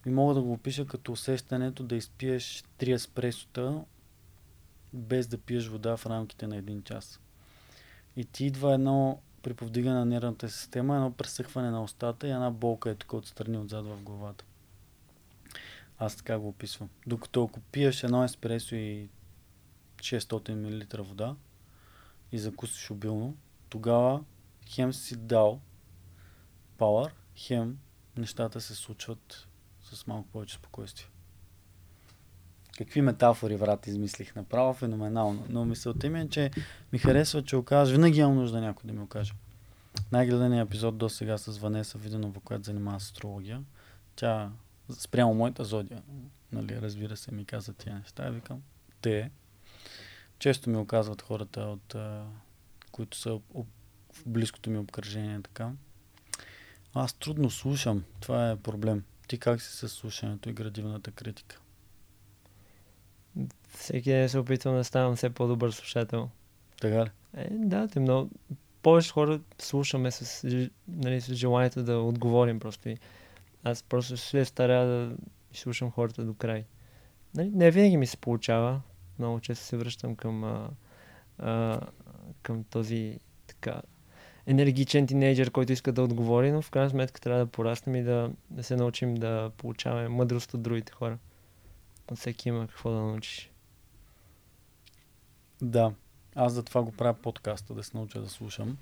[0.06, 3.80] и мога да го опиша като усещането да изпиеш три еспресота
[4.93, 7.20] без да пиеш вода в рамките на един час.
[8.16, 12.51] И ти идва едно при повдигане на нервната система, едно пресъхване на устата и една
[12.51, 14.45] болка е тук отстрани отзад в главата.
[15.99, 16.89] Аз така го описвам.
[17.07, 19.09] Докато ако пиеш едно еспресо и
[19.97, 21.37] 600 мл вода
[22.32, 23.37] и закусиш обилно,
[23.68, 24.24] тогава
[24.68, 25.61] хем си дал
[26.78, 27.78] пауър, хем
[28.16, 29.49] нещата се случват
[29.82, 31.07] с малко повече спокойствие.
[32.78, 35.46] Какви метафори, врат, измислих направо, феноменално.
[35.48, 36.50] Но мисълта ми е, че
[36.92, 37.92] ми харесва, че окажа.
[37.92, 39.32] Винаги имам нужда някой да ми окаже.
[40.12, 43.62] Най-гледания епизод до сега с Ванеса Виденова, която занимава астрология.
[44.16, 44.50] Тя
[44.98, 46.02] спрямо моята зодия,
[46.52, 48.24] нали, разбира се, ми каза тия неща.
[48.24, 48.62] Я викам,
[49.00, 49.30] те.
[50.38, 51.94] Често ми оказват хората, от,
[52.92, 53.40] които са
[54.12, 55.72] в близкото ми обкръжение, така.
[56.94, 58.04] Аз трудно слушам.
[58.20, 59.04] Това е проблем.
[59.28, 61.60] Ти как си с слушането и градивната критика?
[63.76, 66.28] Всеки ден се опитвам да ставам все по-добър слушател.
[66.80, 67.10] Така ли?
[67.36, 68.30] Е, да, те много.
[68.82, 70.48] Повече хора слушаме с,
[70.88, 72.88] нали, с желанието да отговорим просто.
[72.88, 72.96] И
[73.64, 75.16] аз просто се старая да
[75.52, 76.64] слушам хората до край.
[77.34, 78.80] Нали, не винаги ми се получава.
[79.18, 80.70] Много често се връщам към, а,
[81.38, 81.80] а,
[82.42, 83.82] към този така
[84.46, 88.30] енергичен тинейджър, който иска да отговори, но в крайна сметка трябва да пораснем и да,
[88.50, 91.18] да се научим да получаваме мъдрост от другите хора.
[92.10, 93.50] От всеки има какво да научиш.
[95.62, 95.92] Да.
[96.34, 98.78] Аз за това го правя подкаста, да се науча да слушам.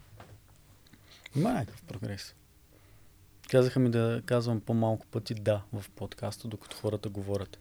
[1.37, 2.35] Има някакъв прогрес.
[3.51, 7.59] Казаха ми да казвам по-малко пъти да в подкаста, докато хората говорят.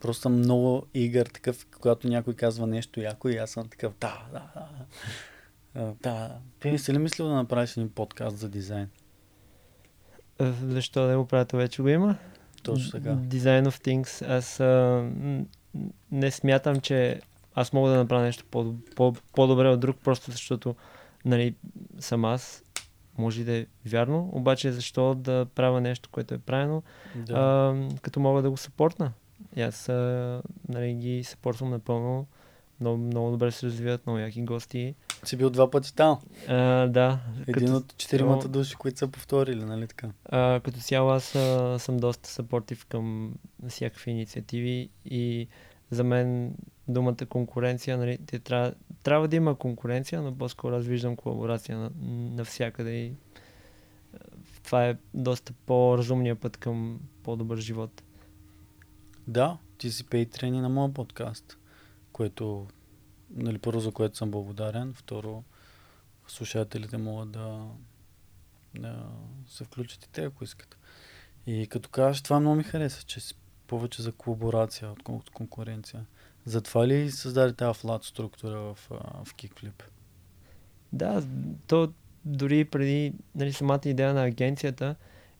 [0.00, 4.22] Просто съм много игър такъв, когато някой казва нещо яко и аз съм такъв да,
[4.32, 4.68] да,
[5.74, 5.94] да.
[6.02, 6.38] да.
[6.60, 8.88] Ти не си ли мислил да направиш един подкаст за дизайн?
[10.38, 11.46] Е, защо да го правя?
[11.52, 12.16] Вече го има.
[12.62, 13.10] Точно така.
[13.10, 14.28] Design of Things.
[14.28, 15.10] Аз а,
[16.10, 17.20] не смятам, че
[17.60, 20.74] аз мога да направя нещо по, по, по-добре от друг, просто защото
[21.24, 21.54] нали,
[21.98, 22.64] съм аз.
[23.18, 26.82] Може да е вярно, обаче защо да правя нещо, което е правилно,
[27.14, 27.32] да.
[27.34, 29.12] а, като мога да го съпортна.
[29.56, 32.26] И аз а, нали, ги съпортвам напълно.
[32.80, 34.94] Много, много добре се развиват, много яки гости.
[35.24, 36.18] Си бил два пъти там.
[36.48, 37.18] А, да.
[37.48, 40.08] Един като, от четиримата души, които са повторили, нали така?
[40.24, 43.34] А, като цяло аз а, съм доста съпортив към
[43.68, 45.48] всякакви инициативи и
[45.90, 46.54] за мен
[46.92, 51.90] думата конкуренция, нали, те трябва, трябва да има конкуренция, но по-скоро аз виждам колаборация на,
[52.36, 53.12] навсякъде и
[54.62, 58.02] това е доста по-разумния път към по-добър живот.
[59.26, 61.58] Да, ти си пейтрени на моя подкаст,
[62.12, 62.66] което
[63.30, 65.44] нали, първо за което съм благодарен, второ
[66.28, 67.66] слушателите могат да,
[68.78, 69.06] да
[69.46, 70.78] се включат и те, ако искат.
[71.46, 73.34] И като кажеш, това много ми хареса, че си
[73.66, 76.06] повече за колаборация, отколкото конкуренция.
[76.44, 78.78] Затова ли създаде тази флат структура в,
[79.24, 79.82] в Kickflip?
[80.92, 81.22] Да,
[81.66, 81.92] то
[82.24, 84.94] дори преди нали, самата идея на агенцията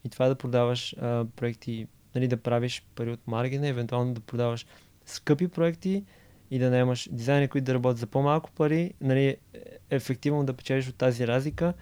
[0.04, 4.66] и това да продаваш а, проекти, нали, да правиш пари от маргина, евентуално да продаваш
[5.06, 6.04] скъпи проекти
[6.50, 9.36] и да наемаш дизайнери, които да работят за по-малко пари, нали,
[9.90, 11.74] ефективно да печелиш от тази разлика,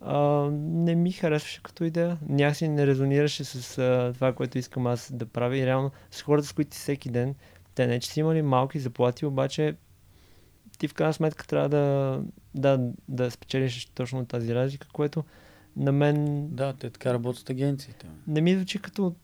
[0.00, 2.18] а, не ми харесваше като идея.
[2.28, 5.56] Някакси не резонираше с а, това, което искам аз да правя.
[5.56, 7.34] И реално с хората, с които всеки ден,
[7.76, 9.74] те не че си имали малки заплати, обаче
[10.78, 12.20] ти в крайна сметка трябва да,
[12.54, 15.24] да, да спечелиш точно тази разлика, което
[15.76, 16.48] на мен...
[16.48, 18.06] Да, те така работят агенциите.
[18.26, 19.14] Не ми звучи като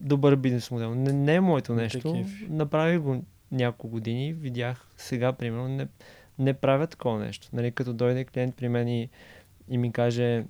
[0.00, 0.94] добър бизнес модел.
[0.94, 2.24] Не, не е моето нещо.
[2.48, 5.88] Направих го няколко години, видях сега, примерно, не,
[6.38, 7.48] не правя такова нещо.
[7.52, 9.08] Нали, като дойде клиент при мен и,
[9.68, 10.44] и ми каже,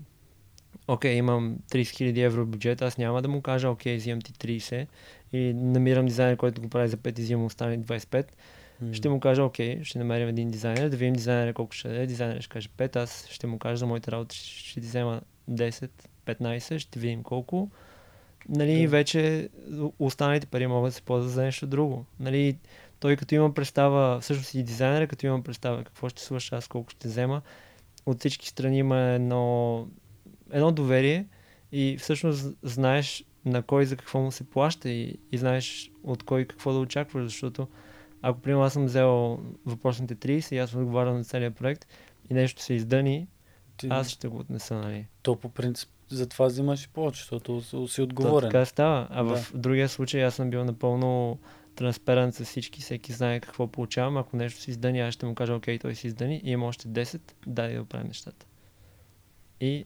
[0.92, 4.86] окей, имам 30 000 евро бюджет, аз няма да му кажа, окей, взимам ти 30
[5.32, 8.26] и намирам дизайнер, който го прави за 5 и взимам останали 25.
[8.82, 8.94] М.
[8.94, 12.06] ще му кажа, окей, ще намерим един дизайнер, да видим дизайнера колко ще даде.
[12.06, 15.90] Дизайнерът ще каже 5, аз ще му кажа за моите работи, ще, ти взема 10,
[16.26, 17.70] 15, ще видим колко.
[18.48, 18.88] Нали, да.
[18.88, 19.48] вече
[19.98, 22.04] останалите пари могат да се ползват за нещо друго.
[22.20, 22.56] Нали,
[23.00, 26.90] той като има представа, всъщност и дизайнера, като има представа какво ще свърша аз, колко
[26.90, 27.42] ще взема,
[28.06, 29.86] от всички страни има едно,
[30.52, 31.26] едно доверие
[31.72, 36.44] и всъщност знаеш на кой за какво му се плаща и, и знаеш от кой
[36.44, 37.68] какво да очакваш, защото
[38.22, 41.86] ако примерно аз съм взел въпросните 30 и аз отговарям на целият проект
[42.30, 43.28] и нещо се издъни,
[43.76, 45.06] Ти, аз ще го отнеса, нали?
[45.22, 48.50] То по принцип затова взимаш и повече, защото си- си То отговорен.
[48.50, 49.06] така става.
[49.10, 49.36] А Да.
[49.36, 51.38] в другия случай аз съм бил напълно
[51.74, 54.16] транспарант с всички, всеки знае какво получавам.
[54.16, 56.88] Ако нещо си издъни, аз ще му кажа, окей, той си издъни и има още
[56.88, 58.46] 10, дай да оправим нещата.
[59.60, 59.84] И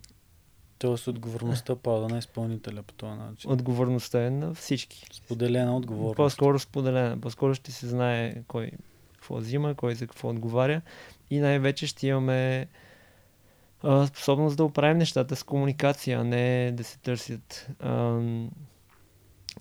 [0.79, 3.51] Тоест отговорността пада на изпълнителя по този начин.
[3.51, 5.07] отговорността е на всички.
[5.13, 6.17] Споделена отговорност.
[6.17, 7.21] По-скоро споделена.
[7.21, 8.71] По-скоро ще се знае кой
[9.15, 10.81] какво взима, кой за какво отговаря.
[11.31, 12.67] И най-вече ще имаме
[13.83, 17.69] а, способност да оправим нещата с комуникация, а не да се търсят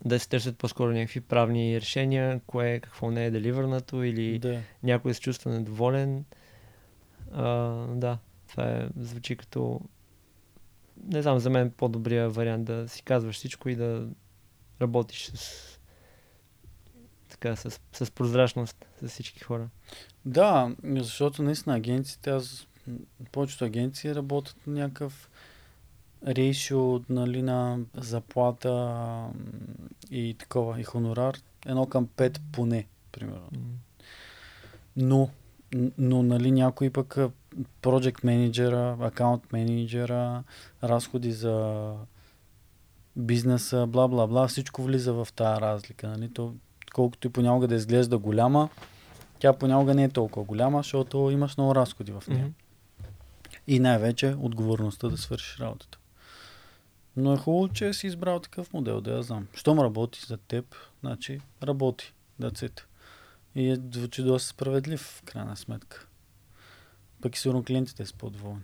[0.06, 4.60] да се търсят по-скоро някакви правни решения, кое какво не е деливърнато или Да.
[4.84, 6.26] някой се чувства недоволен.
[7.32, 7.48] А,
[7.88, 8.18] да,
[8.48, 9.82] това е, звучи като
[11.04, 14.08] не знам, за мен по-добрия вариант да си казваш всичко и да
[14.82, 15.80] работиш с
[17.30, 19.70] така, с, с прозрачност с всички хора.
[20.26, 22.68] Да, защото наистина агенциите, аз
[23.32, 25.30] повечето агенции работят на някакъв
[26.28, 29.28] рейшио нали, на заплата
[30.12, 33.50] и такова, и хонорар, едно към 5 поне, примерно.
[34.96, 35.30] Но,
[35.98, 37.18] но нали, някой пък
[37.82, 40.44] project менеджера, акаунт менеджера,
[40.84, 41.94] разходи за
[43.16, 46.08] бизнеса, бла бла бла, всичко влиза в тази разлика.
[46.08, 46.34] Нали?
[46.34, 46.54] То,
[46.94, 48.70] колкото и понякога да изглежда голяма,
[49.40, 52.46] тя понякога не е толкова голяма, защото имаш много разходи в нея.
[52.46, 52.54] Мгм.
[53.68, 55.98] И най-вече отговорността да свършиш работата.
[57.18, 59.48] Но е хубаво, че си избрал такъв модел, да я знам.
[59.54, 62.14] Щом работи за теб, значи работи.
[62.40, 62.88] Дацет.
[63.56, 66.08] И е, звучи доста справедлив в крайна сметка.
[67.24, 68.64] Пък и сигурно клиентите са по-доволни.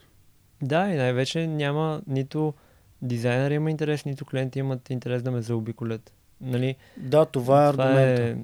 [0.61, 2.53] Да, и най-вече няма нито
[3.01, 6.13] дизайнер има интерес, нито клиенти имат интерес да ме заобиколят.
[6.41, 6.75] Нали?
[6.97, 8.23] Да, това е аргумента.
[8.23, 8.37] Е...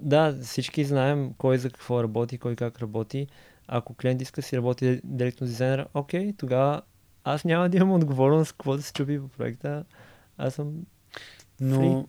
[0.00, 3.26] Да, всички знаем кой за какво работи, кой как работи.
[3.66, 6.82] Ако клиент иска да си работи директно с дизайнера, окей, тогава
[7.24, 9.84] аз няма да имам отговорност какво да се чупи по проекта.
[10.38, 10.72] Аз съм...
[11.60, 12.06] Но Free.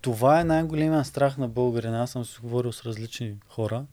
[0.00, 2.02] това е най-големия страх на българина.
[2.02, 3.86] Аз съм се говорил с различни хора,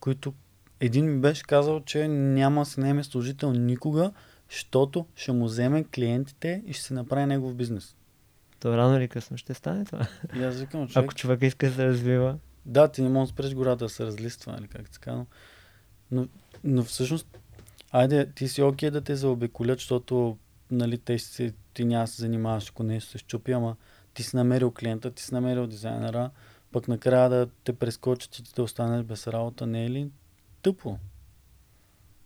[0.00, 0.32] които
[0.80, 4.12] един ми беше казал, че няма да се наеме служител никога,
[4.50, 7.96] защото ще му вземе клиентите и ще се направи негов бизнес.
[8.60, 10.06] То рано или късно ще стане това.
[10.36, 12.38] И аз викам, човек, Ако човека иска да се развива.
[12.66, 15.26] да, ти не можеш да спреш гората да се разлиства, нали, как така, но,
[16.10, 16.28] но,
[16.64, 17.38] но всъщност,
[17.90, 20.38] айде, ти си окей да те заобиколят, защото
[20.70, 23.76] нали, те си, ти няма да се занимаваш, ако нещо се щупи, ама
[24.14, 26.30] ти си намерил клиента, ти си намерил дизайнера,
[26.72, 30.10] пък накрая да те прескочат и ти да останеш без работа, не е ли
[30.62, 30.98] тъпо?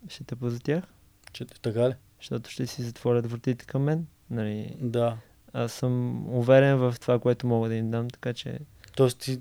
[0.08, 0.84] Ще те за тях,
[1.32, 1.94] Че, така ли?
[2.18, 4.06] защото ще си затворят вратите към мен.
[4.30, 5.16] Нали, Да.
[5.52, 8.58] аз съм уверен в това, което мога да им дам, така че
[8.96, 9.40] Тоест ти,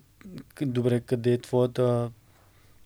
[0.61, 2.11] добре, къде е твоята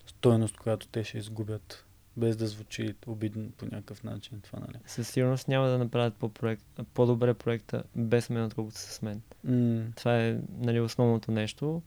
[0.06, 1.84] стойност, която те ще изгубят,
[2.16, 4.78] без да звучи обидно по някакъв начин това, нали?
[4.86, 6.64] със сигурност няма да направят по-проект,
[6.94, 9.22] по-добре проекта без мен, отколкото с мен.
[9.44, 11.82] М- Това е нали, основното нещо.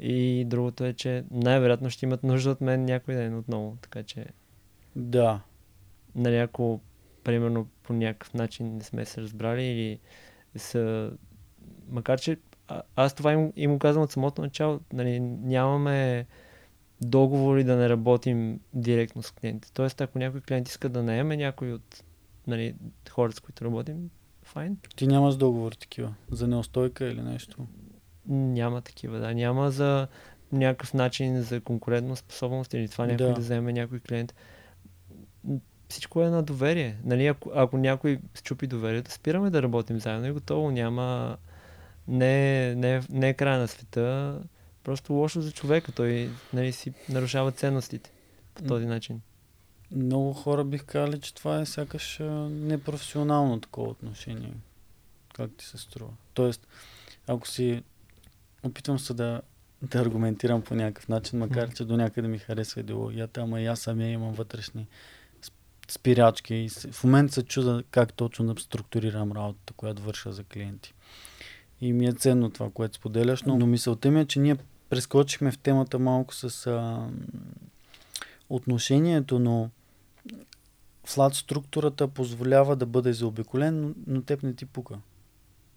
[0.00, 3.76] И другото е, че най-вероятно ще имат нужда от мен някой ден отново.
[3.80, 4.26] Така че,
[4.96, 5.40] да.
[6.14, 6.80] нали, ако
[7.24, 9.98] примерно по някакъв начин не сме се разбрали или
[10.56, 11.12] са...
[11.88, 12.36] Макар, че
[12.68, 14.80] а, аз това им, им го казвам от самото начало.
[14.92, 16.26] Нали, нямаме
[17.00, 19.74] договори да не работим директно с клиентите.
[19.74, 22.04] Тоест, ако някой клиент иска да наеме някой от
[22.46, 22.74] нали,
[23.10, 24.10] хората, с които работим,
[24.42, 24.76] файн.
[24.96, 27.66] Ти нямаш договор такива за неустойка или нещо.
[28.30, 29.34] Няма такива, да.
[29.34, 30.08] Няма за
[30.52, 33.34] някакъв начин за конкурентна способност или това някой Да.
[33.34, 34.34] да, вземе някой клиент.
[35.88, 36.96] Всичко е на доверие.
[37.04, 40.70] Нали, ако, ако някой счупи доверието, спираме да работим заедно и готово.
[40.70, 41.36] Няма...
[42.08, 44.38] Не, е- не, не е края на света.
[44.84, 45.92] Просто лошо за човека.
[45.92, 48.12] Той нали, си нарушава ценностите
[48.54, 49.20] по този начин.
[49.90, 52.18] Много хора бих казали, че това е сякаш
[52.50, 54.52] непрофесионално такова отношение.
[55.34, 56.10] Как ти се струва?
[56.34, 56.66] Тоест,
[57.26, 57.82] ако си...
[58.62, 59.42] Опитвам се да,
[59.82, 63.80] да аргументирам по някакъв начин, макар че до някъде ми харесва идеологията, ама и аз
[63.80, 64.86] самия имам вътрешни
[65.42, 65.52] сп-
[65.92, 70.94] спирачки и в момента се чуда как точно да структурирам работата, която върша за клиенти.
[71.80, 74.56] И ми е ценно това, което споделяш, но, но мисълта ми е, че ние
[74.88, 77.08] прескочихме в темата малко с а,
[78.48, 79.70] отношението, но
[81.04, 84.98] флат структурата позволява да бъде заобиколен, но, но теб не ти пука.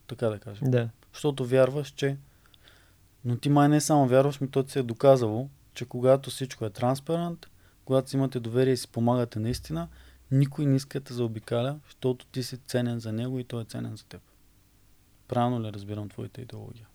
[0.08, 0.72] Така да кажем.
[0.72, 0.90] Да.
[1.14, 2.18] Защото вярваш, че...
[3.26, 6.66] Но ти май не само вярваш, ми то ти се е доказало, че когато всичко
[6.66, 7.48] е транспарант,
[7.86, 9.88] когато си имате доверие и си помагате наистина,
[10.32, 13.66] никой не иска да те заобикаля, защото ти си ценен за него и той е
[13.66, 14.22] ценен за теб.
[15.28, 16.88] Правилно ли разбирам твоята идеология?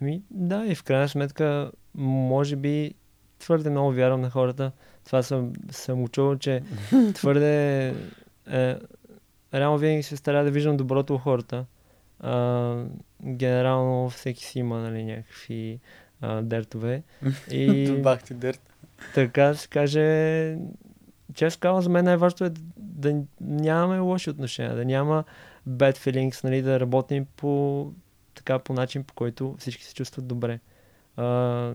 [0.00, 2.94] Ами да, и в крайна сметка, може би
[3.38, 4.72] твърде много вярвам на хората.
[5.04, 6.62] Това съм, съм учил, че
[7.14, 7.88] твърде...
[8.50, 8.78] Е,
[9.54, 11.66] реално винаги се старая да виждам доброто у хората.
[12.20, 12.74] А,
[13.24, 15.80] генерално всеки си има нали, някакви
[16.20, 17.02] а, дертове.
[17.50, 17.86] И...
[17.86, 18.60] Добах ти дерт.
[19.14, 20.56] Така се каже,
[21.34, 25.24] често казвам, за мен най-важното е да, да нямаме лоши отношения, да няма
[25.68, 27.92] bad feelings, нали, да работим по,
[28.34, 30.60] така, по начин, по който всички се чувстват добре.
[31.16, 31.74] А,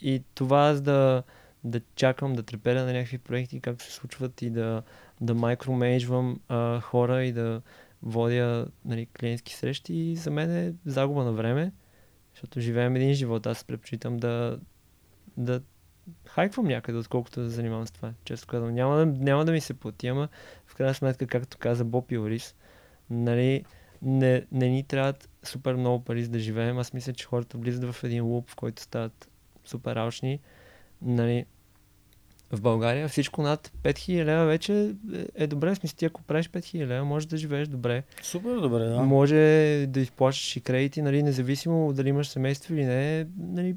[0.00, 1.22] и това, за да,
[1.64, 4.82] да чакам, да треперя на някакви проекти, как се случват и да,
[5.20, 7.62] да майкроменеджвам а, хора и да
[8.04, 11.72] водя нали, клиентски срещи, и за мен е загуба на време,
[12.34, 13.46] защото живеем един живот.
[13.46, 14.58] Аз предпочитам да,
[15.36, 15.60] да
[16.26, 18.12] хайквам някъде, отколкото да занимавам с това.
[18.24, 20.28] Често казвам, няма да, няма да ми се плати, ама
[20.66, 22.54] в крайна сметка, както каза Боб и Орис,
[23.10, 23.64] нали,
[24.02, 26.78] не, не ни трябват супер много пари за да живеем.
[26.78, 29.28] Аз мисля, че хората влизат в един луп, в който стават
[29.64, 30.40] супер алчни.
[31.02, 31.46] Нали,
[32.52, 35.74] в България всичко над 5000 лева вече е, е добре.
[35.74, 38.02] В смисъл, ти ако правиш 5000 лева, може да живееш добре.
[38.22, 39.02] Супер добре, да.
[39.02, 39.36] Може
[39.88, 43.26] да изплащаш и кредити, нали, независимо дали имаш семейство или не.
[43.38, 43.76] Нали,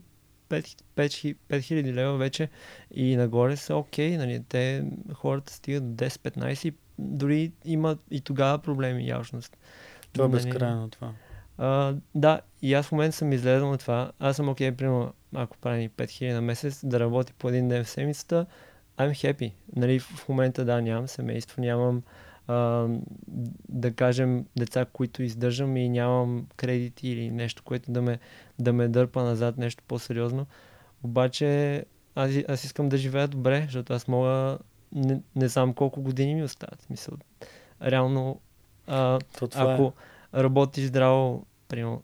[0.50, 2.50] 5000 лева вече
[2.92, 8.58] и нагоре са окей, okay, нали, те хората стигат до 10-15 дори има и тогава
[8.58, 9.58] проблеми ялшност.
[10.14, 11.12] Това е нали, безкрайно това.
[11.58, 14.12] А, да, и аз в момента съм излезъл на това.
[14.20, 17.84] Аз съм окей, okay, примерно, ако правим 5000 на месец, да работи по един ден
[17.84, 18.46] в седмицата,
[18.98, 19.52] I'm happy.
[19.76, 22.04] Нали, в момента да, нямам семейство, нямам
[22.48, 22.88] а,
[23.70, 28.20] да кажем деца, които издържам и нямам кредити или нещо, което да ме,
[28.60, 30.46] да ме дърпа назад, нещо по-сериозно.
[31.04, 31.84] Обаче
[32.16, 34.58] аз, аз искам да живея добре, защото аз мога
[34.92, 36.90] не, не знам колко години ми остават.
[36.90, 37.14] Мисъл,
[37.82, 38.40] реално,
[38.88, 39.20] а,
[39.56, 39.94] ако
[40.34, 40.44] е.
[40.44, 42.04] работиш здраво, примерно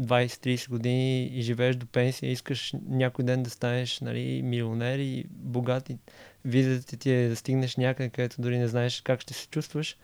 [0.00, 5.90] 20-30 години и живееш до пенсия, искаш някой ден да станеш нали, милионер и богат
[5.90, 5.98] и
[6.44, 9.96] визията ти е да стигнеш някъде, където дори не знаеш как ще се чувстваш,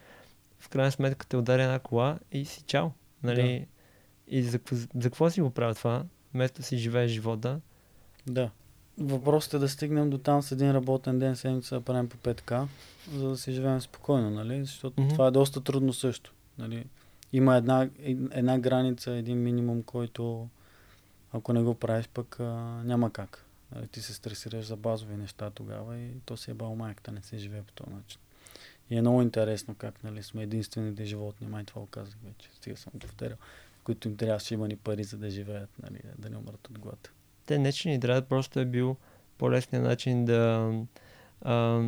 [0.59, 2.89] в крайна сметка те ударя една кола и си чао.
[3.23, 3.59] Нали?
[3.59, 3.66] Да.
[4.37, 6.05] И за, за, какво си го правя това?
[6.35, 7.61] Вместо си живееш живота.
[8.27, 8.51] Да.
[8.99, 12.66] Въпросът е да стигнем до там с един работен ден, седмица да правим по 5К,
[13.12, 14.65] за да си живеем спокойно, нали?
[14.65, 15.09] Защото mm-hmm.
[15.09, 16.33] това е доста трудно също.
[16.59, 16.85] Нали?
[17.36, 17.89] Има една,
[18.31, 20.48] една граница, един минимум, който
[21.32, 22.44] ако не го правиш, пък а,
[22.85, 23.44] няма как.
[23.74, 23.89] Нали?
[23.89, 27.39] Ти се стресираш за базови неща тогава и то си е бал майката, не се
[27.39, 28.20] живее по този начин.
[28.90, 32.93] И е много интересно как нали, сме единствените животни, май това казах вече, стига съм
[33.01, 33.36] повторял,
[33.85, 37.11] които им трябваше има ни пари, за да живеят, нали, да не умрат от глад
[37.47, 38.97] те не, че ни трябва, просто е бил
[39.39, 40.73] по-лесният начин да,
[41.43, 41.85] а,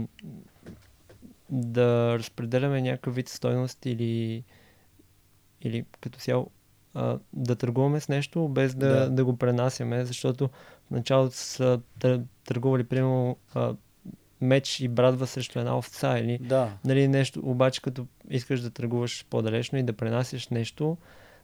[1.50, 4.44] да разпределяме някакъв вид стойност или,
[5.62, 6.50] или като цяло
[6.94, 9.10] а, да търгуваме с нещо, без да, да.
[9.10, 10.48] да го пренасяме, защото
[10.86, 11.80] в началото са
[12.44, 13.74] търгували, примерно, а,
[14.40, 16.72] меч и брадва срещу една овца или да.
[16.84, 20.96] нали, нещо, обаче като искаш да търгуваш по-далечно и да пренасяш нещо,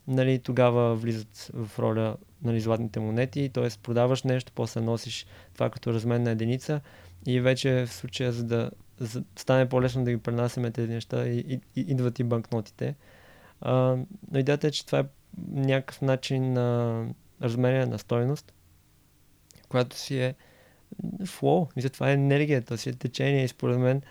[0.08, 3.68] нали, тогава влизат в роля нали, златните монети, т.е.
[3.82, 6.80] продаваш нещо, после носиш това като размен на единица
[7.26, 11.38] и вече в случая, за да за, стане по-лесно да ги пренасяме тези неща, и,
[11.38, 12.94] и, и, идват и банкнотите.
[13.66, 15.04] Но идеята е, че това е
[15.50, 17.06] някакъв начин на
[17.42, 18.52] разменяне на стойност,
[19.68, 20.34] която си е
[21.26, 24.02] флоу, мисля, това е енергията, си е течение и според мен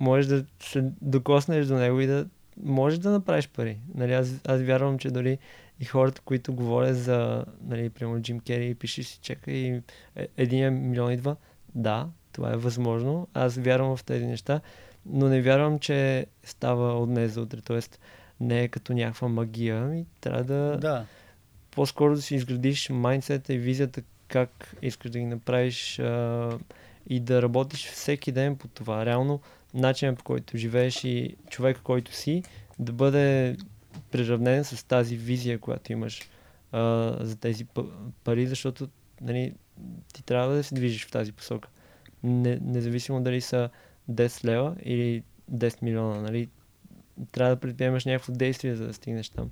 [0.00, 2.26] можеш да се докоснеш до него и да
[2.62, 3.78] можеш да направиш пари.
[3.94, 5.38] Нали, аз, аз вярвам, че дори
[5.80, 9.82] и хората, които говорят за, нали, примерно Джим Кери, пише си чека и
[10.16, 11.36] е, един милион идва.
[11.74, 13.28] Да, това е възможно.
[13.34, 14.60] Аз вярвам в тези неща,
[15.06, 17.60] но не вярвам, че става от днес за утре.
[17.60, 18.00] Тоест,
[18.40, 19.96] не е като някаква магия.
[19.96, 21.06] И трябва да, да.
[21.70, 26.58] по-скоро да си изградиш майндсета и визията как искаш да ги направиш а,
[27.08, 29.06] и да работиш всеки ден по това.
[29.06, 29.40] Реално,
[29.74, 32.42] начинът по който живееш и човека, който си,
[32.78, 33.56] да бъде
[34.10, 36.28] приравнен с тази визия, която имаш
[36.72, 37.66] а, за тези
[38.24, 38.88] пари, защото
[39.20, 39.54] нали,
[40.14, 41.68] ти трябва да се движиш в тази посока.
[42.22, 43.70] Не, независимо дали са
[44.10, 46.48] 10 лева или 10 милиона, нали,
[47.32, 49.50] трябва да предприемаш някакво действие, за да стигнеш там.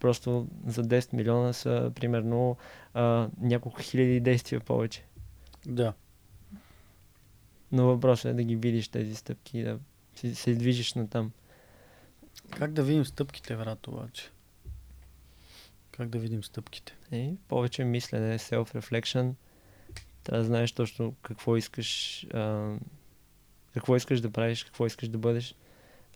[0.00, 2.56] просто за 10 милиона са примерно
[2.94, 5.04] а, няколко хиляди действия повече.
[5.66, 5.92] Да.
[7.72, 9.78] Но въпросът е да ги видиш тези стъпки и да
[10.14, 11.32] се, се движиш на там.
[12.50, 14.30] Как да видим стъпките, брат, обаче?
[15.92, 16.96] Как да видим стъпките?
[17.12, 19.32] И повече мислене, self-reflection.
[20.22, 22.74] Трябва да знаеш точно какво искаш, а,
[23.74, 25.54] какво искаш да правиш, какво искаш да бъдеш.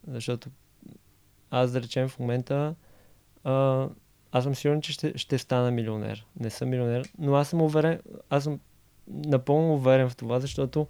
[0.07, 0.51] Защото
[1.53, 2.74] аз да речем в момента
[3.45, 3.89] а,
[4.33, 6.27] аз съм сигурен, че ще, ще стана милионер.
[6.41, 8.01] Не съм милионер, но аз съм уверен,
[8.31, 8.61] аз съм
[9.09, 10.87] напълно уверен в това, защото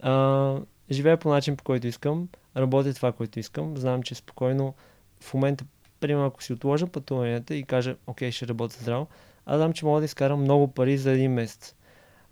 [0.00, 0.56] а,
[0.90, 4.74] живея по начин, по който искам, работя това, което искам, знам, че спокойно
[5.20, 5.64] в момента,
[6.00, 9.06] примерно ако си отложа пътуванията и кажа, окей, ще работя здраво,
[9.46, 11.74] аз знам, че мога да изкарам много пари за един месец.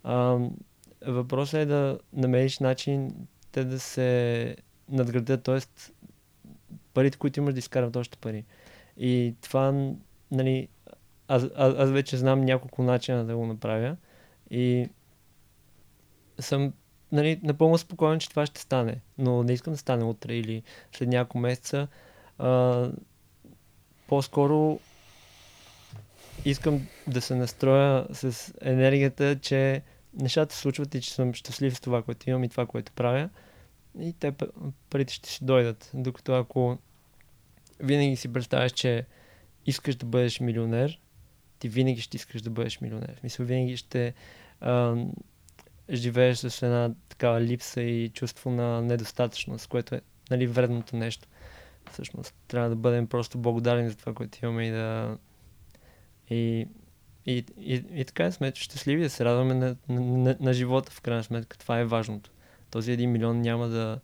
[0.05, 0.39] А,
[1.06, 3.12] въпросът е да намериш начин
[3.52, 4.56] те да се
[4.89, 5.60] надградят, т.е.
[6.98, 8.44] парите, които имаш да изкарат още пари.
[8.96, 9.92] И това,
[10.30, 10.68] нали,
[11.28, 13.96] аз, аз, аз вече знам няколко начина да го направя
[14.50, 14.88] и
[16.40, 16.72] съм
[17.12, 19.00] нали, напълно спокоен, че това ще стане.
[19.18, 20.62] Но не искам да стане утре или
[20.96, 21.88] след няколко месеца.
[22.38, 22.90] А,
[24.08, 24.80] по-скоро
[26.44, 29.82] искам да се настроя с енергията, че
[30.20, 33.28] нещата се случват и че съм щастлив с това, което имам и това, което правя.
[34.00, 34.32] И те
[34.90, 35.90] парите ще си дойдат.
[35.94, 36.78] Докато ако
[37.80, 39.06] винаги си представяш, че
[39.66, 41.00] искаш да бъдеш милионер,
[41.59, 43.14] ти винаги ще искаш да бъдеш милионер.
[43.16, 44.14] В смисъл, винаги ще
[44.60, 44.96] а,
[45.90, 50.00] живееш с една такава липса и чувство на недостатъчност, което е
[50.30, 51.28] нали, вредното нещо.
[51.92, 55.18] Всъщност, трябва да бъдем просто благодарни за това, което имаме и да.
[56.30, 56.66] И,
[57.26, 61.00] и, и, и така сме щастливи да се радваме на, на, на, на живота, в
[61.00, 61.59] крайна сметка.
[61.59, 62.30] Това е важното.
[62.70, 64.00] Този един милион няма да.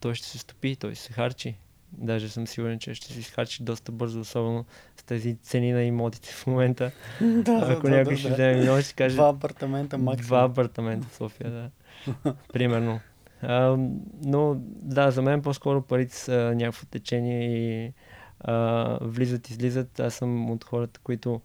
[0.00, 1.56] Той ще се стопи, той ще се харчи.
[1.98, 4.64] Даже съм сигурен, че ще се изхарчи доста бързо, особено
[4.96, 6.90] с тези цени на имотите в момента.
[7.20, 8.34] да, Ако да, някой да, ще да.
[8.34, 10.26] вземе милион, ще каже Два апартамента максимум.
[10.26, 11.70] два апартамента в София, да.
[12.52, 13.00] Примерно.
[13.42, 13.76] А,
[14.24, 17.92] но да, за мен по-скоро парите са някакво течение и
[18.40, 20.00] а, влизат, излизат.
[20.00, 21.40] Аз съм от хората, които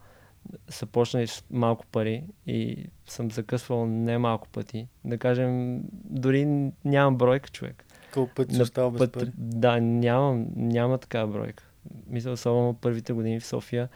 [0.69, 4.87] са почнали с малко пари и съм закъсвал не малко пъти.
[5.05, 7.85] Да кажем, дори нямам бройка човек.
[8.13, 9.31] Колко пъти си остава без път, пари?
[9.37, 11.63] Да, нямам, няма такава бройка.
[12.07, 13.89] Мисля, особено първите години в София.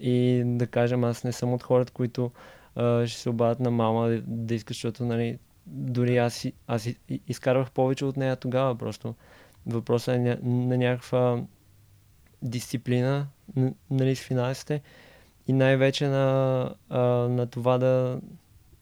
[0.00, 2.30] И да кажем, аз не съм от хората, които
[2.76, 6.88] а, ще се обадят на мама да, да искат, защото нали, дори аз, аз
[7.28, 9.14] изкарвах повече от нея тогава просто.
[9.66, 11.42] Въпросът е на, на някаква
[12.42, 13.26] дисциплина
[13.90, 14.82] нали, с финансите
[15.48, 18.20] и най-вече на, а, на това да,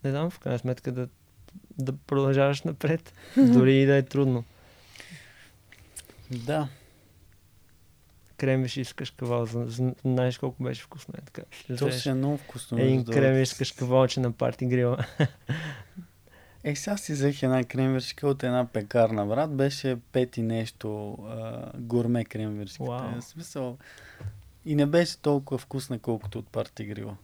[0.05, 1.09] не знам, в крайна сметка да,
[1.79, 4.45] да продължаваш напред, дори и да е трудно.
[6.31, 6.69] Да.
[8.37, 9.47] Кремвиш с кашкавал,
[10.05, 11.43] знаеш колко беше вкусно е така.
[11.79, 12.79] То си е много вкусно.
[12.79, 15.07] Един кремвиш с кашкавалче на парти грила.
[16.65, 19.57] Е, сега си взех една кремвиршка от една пекарна, брат.
[19.57, 22.91] Беше пет и нещо а, гурме кремвиршката.
[22.91, 23.21] Вау.
[23.21, 23.79] В смисъл...
[24.65, 27.17] И не беше толкова вкусна, колкото от парти грила.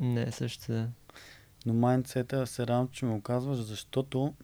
[0.00, 0.88] Не, също да.
[1.66, 4.34] Но майндсета се радвам, че ми го казваш, защото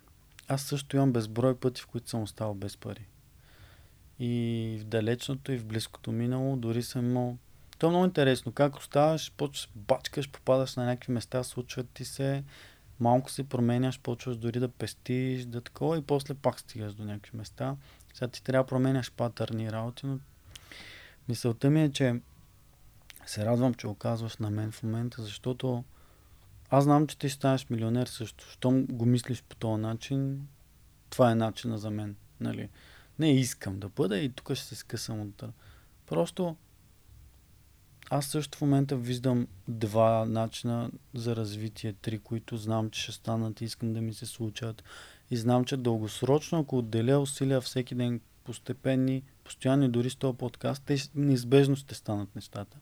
[0.49, 3.07] аз също имам безброй пъти, в които съм оставал без пари.
[4.25, 7.37] И в далечното, и в близкото минало, дори имал...
[7.79, 8.53] То е много интересно.
[8.53, 12.45] Как оставаш, почваш, бачкаш, попадаш на някакви места, случват ти се,
[13.01, 17.37] малко се променяш, почваш дори да пестиш, да такова и после пак стигаш до някакви
[17.37, 17.77] места.
[18.15, 20.19] Сега ти трябва да променяш патърни работи, но
[21.29, 22.21] мисълта ми е, че
[23.27, 25.85] се радвам, че го казваш на мен в момента, защото
[26.71, 28.45] аз знам, че ти станеш милионер също.
[28.51, 30.47] Щом го мислиш по този начин,
[31.11, 32.17] това е начина за мен.
[32.41, 32.69] Нали?
[33.23, 35.43] Не искам да бъда и тук ще се скъсам от...
[36.07, 36.57] Просто
[38.11, 43.61] аз също в момента виждам два начина за развитие, три, които знам, че ще станат
[43.61, 44.85] и искам да ми се случат.
[45.31, 50.83] И знам, че дългосрочно, ако отделя усилия всеки ден, постепенни, постоянни, дори с този подкаст,
[50.87, 52.79] те неизбежно ще станат нещата.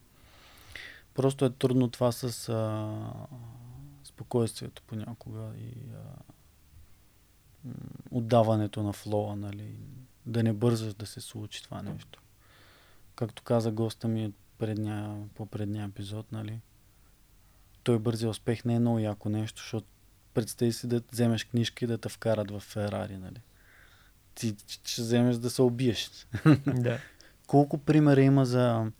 [1.14, 2.88] Просто е трудно това с а,
[4.04, 6.32] спокойствието понякога и а,
[8.10, 9.76] отдаването на флоа, нали?
[10.26, 12.22] Да не бързаш да се случи това нещо.
[13.14, 16.60] Както каза госта ми от предния, по предния епизод, нали?
[17.82, 19.86] Той бързия успех не е много яко нещо, защото
[20.34, 23.40] представи си да вземеш книжки и да те вкарат в Ферари, нали?
[24.34, 26.10] Ти ще вземеш да се убиеш.
[26.66, 26.98] да.
[27.46, 28.90] Колко примера има за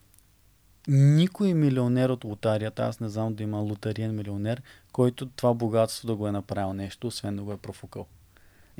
[0.88, 6.16] никой милионер от лотарията, аз не знам да има лотариен милионер, който това богатство да
[6.16, 8.06] го е направил нещо, освен да го е профукал.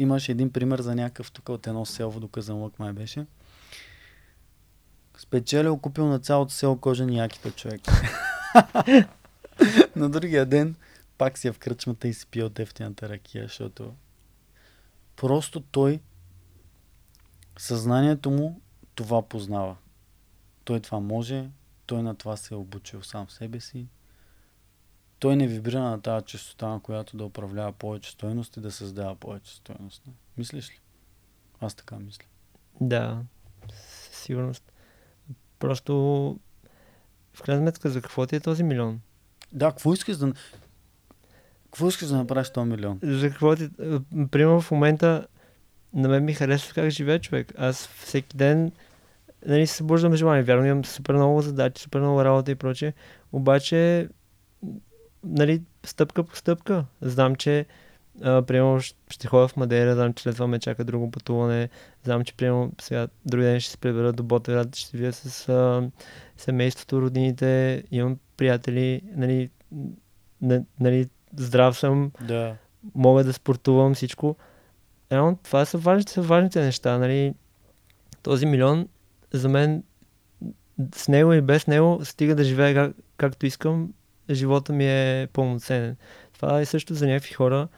[0.01, 3.27] Имаш един пример за някакъв тук от едно село до Казанлък май беше.
[5.19, 7.81] Спечелил, купил на цялото село кожени яките човек.
[9.97, 10.75] на другия ден
[11.19, 13.95] пак си е в кръчмата и си пие от ефтината ракия, защото
[15.17, 16.01] просто той
[17.59, 18.61] съзнанието му
[18.95, 19.77] това познава.
[20.65, 21.51] Той това може,
[21.87, 23.87] той на това се е обучил сам себе си.
[25.21, 29.15] Той не вибрира на тази частота, на която да управлява повече стоеност и да създава
[29.15, 30.03] повече стоеност.
[30.37, 30.81] Мислиш ли?
[31.61, 32.25] Аз така мисля.
[32.81, 33.23] Да,
[33.73, 34.73] със сигурност.
[35.59, 35.95] Просто
[37.33, 39.01] в крайна сметка за какво ти е този милион?
[39.53, 40.33] Да, какво искаш да...
[41.65, 42.99] Какво искаш да направиш този милион?
[43.03, 43.69] За какво ти...
[44.31, 45.27] Примерно в момента
[45.95, 47.53] на мен ми харесва как живее човек.
[47.59, 48.73] Аз всеки ден
[49.47, 50.43] нали, се събуждам желание.
[50.43, 52.93] Вярно, имам супер много задачи, супер много работа и прочее.
[53.33, 54.09] Обаче,
[55.25, 56.85] нали, стъпка по стъпка.
[57.01, 57.67] Знам, че
[58.23, 58.81] а, примерно
[59.11, 61.69] ще ходя в Мадейра, знам, че след това ме чака друго пътуване.
[62.05, 65.91] Знам, че примерно сега други ден ще се прибера до Ботеврат, ще вия с а,
[66.37, 69.51] семейството, родините, имам приятели, нали,
[70.81, 72.57] нали, здрав съм, да.
[72.95, 74.37] мога да спортувам всичко.
[75.13, 76.99] Реално това са важните, са важните неща.
[76.99, 77.35] Нали?
[78.23, 78.89] Този милион
[79.33, 79.83] за мен
[80.95, 83.93] с него и без него стига да живея как, както искам,
[84.35, 85.97] живота ми е пълноценен.
[86.32, 87.69] Това е също за някакви хора.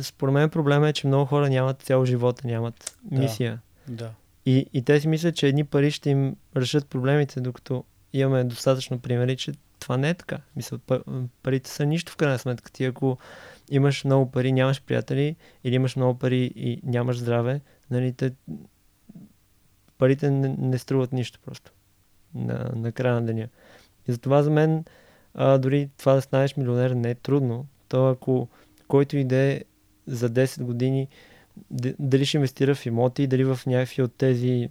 [0.00, 3.60] Според мен проблема е, че много хора нямат цял живота, нямат мисия.
[3.88, 4.04] Да.
[4.04, 4.10] да.
[4.46, 8.98] И, и те си мислят, че едни пари ще им решат проблемите, докато имаме достатъчно
[8.98, 10.38] примери, че това не е така.
[10.56, 10.78] Мисля,
[11.42, 12.72] парите са нищо в крайна сметка.
[12.72, 13.18] Ти ако
[13.70, 18.32] имаш много пари, нямаш приятели, или имаш много пари и нямаш здраве, нали, те,
[19.98, 21.72] парите не, не струват нищо просто
[22.34, 23.48] на, на края на деня.
[24.08, 24.84] И затова за мен
[25.36, 27.66] а, дори това да станеш милионер не е трудно.
[27.88, 28.48] То ако
[28.88, 29.64] който иде
[30.06, 31.08] за 10 години
[31.98, 34.68] дали ще инвестира в имоти, дали в някакви от тези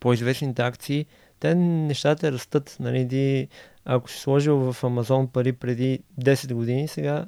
[0.00, 1.06] по-известните акции,
[1.40, 2.76] те нещата растат.
[2.80, 3.48] Нали, ти,
[3.84, 7.26] ако си сложил в Амазон пари преди 10 години, сега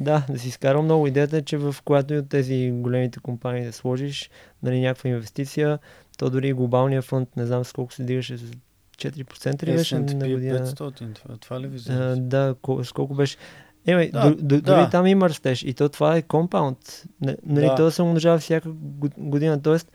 [0.00, 3.64] да, да си изкарал много идеята, е, че в която и от тези големите компании
[3.64, 4.30] да сложиш
[4.62, 5.78] нали, някаква инвестиция,
[6.18, 8.52] то дори глобалния фонд, не знам с колко се дигаше, с
[9.00, 10.66] 4% ли беше на година?
[10.66, 13.36] 500, това, това ли ви а, Да, с колко беше?
[13.86, 14.60] Еми, да, д- д- да.
[14.60, 15.62] дори там има растеж.
[15.62, 17.04] И то това е компаунд.
[17.20, 17.74] Нали, да.
[17.74, 18.70] То се умножава всяка
[19.18, 19.62] година.
[19.62, 19.92] Тоест,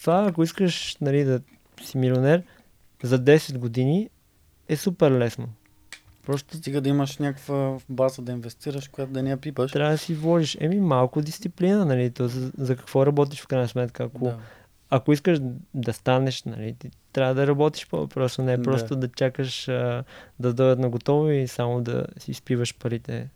[0.00, 1.40] това, ако искаш нали, да
[1.84, 2.42] си милионер,
[3.02, 4.10] за 10 години
[4.68, 5.48] е супер лесно.
[6.26, 6.56] Просто...
[6.56, 9.72] Стига да имаш някаква база да инвестираш, която да не я пипаш.
[9.72, 10.56] Трябва да си вложиш.
[10.60, 12.10] Еми, малко дисциплина, нали?
[12.10, 14.04] То за, за какво работиш в крайна сметка?
[14.04, 14.38] Ако, да.
[14.94, 15.38] Ако искаш
[15.74, 18.42] да станеш, нали, ти трябва да работиш по-просто.
[18.42, 20.04] Не е просто да, да чакаш а,
[20.40, 23.28] да дойдат на готово и само да си изпиваш парите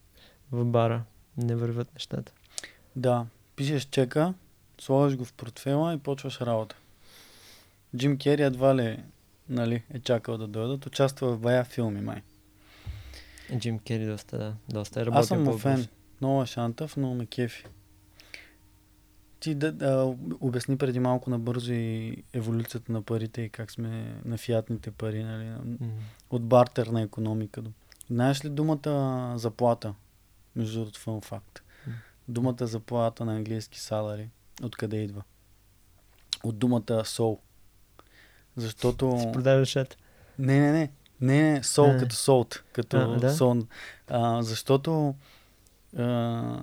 [0.53, 1.03] в бара.
[1.37, 2.33] Не върват нещата.
[2.97, 3.27] Да.
[3.57, 4.35] Пишеш чека,
[4.81, 6.77] слагаш го в портфела и почваш работа.
[7.97, 9.03] Джим Кери едва ли
[9.49, 10.87] нали, е чакал да дойдат.
[10.87, 12.23] Участва в бая филми, май.
[13.59, 14.55] Джим Кери доста, да.
[14.69, 15.21] Доста е работил.
[15.21, 15.87] Аз съм му фен.
[16.21, 17.65] Много е шантъв, но ме кефи.
[19.47, 24.39] Ти да, да обясни преди малко набързо и еволюцията на парите и как сме на
[24.39, 25.45] фиатните пари, нали?
[25.45, 25.91] Mm-hmm.
[26.31, 27.63] От бартерна економика.
[28.11, 29.95] Знаеш ли думата заплата?
[30.57, 31.59] Между другото, фън факт.
[31.59, 31.93] Mm-hmm.
[32.29, 34.31] Думата заплата на английски салари.
[34.63, 35.23] Откъде идва?
[36.45, 37.41] От думата сол.
[38.57, 39.19] Защото...
[39.21, 39.67] Си продава
[40.39, 40.93] Не, не, не.
[41.21, 43.35] Не, не, сол а, като солт, като а, да?
[43.35, 43.69] сон.
[44.09, 45.15] А, защото
[45.97, 46.61] а,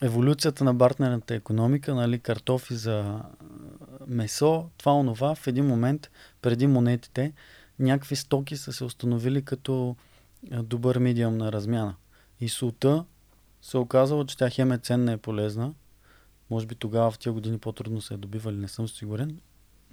[0.00, 3.22] еволюцията на бартнерната економика, нали, картофи за
[4.06, 6.10] месо, това онова, в един момент,
[6.42, 7.32] преди монетите,
[7.78, 9.96] някакви стоки са се установили като
[10.62, 11.94] добър медиум на размяна.
[12.40, 13.04] И султа
[13.62, 15.74] се оказало, че тя хем е ценна и полезна.
[16.50, 19.40] Може би тогава в тия години по-трудно се е добивали, не съм сигурен.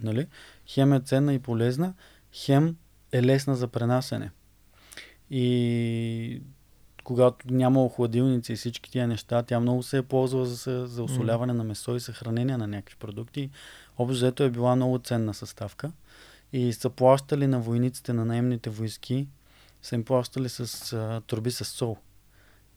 [0.01, 0.27] Нали?
[0.67, 1.93] Хем е ценна и полезна,
[2.33, 2.75] хем
[3.11, 4.31] е лесна за пренасене.
[5.29, 6.41] И
[7.03, 11.53] когато няма охладилници и всички тия неща, тя много се е ползвала за, за осоляване
[11.53, 11.57] mm.
[11.57, 13.49] на месо и съхранение на някакви продукти.
[13.97, 15.91] Общо е била много ценна съставка.
[16.53, 19.27] И са плащали на войниците, на наемните войски,
[19.81, 21.97] са им плащали с а, турби с сол.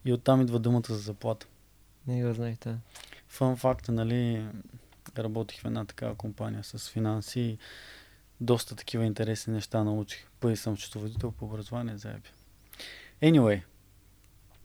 [0.05, 1.47] И оттам идва думата за заплата.
[2.07, 2.77] Не го знаехте.
[3.29, 4.47] Фан факта, нали,
[5.19, 7.59] работих в една такава компания с финанси
[8.41, 10.27] доста такива интересни неща научих.
[10.41, 12.31] Пъй съм счетоводител по образование, заеби.
[13.23, 13.63] Anyway,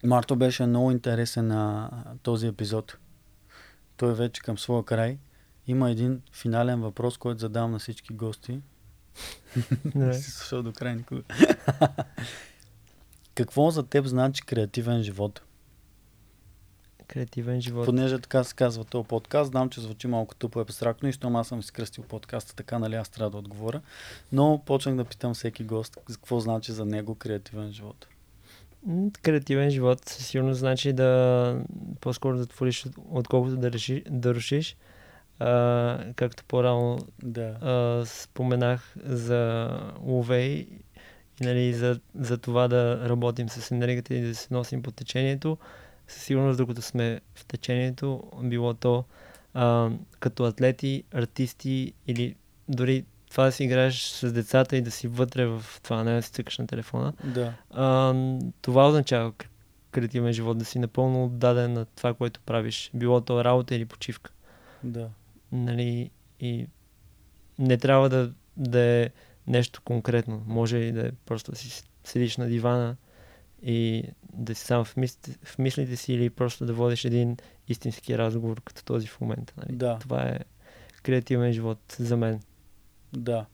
[0.03, 1.89] Марто беше много интересен на
[2.23, 2.97] този епизод.
[3.97, 5.17] Той е вече към своя край.
[5.67, 8.61] Има един финален въпрос, който задавам на всички гости.
[9.95, 11.21] Не си слушал до край никога.
[13.35, 15.41] Какво за теб значи креативен живот?
[17.07, 17.85] Креативен живот.
[17.85, 21.35] Понеже така се казва този подкаст, знам, че звучи малко тъпо и абстрактно и щом
[21.35, 23.81] аз съм изкръстил подкаста, така нали аз трябва да отговоря.
[24.31, 28.07] Но почнах да питам всеки гост какво значи за него креативен живот.
[29.21, 31.61] Креативен живот със сигурност значи да
[32.01, 34.77] по-скоро да твориш, отколкото да, реши, да рушиш.
[35.39, 37.41] А, както по-рано Да.
[37.61, 39.69] а, споменах за
[40.03, 40.67] Увей
[41.41, 45.57] и нали, за, за това да работим с енергията и да се носим по течението.
[46.07, 49.03] Със сигурност, докато сме в течението, било то
[49.53, 49.89] а,
[50.19, 52.35] като атлети, артисти или
[52.69, 56.21] дори това да си играеш с децата и да си вътре в това, не да
[56.21, 57.13] си цъкаш на телефона.
[57.23, 57.53] Да.
[57.69, 58.13] А,
[58.61, 59.33] това означава
[59.91, 62.91] креативен живот, да си напълно отдаден на това, което правиш.
[62.93, 64.31] Било то работа или почивка.
[64.83, 65.09] Да.
[65.51, 66.67] Нали, и
[67.59, 69.09] не трябва да, да е
[69.47, 70.43] нещо конкретно.
[70.47, 72.95] Може и да е просто да си седиш на дивана
[73.63, 74.03] и
[74.33, 77.37] да си сам в мислите, в мислите си или просто да водиш един
[77.67, 79.53] истински разговор като този в момента.
[79.57, 79.77] Нали?
[79.77, 79.97] Да.
[79.99, 80.39] Това е
[81.03, 82.39] креативен живот за мен.
[83.13, 83.45] Да.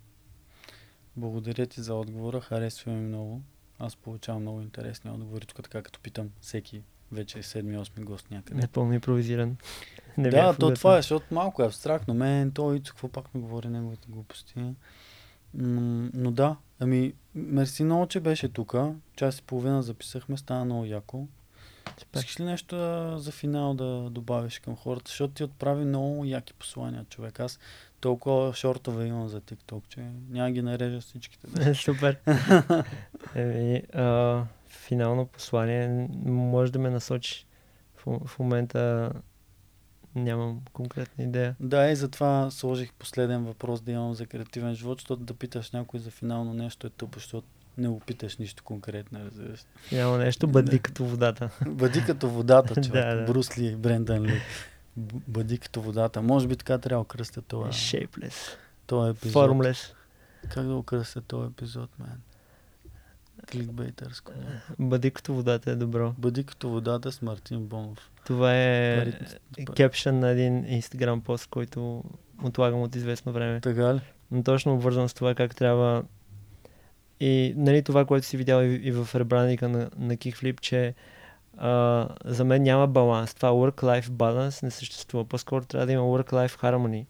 [1.16, 2.42] Благодаря ти за отговора.
[2.42, 3.42] Харесва ми много.
[3.80, 5.46] Аз получавам много интересни отговори.
[5.46, 8.62] Тук така като питам всеки вече седми-осми гост някъде.
[8.62, 9.58] Напълно импровизиран.
[10.18, 12.14] Не да, то това е, защото малко е абстрактно.
[12.14, 14.74] Мен, той Ицо, какво пак ми говори неговите глупости.
[15.54, 18.76] Но да, ами, мерси много, че беше тук.
[19.16, 21.28] Час и половина записахме, стана много яко.
[22.16, 25.10] Искаш ли нещо да, за финал да добавиш към хората?
[25.10, 27.40] Защото ти отправи много яки послания, човек.
[27.40, 27.60] Аз
[28.02, 30.00] толкова шортове имам за TikTok, че
[30.30, 31.74] няма ги нарежа всичките.
[31.76, 32.18] Супер.
[33.36, 37.46] Еми, а, финално послание може да ме насочи.
[37.96, 39.12] В, в момента
[40.16, 41.56] нямам конкретна идея.
[41.60, 46.00] Да, и затова сложих последен въпрос да имам за креативен живот, защото да питаш някой
[46.00, 47.48] за финално нещо е тъпо, защото
[47.78, 49.60] не го питаш нищо конкретно, разбираш.
[49.92, 50.80] Няма нещо, бъди Да.
[50.80, 51.50] като водата.
[51.68, 53.06] Бъди като водата, човек.
[53.06, 53.26] Да, да.
[53.26, 54.42] Брус Ли, Брендан Ли.
[55.28, 56.22] Бъди като водата.
[56.22, 58.58] Може би така трябва да кръстя това, Shapeless.
[58.88, 59.44] това епизод.
[59.44, 59.94] Formless.
[60.50, 62.22] Как да го кръстя този епизод, мен?
[63.52, 64.32] Кликбейтърско.
[64.80, 66.14] Бъди като водата е добро.
[66.18, 68.12] Бъди като водата с Мартин Бонов.
[68.26, 69.14] Това е
[69.76, 72.04] кепшън на един инстаграм пост, който
[72.44, 73.62] отлагам от известно време.
[73.62, 74.02] Така ли?
[74.32, 76.04] но точно обвързан с това как трябва
[77.20, 80.94] и нали, това, което си видял и, и в ребрандинга на, на Kickflip, че
[81.58, 83.34] а, за мен няма баланс.
[83.34, 85.26] Това work-life balance не съществува.
[85.26, 87.06] По-скоро трябва да има work-life harmony.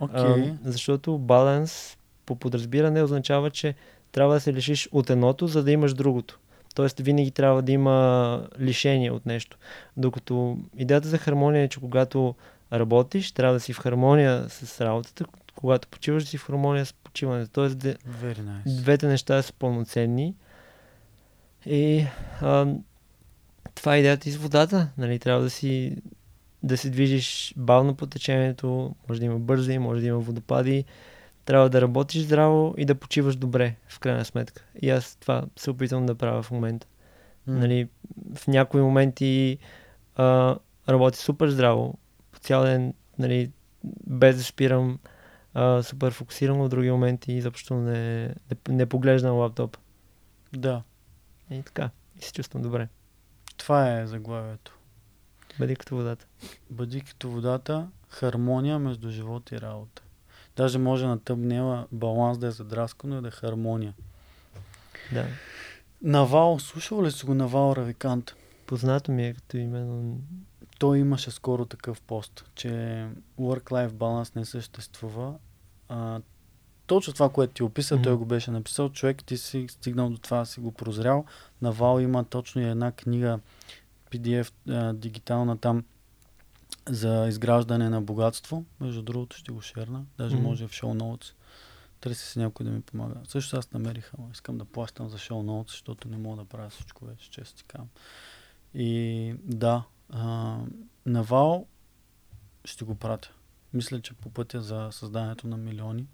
[0.00, 0.20] Окей.
[0.20, 1.96] А, защото баланс
[2.26, 3.74] по подразбиране означава, че
[4.12, 6.38] трябва да се лишиш от едното, за да имаш другото.
[6.74, 9.58] Тоест винаги трябва да има лишение от нещо.
[9.96, 12.34] Докато идеята за хармония е, че когато
[12.72, 15.24] работиш, трябва да си в хармония с работата,
[15.54, 17.52] когато почиваш, да си в хармония с почиването.
[17.52, 18.80] Тоест де, nice.
[18.80, 20.34] двете неща са пълноценни.
[21.66, 22.06] И
[22.40, 22.66] а,
[23.74, 24.88] това е идеята и с водата.
[24.98, 25.18] Нали?
[25.18, 25.96] Трябва да си
[26.62, 30.84] да се движиш бавно по течението, може да има бързи, може да има водопади.
[31.44, 34.64] Трябва да работиш здраво и да почиваш добре, в крайна сметка.
[34.82, 36.86] И аз това се опитвам да правя в момента.
[37.46, 37.58] М.
[37.58, 37.88] Нали,
[38.34, 39.58] в някои моменти
[40.16, 40.56] а,
[40.88, 41.98] работя супер здраво,
[42.32, 43.50] по цял ден, нали,
[44.06, 44.98] без да спирам,
[45.54, 48.34] а, супер фокусиран, в други моменти изобщо не, не,
[48.68, 49.76] не поглеждам лаптоп.
[50.56, 50.82] Да.
[51.50, 51.90] И така,
[52.20, 52.88] и се чувствам добре.
[53.62, 54.78] Това е заглавието.
[55.58, 56.26] Бъди като водата.
[56.70, 60.02] Бъди като водата, хармония между живот и работа.
[60.56, 63.94] Даже може на тъмнела баланс да е задраскано и да е хармония.
[65.12, 65.26] Да.
[66.02, 68.34] Навал, слушал ли си го Навал Равикант?
[68.66, 70.16] Познато ми е като име, но
[70.78, 73.06] Той имаше скоро такъв пост, че
[73.38, 75.34] work-life баланс не съществува.
[75.88, 76.20] А,
[76.94, 78.18] точно това, което ти описа, той Мгм.
[78.18, 78.88] го беше написал.
[78.88, 81.24] Човек, ти си стигнал до това, си го прозрял.
[81.62, 83.40] Навал има точно и една книга,
[84.10, 85.84] PDF, а, дигитална там,
[86.88, 88.64] за изграждане на богатство.
[88.80, 90.04] Между другото ще го шерна.
[90.18, 90.44] Даже Мгм.
[90.44, 91.32] може в шоу ноутс.
[92.00, 93.14] Търси се някой да ми помага.
[93.28, 96.68] Също аз намерих, ама искам да плащам за шоу ноутс, защото не мога да правя
[96.68, 97.88] всичко вече, често ти казвам.
[98.74, 100.56] И да, а,
[101.06, 101.66] Навал
[102.64, 103.30] ще го пратя.
[103.74, 106.06] Мисля, че по пътя за създаването на милиони,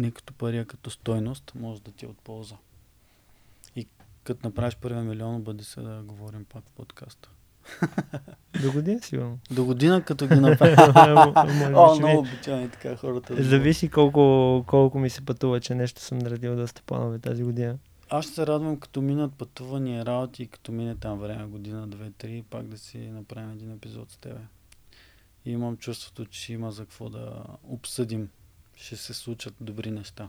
[0.00, 2.54] не като пари, а като стойност, може да ти е от полза.
[3.76, 3.86] И
[4.24, 7.28] като направиш първия милион, бъди се да говорим пак в подкаста.
[8.62, 9.38] до година сигурно.
[9.50, 11.32] До година, като ги направя.
[11.76, 13.34] О, много ви- обичам и така хората.
[13.34, 17.78] да Зависи колко, колко ми се пътува, че нещо съм наредил доста планове тази година.
[18.10, 22.10] Аз ще се радвам, като минат пътувания, работи и като мине там време, година, две,
[22.10, 24.40] три, пак да си направим един епизод с тебе.
[25.44, 27.32] И имам чувството, че има за какво да
[27.62, 28.28] обсъдим.
[28.80, 30.28] Ще се случат добри неща.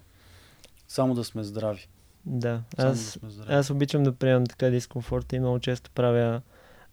[0.87, 1.87] Само да сме здрави.
[2.25, 3.53] Да, Само аз, да сме здрави.
[3.53, 6.41] аз обичам да приемам така дискомфорт и много често правя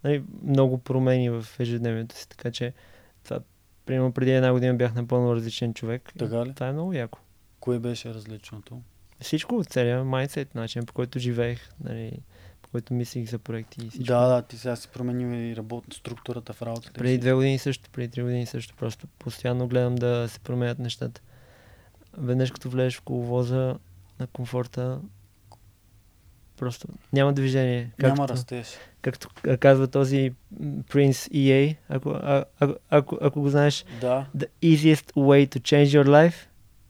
[0.04, 2.72] нали, много промени в ежедневието си, така че
[3.24, 3.40] това,
[3.86, 6.12] примерно преди една година бях напълно различен човек.
[6.18, 6.54] Така ли?
[6.54, 7.18] Това е много яко.
[7.60, 8.80] Кое беше различното?
[9.20, 12.12] Всичко от целия майндсет, начин по който живеех, нали,
[12.62, 14.06] по който мислих за проекти и всичко.
[14.06, 16.92] Да, да, ти сега си променил и работна структурата в работата.
[16.92, 18.74] Преди две години също, преди три години също.
[18.76, 21.20] Просто постоянно гледам да се променят нещата.
[22.20, 23.74] Веднъж като влезеш в коловоза
[24.20, 25.00] на комфорта,
[26.56, 27.90] просто няма движение.
[28.02, 28.66] Няма Както, растеж.
[29.02, 29.28] както
[29.60, 30.32] казва този
[30.62, 34.26] Prince EA, ако, а, ако, ако, ако го знаеш, Да.
[34.36, 36.34] the easiest way to change your life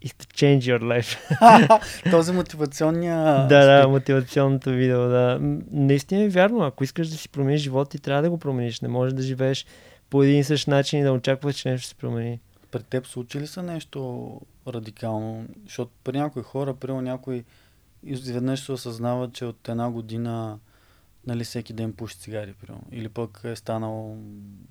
[0.04, 1.18] is to change your life.
[2.10, 3.46] Този мотивационния...
[3.46, 5.38] да, да, мотивационното видео, да.
[5.70, 6.60] Наистина е вярно.
[6.60, 8.80] Ако искаш да си промениш живота, ти трябва да го промениш.
[8.80, 9.66] Не можеш да живееш
[10.10, 12.40] по един и същ начин и да очакваш, че нещо ще се промени.
[12.70, 15.46] При теб случи ли се нещо радикално?
[15.64, 17.44] Защото при някои хора, при някой
[18.02, 20.58] изведнъж се осъзнава, че от една година
[21.26, 22.84] нали, всеки ден пуши цигари, примерно.
[22.92, 24.18] Или пък е станал,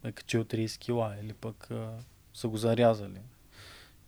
[0.03, 1.91] е качил 30 кила, или пък а,
[2.33, 3.19] са го зарязали.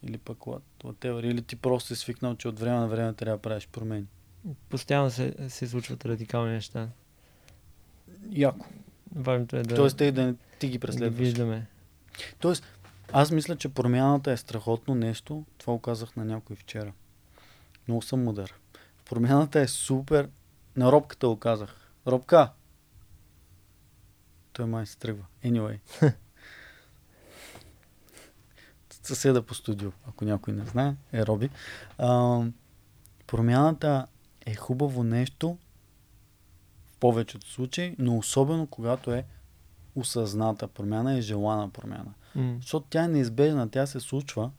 [0.04, 1.26] Или пък what- whatever.
[1.26, 4.06] Или ти просто си свикнал, че от време на време трябва да правиш промени.
[4.70, 6.90] Постоянно се, се случват радикални неща.
[8.32, 8.66] Яко.
[9.16, 11.20] Важното е да, Тоест те да не ти ги да преследваш.
[11.20, 11.68] виждаме.
[12.40, 12.64] Тоест,
[13.14, 15.46] аз мисля, че промяната е страхотно нещо.
[15.58, 16.94] Това го казах на някой вчера.
[17.88, 18.54] Много съм мъдър.
[19.10, 20.30] Промяната е супер.
[20.76, 21.92] На Робката го казах.
[22.08, 22.52] Робка!
[24.54, 25.26] Той май се тръгва.
[25.46, 25.80] Anyway.
[29.04, 31.50] Съседа по студио, ако някой не знае, е Роби.
[31.98, 32.42] А,
[33.28, 34.08] промяната
[34.46, 35.58] е хубаво нещо
[36.86, 39.26] в повечето случаи, но особено когато е
[39.96, 42.14] осъзната промяна и желана промяна.
[42.36, 42.58] М.
[42.62, 44.52] Защото тя е неизбежна, тя се случва,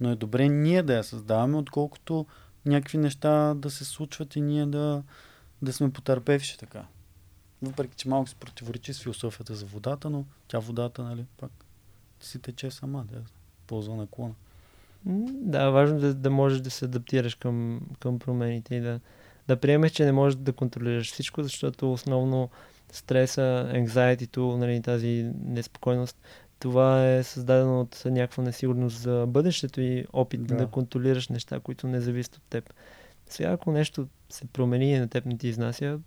[0.00, 2.26] но е добре ние да я създаваме, отколкото
[2.66, 5.02] някакви неща да се случват и ние да,
[5.62, 6.84] да сме потърпевши така.
[7.62, 11.50] Въпреки, че малко се противоречи с философията за водата, но тя водата, нали, пак
[12.20, 13.18] си тече сама, да,
[13.66, 14.34] ползва на клона.
[15.04, 19.00] М, Да, важно е да, да можеш да се адаптираш към, към промените и да,
[19.48, 22.50] да приемеш, че не можеш да контролираш всичко, защото основно
[22.92, 26.16] стреса, anxiety нали, тази неспокойност,
[26.58, 30.56] това е създадено от някаква несигурност за бъдещето и опит да.
[30.56, 30.66] Да.
[30.66, 32.74] контролираш неща, които не зависят от теб.
[33.26, 35.98] Сега, ако нещо се промени и на теб не ти изнася,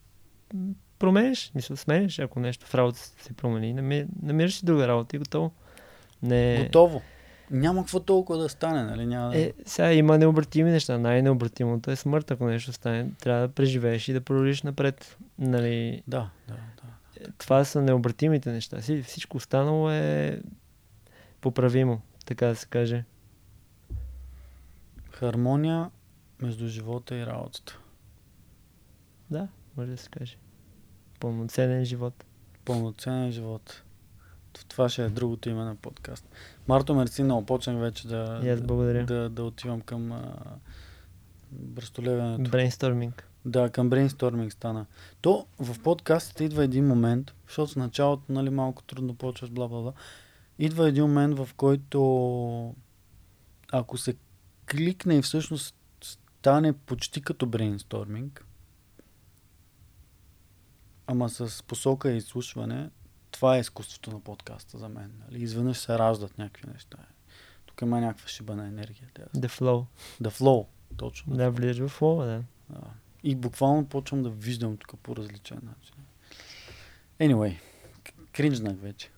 [0.99, 5.19] промениш, мисля, смениш, ако нещо в работа се промени, нами- намираш си друга работа и
[5.19, 5.51] готово.
[6.23, 6.63] Не...
[6.63, 7.01] Готово.
[7.51, 9.05] Няма какво толкова да стане, нали?
[9.05, 9.37] Няма.
[9.37, 10.97] Е, сега има необратими неща.
[10.97, 13.09] Най-необратимото е смърт, ако нещо стане.
[13.19, 15.17] Трябва да преживееш и да продължиш напред.
[15.39, 16.83] Нали, Да, да, да.
[17.37, 18.81] Това са необратимите неща.
[18.81, 20.41] Си- Всичко останало е
[21.41, 23.03] поправимо, така да се каже.
[25.11, 25.89] Хармония
[26.41, 27.79] между живота и работата.
[29.29, 30.37] Да, може да се каже.
[31.19, 32.25] Пълноценен живот.
[32.65, 33.83] Пълноценен живот.
[34.67, 36.25] Това ще е другото име на подкаст.
[36.67, 39.05] Марто, мерси, много почнах вече да, благодаря.
[39.05, 40.33] да, да отивам към а,
[41.51, 42.51] бръстолевенето.
[42.51, 43.27] Брейнсторминг.
[43.45, 44.85] Да, към брейнсторминг стана.
[45.21, 49.81] То в подкастите идва един момент, защото в началото нали, малко трудно почваш, бла, бла,
[49.81, 49.93] бла.
[50.59, 52.75] Идва един момент, в който
[53.71, 54.15] ако се
[54.71, 58.45] кликне и всъщност стане почти като брейнсторминг,
[61.07, 62.89] ама с посока и изслушване,
[63.31, 65.11] това е изкуството на подкаста за мен.
[65.19, 65.43] Нали?
[65.43, 66.97] Изведнъж се раждат някакви неща.
[67.65, 69.09] Тук има някаква шибана енергия.
[69.15, 69.85] The flow.
[70.21, 70.65] Да flow,
[70.97, 71.35] точно.
[71.35, 72.43] Да, влизаш в flow, да.
[72.69, 72.87] Да.
[73.23, 75.95] И буквално почвам да виждам тук по различен начин.
[77.19, 77.57] Anyway,
[78.31, 79.11] кринжнах вече.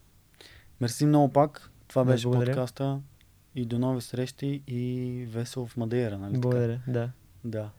[0.82, 1.72] Мерси много пак.
[1.88, 2.52] Това беше благодаря.
[2.52, 3.00] подкаста.
[3.56, 6.34] И до нови срещи и весело в Мадейра, нали?
[6.34, 6.42] така?
[6.42, 7.10] Благодаря, да.
[7.44, 7.70] Да.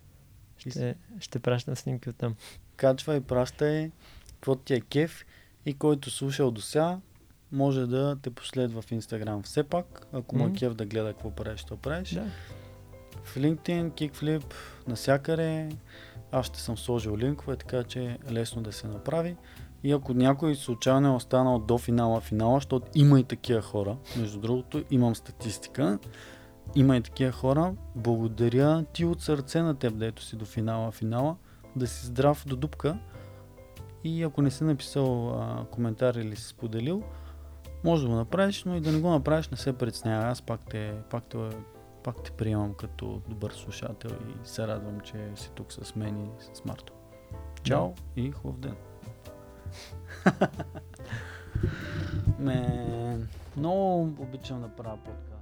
[0.57, 2.37] Ще, ще пращам снимки от там.
[2.77, 3.91] Качвай, пращай,
[4.27, 5.27] какво ти е кеф
[5.67, 6.99] и който слушал до сега,
[7.53, 11.31] може да те последва в Инстаграм все пак, ако му е кеф да гледа какво
[11.31, 12.11] правиш, що правиш.
[12.15, 12.27] Да.
[13.25, 14.45] В LinkedIn, Kickflip,
[14.89, 15.69] насякъде.
[16.35, 19.37] Аз ще съм сложил линкове, така че е лесно да се направи.
[19.85, 24.41] И ако някой случайно е останал до финала финала, защото има и такива хора, между
[24.41, 25.99] другото, имам статистика,
[26.75, 31.37] има и такива хора, благодаря ти от сърце на теб, дето си до финала финала,
[31.77, 32.99] да си здрав до дупка.
[34.05, 37.03] И ако не си написал а, коментар или си споделил,
[37.85, 40.29] може да го направиш, но и да не го направиш, не се притеснявай.
[40.29, 41.39] Аз пак те, пак те,
[42.05, 46.29] пак те приемам като добър слушател и се радвам, че си тук с мен и
[46.55, 46.93] с Марто.
[47.63, 48.77] Чао и хубав ден!
[52.39, 55.34] Мен, много обичам да правя подкаст.